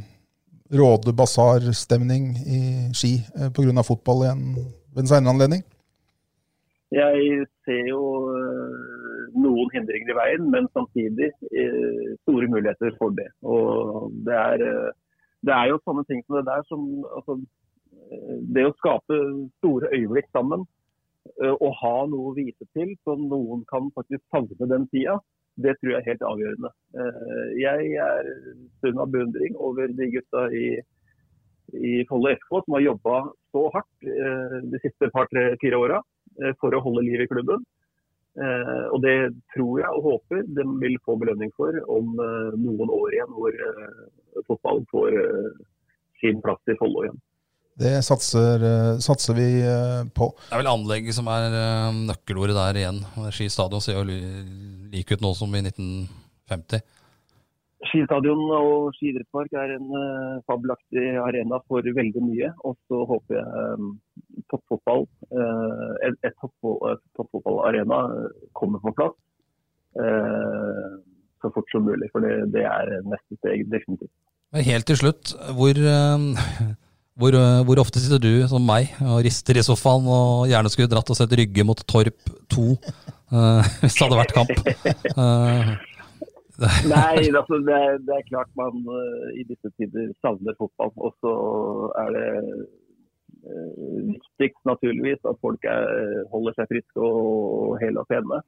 Råde 0.72 1.12
basarstemning 1.12 2.30
i 2.48 2.60
Ski 2.96 3.18
uh, 3.36 3.50
pga. 3.52 3.84
fotball 3.84 4.24
igjen 4.24 4.46
ved 4.94 5.04
en 5.04 5.10
senere 5.10 5.34
anledning? 5.34 5.62
Jeg 6.92 7.46
ser 7.64 7.86
jo 7.88 8.00
øh, 8.36 8.91
noen 9.34 9.72
hindringer 9.74 10.12
i 10.12 10.18
veien, 10.18 10.50
men 10.52 10.68
samtidig 10.76 11.30
øh, 11.50 12.12
store 12.22 12.50
muligheter 12.52 12.94
for 12.98 13.14
det. 13.16 13.28
Og 13.42 14.12
det 14.26 14.36
er, 14.36 14.64
øh, 14.68 14.92
det 15.46 15.56
er 15.56 15.72
jo 15.72 15.82
sånne 15.82 16.04
ting 16.08 16.22
som 16.24 16.38
det 16.38 16.46
der 16.50 16.62
som 16.68 16.86
altså, 17.16 17.38
øh, 18.12 18.38
Det 18.54 18.68
å 18.68 18.76
skape 18.78 19.18
store 19.58 19.92
øyeblikk 19.96 20.30
sammen 20.32 20.66
og 21.38 21.70
ha 21.78 21.92
noe 22.10 22.32
å 22.32 22.34
vise 22.34 22.66
til 22.74 22.88
som 23.06 23.20
noen 23.30 23.60
kan 23.70 23.86
faktisk 23.94 24.24
savne 24.34 24.66
den 24.68 24.88
tida, 24.90 25.20
det 25.60 25.74
tror 25.78 25.92
jeg 25.92 26.00
er 26.00 26.08
helt 26.10 26.24
avgjørende. 26.30 26.70
Eh, 26.96 27.48
Jeg 27.60 27.92
er 28.06 28.30
sunn 28.80 29.00
av 29.02 29.12
beundring 29.12 29.56
over 29.56 29.92
de 29.98 30.08
gutta 30.14 30.46
i, 30.56 30.66
i 31.76 31.92
Follo 32.08 32.32
FK 32.32 32.62
som 32.64 32.76
har 32.78 32.86
jobba 32.86 33.18
så 33.52 33.66
hardt 33.74 34.08
eh, 34.08 34.58
de 34.72 34.80
siste 34.84 35.10
par-tre-fire 35.12 35.80
åra 35.80 36.00
eh, 36.40 36.54
for 36.60 36.72
å 36.72 36.82
holde 36.84 37.04
liv 37.08 37.24
i 37.24 37.28
klubben. 37.30 37.64
Eh, 38.32 38.84
Og 38.94 39.02
det 39.04 39.16
tror 39.52 39.80
jeg 39.82 39.90
og 39.92 40.06
håper 40.06 40.46
de 40.56 40.64
vil 40.80 40.94
få 41.04 41.18
belønning 41.20 41.50
for 41.56 41.76
om 41.92 42.14
eh, 42.16 42.54
noen 42.56 42.88
år 42.92 43.12
igjen, 43.18 43.34
hvor 43.36 43.52
eh, 43.52 44.06
fotballen 44.48 44.86
får 44.92 45.18
eh, 45.20 45.50
sin 46.22 46.40
plass 46.44 46.62
i 46.72 46.76
Follo 46.80 47.04
igjen. 47.04 47.18
Det 47.82 47.92
satser, 48.04 48.62
eh, 48.68 48.94
satser 49.04 49.36
vi 49.36 49.46
eh, 49.64 50.02
på. 50.16 50.30
Det 50.48 50.52
er 50.56 50.62
vel 50.62 50.70
anlegget 50.72 51.16
som 51.16 51.28
er 51.32 51.48
eh, 51.56 51.90
nøkkelordet 52.08 52.56
der 52.56 52.80
igjen. 52.82 53.02
Ski 53.32 53.50
stadion 53.52 53.80
ser 53.84 53.98
jo 54.00 54.06
li- 54.08 54.90
like 54.92 55.12
ut 55.16 55.24
nå 55.24 55.34
som 55.36 55.52
i 55.56 55.62
1950. 55.64 56.80
Skistadion 57.90 58.42
og 58.54 58.92
skiidrettspark 58.94 59.54
er 59.58 59.72
en 59.74 59.88
uh, 59.90 60.42
fabelaktig 60.46 61.16
arena 61.18 61.58
for 61.66 61.82
veldig 61.82 62.22
mye. 62.22 62.50
Og 62.68 62.76
så 62.86 63.02
håper 63.10 63.38
jeg 63.40 63.64
um, 63.74 63.88
toppfotball, 64.52 65.08
uh, 65.34 65.90
et, 66.06 66.18
et 66.28 66.36
toppfotballarena 66.42 68.00
kommer 68.58 68.82
på 68.84 68.94
plass 69.00 69.16
uh, 69.98 70.94
så 71.42 71.50
fort 71.50 71.74
som 71.74 71.82
mulig. 71.88 72.06
For 72.14 72.22
det, 72.22 72.52
det 72.54 72.64
er 72.70 72.94
neste 73.02 73.40
steg, 73.40 73.66
definitivt. 73.72 74.14
Men 74.54 74.66
helt 74.68 74.86
til 74.86 75.00
slutt, 75.00 75.32
hvor, 75.56 75.78
hvor, 77.18 77.36
hvor 77.66 77.80
ofte 77.82 78.02
sitter 78.02 78.20
du 78.22 78.44
som 78.50 78.62
meg 78.68 78.92
og 79.00 79.22
rister 79.26 79.58
i 79.58 79.64
sofaen 79.64 80.06
og 80.06 80.44
gjerne 80.52 80.70
skulle 80.70 80.92
dratt 80.92 81.10
og 81.10 81.18
sett 81.18 81.32
Rygge 81.40 81.64
mot 81.66 81.80
Torp 81.88 82.20
2 82.52 82.66
eh, 82.68 83.70
hvis 83.80 83.96
det 83.96 84.04
hadde 84.04 84.20
vært 84.20 84.36
kamp? 84.36 84.52
Eh, 86.62 86.78
Nei, 86.92 87.26
altså, 87.30 87.58
det, 87.66 87.74
er, 87.74 87.98
det 88.06 88.16
er 88.16 88.30
klart 88.30 88.52
man 88.58 88.80
uh, 88.86 89.28
i 89.38 89.44
disse 89.48 89.72
tider 89.76 90.12
savner 90.24 90.56
fotball. 90.58 90.94
Og 90.96 91.12
så 91.22 91.34
er 92.04 92.16
det 92.16 92.30
uh, 93.50 94.00
viktigst 94.12 94.64
naturligvis 94.68 95.22
at 95.28 95.40
folk 95.44 95.68
er, 95.68 95.86
holder 96.32 96.58
seg 96.58 96.72
friske 96.72 97.06
og 97.12 97.78
hele 97.82 98.04
og 98.04 98.10
pene. 98.12 98.42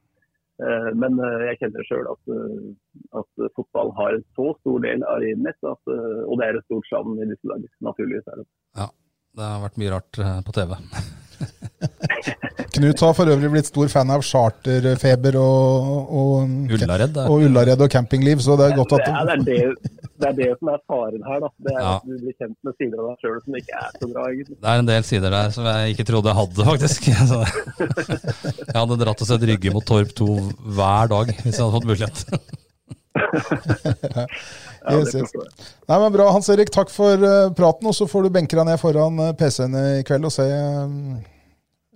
Uh, 0.62 0.90
men 0.94 1.18
uh, 1.18 1.40
jeg 1.48 1.58
kjenner 1.62 1.88
sjøl 1.88 2.10
at, 2.12 2.34
uh, 2.34 3.22
at 3.22 3.46
fotball 3.58 3.90
har 3.98 4.14
en 4.14 4.28
så 4.38 4.52
stor 4.60 4.84
del 4.86 5.02
av 5.10 5.22
livet 5.24 5.42
mitt, 5.48 5.58
at, 5.66 5.82
uh, 5.90 6.20
og 6.28 6.38
det 6.38 6.46
er 6.46 6.60
et 6.60 6.68
stort 6.68 6.86
savn 6.92 7.18
i 7.18 7.30
disse 7.32 7.50
dager. 7.50 7.72
Naturligvis 7.88 8.30
er 8.30 8.44
det. 8.44 8.46
ja, 8.78 8.92
det 9.34 9.48
har 9.50 9.64
vært 9.64 9.78
mye 9.82 9.94
rart 9.96 10.18
eh, 10.22 10.40
på 10.46 10.54
TV. 10.54 10.76
Knut 12.74 13.00
har 13.04 13.12
for 13.14 13.30
øvrig 13.30 13.50
blitt 13.52 13.68
stor 13.70 13.88
fan 13.92 14.10
av 14.10 14.22
charterfeber 14.26 15.36
og, 15.38 16.08
og, 16.20 16.54
Ullared. 16.74 17.16
og 17.24 17.44
Ullared 17.46 17.80
og 17.86 17.90
campingliv, 17.92 18.40
så 18.42 18.56
det 18.58 18.66
er 18.72 18.76
godt 18.80 18.94
at 18.98 19.04
ja, 19.06 19.22
det, 19.28 19.36
er 19.36 19.44
det, 19.46 19.92
det 20.22 20.28
er 20.30 20.34
det 20.40 20.48
som 20.58 20.70
er 20.72 20.80
faren 20.90 21.22
her. 21.28 21.38
Da. 21.44 21.50
Det 21.68 21.74
er 21.74 21.80
Ja. 21.84 21.92
at 22.00 22.08
du 22.08 22.16
blir 22.24 22.34
kjent 22.40 22.56
med 22.66 22.74
sider 22.80 22.98
av 22.98 23.06
deg 23.12 23.16
sjøl 23.24 23.38
som 23.44 23.58
ikke 23.60 23.78
er 23.78 23.90
så 24.00 24.10
bra. 24.10 24.26
egentlig. 24.32 24.56
Det 24.58 24.72
er 24.74 24.82
en 24.82 24.90
del 24.90 25.06
sider 25.10 25.36
der 25.38 25.54
som 25.54 25.68
jeg 25.70 25.94
ikke 25.94 26.08
trodde 26.10 26.32
jeg 26.32 26.38
hadde, 26.40 26.68
faktisk. 26.72 27.00
Så 27.30 27.40
jeg 28.64 28.76
hadde 28.80 29.00
dratt 29.04 29.22
og 29.24 29.30
sett 29.30 29.46
Rygge 29.52 29.72
mot 29.74 29.86
Torp 29.86 30.10
2 30.18 30.28
hver 30.78 31.10
dag 31.14 31.34
hvis 31.44 31.54
jeg 31.54 31.62
hadde 31.62 31.76
fått 31.78 31.90
mulighet. 31.92 32.18
Yes, 34.84 35.14
yes. 35.16 35.30
Nei, 35.88 35.96
men 35.96 36.10
Bra, 36.12 36.26
Hans 36.34 36.48
Erik. 36.52 36.68
Takk 36.74 36.90
for 36.92 37.16
eh, 37.24 37.46
praten. 37.56 37.86
Og 37.88 37.94
så 37.96 38.04
får 38.10 38.26
du 38.26 38.32
benke 38.34 38.52
deg 38.58 38.66
ned 38.68 38.76
foran 38.82 39.16
eh, 39.24 39.30
PC-en 39.38 39.72
i 39.80 40.02
kveld 40.04 40.26
og 40.28 40.34
se 40.34 40.44
eh, 40.44 40.84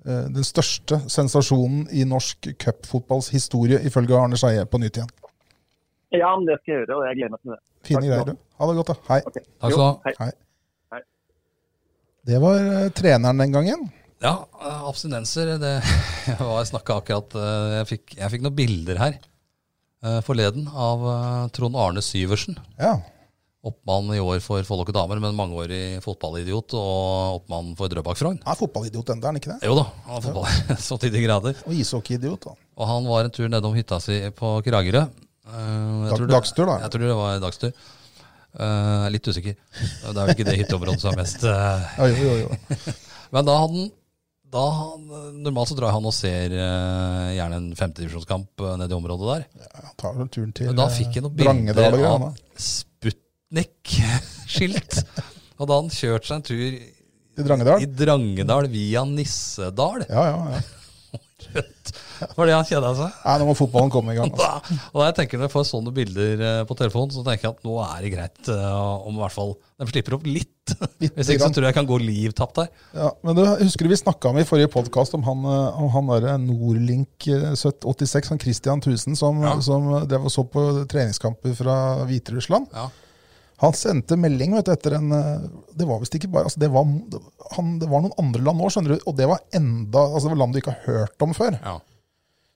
den 0.07 0.45
største 0.47 1.01
sensasjonen 1.11 1.89
i 1.93 2.05
norsk 2.09 2.47
cupfotballs 2.63 3.33
historie, 3.35 3.81
ifølge 3.85 4.17
Arne 4.17 4.39
Skeie, 4.41 4.63
på 4.65 4.79
nytt 4.81 5.01
igjen. 5.01 5.11
Ja, 6.15 6.31
men 6.39 6.47
det 6.49 6.57
skal 6.63 6.73
jeg 6.73 6.85
gjøre, 6.87 6.97
og 6.97 7.07
jeg 7.09 7.19
gleder 7.19 7.33
meg 7.35 7.41
til 7.43 7.53
det. 7.53 7.59
Fine 7.85 8.01
Takk 8.01 8.09
greier, 8.09 8.29
du. 8.31 8.43
Ha 8.59 8.69
det 8.69 8.77
godt, 8.79 8.91
da. 8.91 8.97
Hei. 9.11 9.19
Okay. 9.29 9.43
Takk 9.45 9.75
skal 9.75 9.83
du 9.83 9.85
ha. 9.85 9.95
hei. 10.07 10.31
Hei. 10.95 11.01
Det 12.29 12.41
var 12.45 12.61
eh, 12.63 12.91
treneren 12.97 13.43
den 13.43 13.57
gangen. 13.57 13.85
Ja, 14.25 14.35
eh, 14.59 14.87
abstinenser. 14.89 15.53
Det 15.61 15.75
var 16.47 16.57
jeg 16.63 16.71
snakka 16.73 16.97
akkurat 17.03 17.37
eh, 17.39 17.75
jeg 17.77 17.91
fikk, 17.93 18.17
jeg 18.17 18.33
fikk 18.35 18.47
noen 18.47 18.57
bilder 18.59 19.03
her 19.03 19.19
eh, 19.19 20.19
forleden 20.27 20.67
av 20.73 21.05
eh, 21.13 21.45
Trond 21.59 21.79
Arne 21.79 22.05
Syversen. 22.05 22.59
Ja. 22.81 22.97
Oppmann 23.67 24.13
i 24.15 24.21
år 24.23 24.39
for 24.39 24.63
Folloke 24.63 24.93
damer, 24.95 25.19
men 25.19 25.35
mangeårig 25.35 25.99
fotballidiot 26.05 26.77
og 26.79 27.41
oppmann 27.41 27.73
for 27.79 27.91
Drøbak 27.91 28.21
Frogn. 28.21 28.39
Han 28.45 28.55
er 28.55 28.59
fotballidiot 28.61 29.11
ennå, 29.11 29.25
er 29.25 29.33
han 29.33 29.41
ikke 29.41 29.51
det? 29.51 29.59
Jo 29.67 29.75
da, 29.81 29.85
han 30.07 30.21
er 30.21 30.27
fotball 30.29 30.79
så 30.89 30.99
til 31.03 31.11
de 31.15 31.23
grader. 31.25 31.59
Og 31.67 31.75
ishockeyidiot. 31.75 32.47
da. 32.47 32.55
Og 32.79 32.87
han 32.93 33.09
var 33.11 33.27
en 33.27 33.35
tur 33.35 33.51
nedom 33.51 33.75
hytta 33.75 33.99
si 34.05 34.21
på 34.39 34.53
Kragerø. 34.67 35.03
Eh, 35.49 36.09
Dag- 36.13 36.29
dagstur, 36.31 36.71
da. 36.71 36.79
Jeg 36.85 36.95
tror 36.95 37.07
det 37.09 37.19
var 37.19 37.41
dagstur. 37.43 37.73
Uh, 38.59 39.05
litt 39.13 39.27
usikker. 39.29 39.55
Det 39.55 40.09
er 40.09 40.17
vel 40.23 40.33
ikke 40.33 40.47
det 40.49 40.55
hytteområdet 40.63 41.03
som 41.03 41.13
er 41.13 41.19
mest 41.21 41.43
uh. 41.45 41.51
Ja, 41.99 42.07
jo, 42.15 42.17
jo, 42.17 42.37
jo. 42.47 42.95
Men 43.35 43.45
da 43.47 43.59
hadde 43.61 43.83
han 43.83 43.91
da, 44.49 44.63
Normalt 45.45 45.69
så 45.69 45.77
drar 45.77 45.93
han 45.93 46.07
og 46.09 46.15
ser 46.17 46.55
uh, 46.57 47.29
gjerne 47.37 47.59
en 47.61 47.67
femtedivisjonskamp 47.77 48.63
uh, 48.65 48.77
nede 48.81 48.95
i 48.95 48.97
området 48.97 49.29
der. 49.35 49.67
Han 49.83 49.97
tar 50.01 50.15
vel 50.17 50.31
turen 50.33 50.55
til 50.57 50.71
Men 50.71 50.79
da 50.81 50.87
eh, 50.89 50.95
fikk 50.97 51.19
jeg 51.19 51.27
noen 51.27 51.37
bilder 51.37 51.99
og 51.99 52.07
av 52.09 52.25
Sputnik-skilt. 53.49 55.03
hadde 55.59 55.77
han 55.81 55.89
kjørt 55.93 56.27
seg 56.29 56.37
en 56.39 56.45
tur 56.47 56.65
I 56.69 57.45
Drangedal? 57.47 57.81
i 57.83 57.87
Drangedal 57.89 58.69
via 58.71 59.05
Nissedal. 59.09 60.05
Ja, 60.09 60.27
ja, 60.29 60.59
ja. 60.59 60.67
Var 62.37 62.49
det 62.49 62.53
han 62.53 62.67
kjeda 62.67 62.91
seg? 62.99 63.15
Nei, 63.25 63.35
nå 63.41 63.47
må 63.49 63.55
fotballen 63.57 63.93
komme 63.95 64.13
i 64.13 64.19
gang. 64.19 64.29
Altså. 64.35 64.59
Da, 64.69 64.77
og 64.93 65.05
jeg 65.07 65.15
tenker 65.17 65.39
Når 65.39 65.47
jeg 65.47 65.53
får 65.55 65.67
sånne 65.69 65.93
bilder 65.97 66.43
eh, 66.45 66.59
på 66.69 66.77
telefonen, 66.77 67.13
så 67.15 67.23
tenker 67.25 67.47
jeg 67.49 67.55
at 67.55 67.65
nå 67.65 67.77
er 67.87 68.03
det 68.05 68.11
greit 68.13 68.51
eh, 68.53 69.07
om 69.09 69.17
i 69.17 69.23
hvert 69.23 69.37
fall 69.37 69.55
de 69.79 69.89
slipper 69.89 70.17
opp 70.19 70.27
litt. 70.29 70.75
Litt 71.01 71.15
Hvis 71.17 71.31
ikke 71.33 71.47
så 71.47 71.51
tror 71.55 71.65
jeg 71.69 71.71
jeg 71.73 71.79
kan 71.79 71.89
gå 71.89 71.99
liv 72.03 72.35
tapt 72.37 72.59
der. 72.61 72.69
Ja, 72.99 73.09
men 73.25 73.39
du, 73.39 73.43
Husker 73.63 73.87
du 73.89 73.95
vi 73.95 74.01
snakka 74.03 74.33
om 74.35 74.43
i 74.43 74.47
forrige 74.51 74.69
podkast 74.75 75.15
om 75.17 75.25
han, 75.25 75.47
eh, 75.49 75.81
om 75.81 75.89
han 75.95 76.13
der 76.27 76.37
Nordlink 76.43 77.31
eh, 77.33 77.53
86, 77.57 78.33
han 78.35 78.43
Christian 78.43 78.83
Thusen, 78.85 79.17
som, 79.17 79.41
Ja. 79.47 79.55
som 79.65 79.89
så 80.29 80.45
på 80.53 80.69
treningskamper 80.91 81.55
fra 81.57 81.79
Hviterussland? 82.11 82.69
Ja. 82.77 82.91
Han 83.59 83.75
sendte 83.75 84.19
melding 84.21 84.55
vet 84.55 84.69
du, 84.69 84.73
etter 84.75 84.95
en 85.01 85.13
eh, 85.15 85.47
Det 85.75 85.87
var 85.89 85.99
visst 86.03 86.15
ikke 86.15 86.31
bare 86.31 86.47
altså 86.47 86.61
det, 86.63 86.71
var, 86.71 86.87
han, 87.57 87.73
det 87.83 87.89
var 87.91 88.05
noen 88.05 88.15
andre 88.23 88.43
land 88.47 88.63
òg, 88.63 88.73
skjønner 88.75 88.95
du. 88.95 89.07
Og 89.11 89.17
det 89.19 89.29
var 89.31 89.43
enda 89.59 90.05
altså 90.07 90.29
det 90.29 90.35
var 90.37 90.43
land 90.45 90.55
du 90.55 90.61
ikke 90.63 90.75
har 90.77 90.99
hørt 90.99 91.27
om 91.27 91.35
før. 91.37 91.59
Ja. 91.59 91.77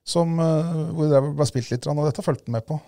Som, 0.07 0.39
eh, 0.43 0.75
hvor 0.95 1.11
det 1.11 1.23
ble 1.39 1.47
spilt 1.51 1.73
litt, 1.75 1.89
og 1.91 2.05
dette 2.07 2.25
fulgte 2.27 2.47
han 2.49 2.59
med 2.59 2.67
på. 2.69 2.79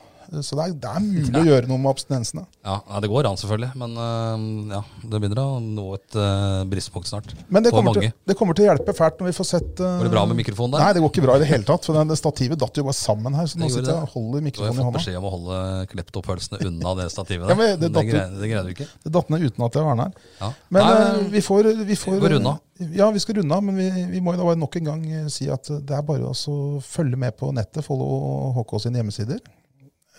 Så 0.42 0.56
det 0.58 0.64
er, 0.64 0.74
det 0.82 0.90
er 0.90 1.02
mulig 1.04 1.40
å 1.40 1.44
gjøre 1.46 1.68
noe 1.70 1.80
med 1.82 1.90
abstinensene. 1.92 2.44
Ja, 2.64 2.78
ja, 2.80 3.00
det 3.04 3.10
går 3.12 3.28
an, 3.28 3.38
selvfølgelig. 3.40 3.70
Men 3.80 3.96
øh, 4.00 4.46
ja, 4.74 4.80
det 5.02 5.20
begynner 5.22 5.40
å 5.42 5.46
nå 5.62 5.86
et 5.98 6.16
uh, 6.18 6.64
bristepunkt 6.70 7.10
snart. 7.10 7.34
Men 7.52 7.66
det 7.66 7.74
kommer, 7.74 7.98
til, 7.98 8.10
det 8.26 8.36
kommer 8.38 8.58
til 8.58 8.66
å 8.66 8.70
hjelpe 8.72 8.96
fælt 8.96 9.22
når 9.22 9.30
vi 9.30 9.36
får 9.38 9.48
sett 9.50 9.82
uh, 9.84 9.98
Går 10.00 10.08
det 10.08 10.14
bra 10.16 10.24
med 10.30 10.40
mikrofonen 10.40 10.76
der? 10.76 10.84
Nei, 10.84 10.96
det 10.96 11.04
går 11.04 11.12
ikke 11.14 11.26
bra 11.26 11.38
i 11.38 11.44
det 11.44 11.50
hele 11.52 11.68
tatt. 11.68 11.86
For 11.86 11.98
den, 11.98 12.10
det 12.10 12.18
stativet 12.20 12.60
datt 12.64 12.80
jo 12.80 12.86
bare 12.88 12.98
sammen 12.98 13.38
her. 13.38 13.50
Så 13.50 13.60
nå 13.60 13.70
sitter 13.70 13.92
jeg 13.92 14.00
og 14.00 14.08
det. 14.08 14.12
holder 14.16 14.46
mikrofonen 14.50 14.80
i 14.80 14.84
hånda. 14.84 14.84
Du 14.84 14.84
har 14.84 14.92
fått 14.92 15.00
beskjed 15.00 15.20
om 15.20 15.28
å 15.28 15.34
holde 15.36 15.62
kleptopølsene 15.94 16.62
unna 16.70 16.98
det 17.02 17.08
stativet. 17.14 17.48
Ja, 17.54 17.58
men 17.58 17.74
det 17.78 17.90
det, 17.90 17.90
datt 17.94 18.08
ut. 18.08 18.38
det 18.40 18.48
greide 18.50 18.66
du 18.66 18.72
ikke. 18.72 18.86
Det 19.04 19.10
datt 19.14 19.28
ned 19.30 19.44
uten 19.44 19.66
at 19.66 19.76
jeg 19.78 19.86
var 19.86 19.98
nær. 19.98 20.14
Ja. 20.40 20.48
Men 20.74 20.86
Nei, 20.88 20.94
uh, 20.94 21.26
vi 21.34 21.42
får, 21.44 21.68
vi 21.86 21.98
får 21.98 22.16
vi 22.16 22.22
går 22.24 22.38
unna. 22.40 22.56
Ja, 22.78 23.10
vi 23.10 23.20
skal 23.22 23.36
runde 23.38 23.54
av, 23.54 23.62
men 23.62 23.76
vi, 23.78 24.06
vi 24.10 24.20
må 24.20 24.34
jo 24.34 24.40
da 24.40 24.46
bare 24.48 24.58
nok 24.58 24.74
en 24.80 24.88
gang 24.88 25.02
eh, 25.06 25.26
si 25.30 25.46
at 25.52 25.68
det 25.70 25.94
er 25.94 26.06
bare 26.06 26.32
å 26.32 26.80
følge 26.82 27.18
med 27.20 27.36
på 27.38 27.52
nettet. 27.54 27.84
Follow 27.86 28.50
HK 28.58 28.80
sine 28.82 28.98
hjemmesider. 28.98 29.38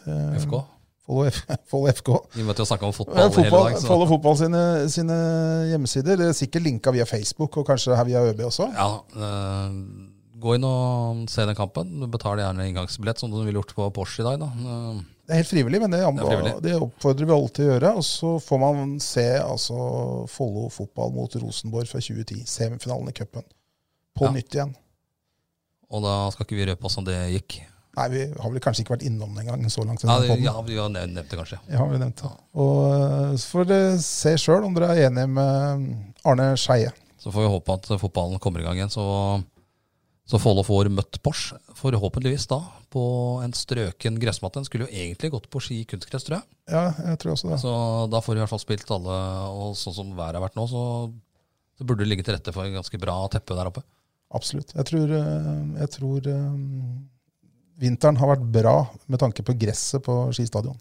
Eh, 0.08 0.39
FK. 0.41 0.56
Follow, 1.06 1.89
FK. 1.93 2.10
Vi 2.38 2.43
møtte 2.47 2.64
jo 2.64 2.66
snakke 2.66 2.88
om 2.88 2.93
fotball, 2.95 3.30
fotball, 3.30 3.43
hele 3.45 3.76
dag. 3.76 3.78
Så. 3.82 3.88
Follow 3.91 4.08
Fotball 4.10 4.38
sine, 4.39 4.62
sine 4.89 5.18
hjemmesider. 5.70 6.18
Det 6.18 6.28
er 6.32 6.38
sikkert 6.38 6.66
linka 6.66 6.93
via 6.95 7.06
Facebook 7.06 7.58
og 7.62 7.68
kanskje 7.68 7.93
her 7.99 8.08
via 8.10 8.24
ØB 8.32 8.41
også. 8.47 8.66
Ja, 8.74 8.88
øh, 9.14 9.76
gå 10.41 10.56
inn 10.58 10.66
og 10.68 11.28
se 11.30 11.45
den 11.45 11.56
kampen. 11.58 11.91
Du 12.01 12.08
betaler 12.12 12.41
gjerne 12.47 12.66
inngangsbillett, 12.72 13.22
som 13.22 13.30
du 13.30 13.38
ville 13.43 13.60
gjort 13.60 13.76
på 13.78 13.86
Porsche 13.93 14.24
i 14.24 14.28
dag. 14.28 14.39
da. 14.41 14.49
Øh, 14.49 15.03
Det 15.26 15.34
er 15.34 15.39
helt 15.41 15.49
frivillig, 15.49 15.80
men 15.82 15.91
det, 15.93 16.01
frivillig. 16.22 16.56
det 16.62 16.74
oppfordrer 16.78 17.26
vi 17.26 17.34
alle 17.34 17.49
til 17.49 17.66
å 17.66 17.70
gjøre. 17.74 17.93
Og 17.97 18.03
så 18.06 18.34
får 18.45 18.60
man 18.62 18.99
se 19.01 19.24
altså, 19.41 19.78
Follo 20.30 20.68
fotball 20.70 21.14
mot 21.16 21.38
Rosenborg 21.41 21.88
fra 21.89 22.01
2010, 22.01 22.43
semifinalen 22.45 23.10
i 23.10 23.16
cupen. 23.18 23.45
På 24.18 24.26
Ja. 24.26 24.32
nytt 24.32 24.53
igjen. 24.53 24.76
Og 25.89 26.01
da 26.03 26.30
skal 26.32 26.45
ikke 26.45 26.58
vi 26.58 26.66
røpe 26.72 26.86
oss 26.86 26.97
om 26.97 27.06
det 27.06 27.18
gikk. 27.34 27.62
Nei, 27.96 28.06
vi 28.12 28.26
har 28.28 28.52
vel 28.52 28.62
kanskje 28.64 28.84
ikke 28.84 28.96
vært 28.98 29.06
innom 29.08 29.32
den 29.32 29.46
engang 29.46 29.72
så 29.72 29.86
langt. 29.88 30.04
Ja, 30.04 30.18
det, 30.20 30.36
ja 30.43 30.54
vi 30.68 30.78
har 30.78 30.91
nevnt 30.91 31.30
det, 31.32 31.39
kanskje. 31.39 31.62
Ja, 31.72 31.86
vi 31.88 32.00
nevnt 32.02 32.22
det. 32.22 32.32
Og 32.60 32.78
eh, 32.91 33.34
så 33.39 33.52
får 33.54 33.70
dere 33.72 33.98
se 34.04 34.36
sjøl 34.41 34.68
om 34.68 34.76
dere 34.76 34.91
er 34.93 35.08
enige 35.08 35.32
med 35.32 35.86
Arne 36.28 36.52
Skeie. 36.60 36.91
Så 37.22 37.32
får 37.32 37.46
vi 37.46 37.52
håpe 37.56 37.78
at 37.80 37.88
fotballen 38.02 38.41
kommer 38.43 38.62
i 38.62 38.66
gang 38.68 38.78
igjen, 38.78 38.91
så, 38.93 39.06
så 40.30 40.41
Follo 40.41 40.66
får 40.68 40.91
møtt 40.93 41.22
Porsche. 41.26 41.58
Forhåpentligvis 41.80 42.50
da 42.52 42.60
på 42.96 43.06
en 43.43 43.56
strøken 43.56 44.20
gressmatte. 44.22 44.60
Den 44.60 44.68
skulle 44.68 44.86
jo 44.86 44.93
egentlig 44.93 45.32
gått 45.34 45.50
på 45.52 45.62
ski 45.64 45.82
kunstgress, 45.89 46.28
tror 46.28 46.38
jeg. 46.38 46.48
Ja, 46.72 46.86
jeg 47.12 47.20
tror 47.22 47.34
også 47.34 47.50
det. 47.50 47.58
Så 47.64 47.74
da 48.12 48.22
får 48.24 48.36
vi 48.36 48.39
i 48.39 48.43
hvert 48.43 48.54
fall 48.54 48.64
spilt 48.64 48.93
alle, 48.96 49.18
og 49.52 49.76
sånn 49.80 49.98
som 49.98 50.14
været 50.16 50.38
har 50.38 50.46
vært 50.46 50.60
nå, 50.60 50.68
så, 50.72 50.84
så 51.80 51.88
burde 51.88 52.04
det 52.06 52.12
ligge 52.12 52.28
til 52.28 52.38
rette 52.38 52.54
for 52.56 52.68
en 52.68 52.78
ganske 52.78 53.00
bra 53.02 53.18
teppe 53.34 53.58
der 53.58 53.72
oppe. 53.72 53.84
Absolutt. 54.36 54.72
Jeg 54.76 54.88
tror, 54.89 55.12
eh, 55.18 55.60
jeg 55.82 55.91
tror 55.96 56.30
eh, 56.32 56.56
vinteren 57.82 58.19
har 58.19 58.36
vært 58.36 58.45
bra 58.55 58.76
med 59.11 59.21
tanke 59.21 59.43
på 59.45 59.55
gresset 59.59 60.03
på 60.05 60.17
Ski 60.36 60.47
stadion. 60.47 60.78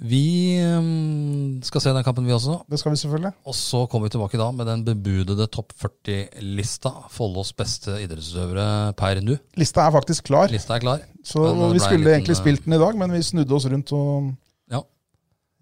Vi 0.00 0.56
mm, 0.56 1.60
skal 1.66 1.82
se 1.84 1.92
den 1.92 2.04
kampen, 2.06 2.24
vi 2.24 2.32
også. 2.32 2.62
Det 2.72 2.78
skal 2.80 2.94
vi 2.94 3.00
selvfølgelig. 3.02 3.32
Og 3.44 3.54
så 3.56 3.82
kommer 3.90 4.08
vi 4.08 4.14
tilbake 4.14 4.38
da 4.40 4.46
med 4.56 4.68
den 4.70 4.84
bebudede 4.86 5.44
topp 5.52 5.74
40-lista. 5.76 6.92
Follos 7.12 7.52
beste 7.56 7.98
idrettsutøvere 8.00 8.94
per 8.96 9.20
nå. 9.24 9.36
Lista 9.60 9.84
er 9.84 9.92
faktisk 9.98 10.30
klar. 10.30 10.48
Lista 10.52 10.78
er 10.78 10.86
klar. 10.86 11.04
Så 11.20 11.44
Vi 11.44 11.82
skulle 11.82 12.00
liten, 12.00 12.14
egentlig 12.14 12.38
spilt 12.40 12.64
den 12.64 12.78
i 12.78 12.80
dag, 12.80 12.96
men 12.96 13.12
vi 13.12 13.20
snudde 13.28 13.54
oss 13.58 13.68
rundt 13.68 13.92
og 13.92 14.32
Ja. 14.72 14.80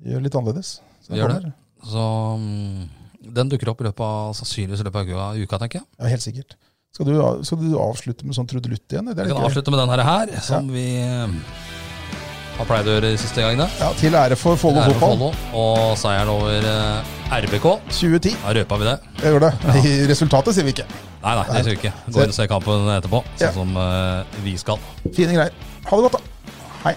gjør 0.06 0.22
litt 0.22 0.38
annerledes. 0.38 0.78
Så 1.02 1.12
Vi 1.12 1.18
gjør 1.18 1.34
det. 1.34 1.52
Så 1.82 2.06
mm, 2.38 2.88
den 3.34 3.50
dukker 3.50 3.72
opp 3.74 3.82
i 3.82 3.88
løpet 3.88 4.06
av 4.06 4.34
sannsynligvis 4.38 4.84
i 4.84 4.86
løpet 4.86 5.14
av 5.18 5.34
uka 5.34 5.58
tenker 5.58 5.80
jeg. 5.80 5.86
Ja, 5.98 6.14
helt 6.14 6.22
sikkert. 6.22 6.54
Skal 6.96 7.06
du, 7.06 7.14
skal 7.46 7.58
du 7.62 7.74
avslutte 7.78 8.26
med 8.26 8.34
sånn 8.34 8.48
trudelutt 8.48 8.90
igjen? 8.94 9.10
Vi 9.12 9.16
kan 9.18 9.28
gøy. 9.30 9.44
avslutte 9.46 9.70
med 9.74 9.82
den 9.84 9.92
her, 10.08 10.30
som 10.42 10.70
vi 10.72 10.86
mm, 11.04 11.34
har 12.58 12.66
pleid 12.66 12.88
å 12.88 12.94
gjøre 12.96 13.10
de 13.12 13.18
siste 13.20 13.44
gangene. 13.44 13.68
Ja, 13.78 13.90
til 14.00 14.16
ære 14.18 14.38
for 14.40 14.58
Follo 14.58 14.82
fotball. 14.98 15.36
Og 15.54 15.92
seieren 16.00 16.32
over 16.32 16.66
eh, 16.72 17.12
RBK. 17.44 17.68
2010. 17.92 18.34
Da 18.42 18.54
røpa 18.56 18.80
vi 18.80 18.88
det. 18.88 18.96
Jeg 19.22 19.34
gjør 19.36 19.44
det. 19.46 19.52
I 19.84 19.92
resultatet 20.10 20.56
sier 20.56 20.66
vi 20.66 20.74
ikke. 20.74 20.88
Nei, 21.22 21.36
nei, 21.38 21.44
det 21.52 21.60
sier 21.68 21.76
vi 21.76 21.78
ikke. 21.82 21.94
Gå 22.08 22.24
inn 22.24 22.32
og 22.34 22.38
se 22.40 22.48
kampen 22.50 22.90
etterpå, 22.96 23.22
sånn 23.36 23.46
Ja. 23.46 23.52
som 23.54 23.78
eh, 23.84 24.40
vi 24.48 24.56
skal. 24.58 24.82
Fine 25.12 25.36
greier. 25.38 25.54
Ha 25.86 26.00
det 26.00 26.08
godt, 26.08 26.18
da. 26.18 26.56
Hei. 26.88 26.96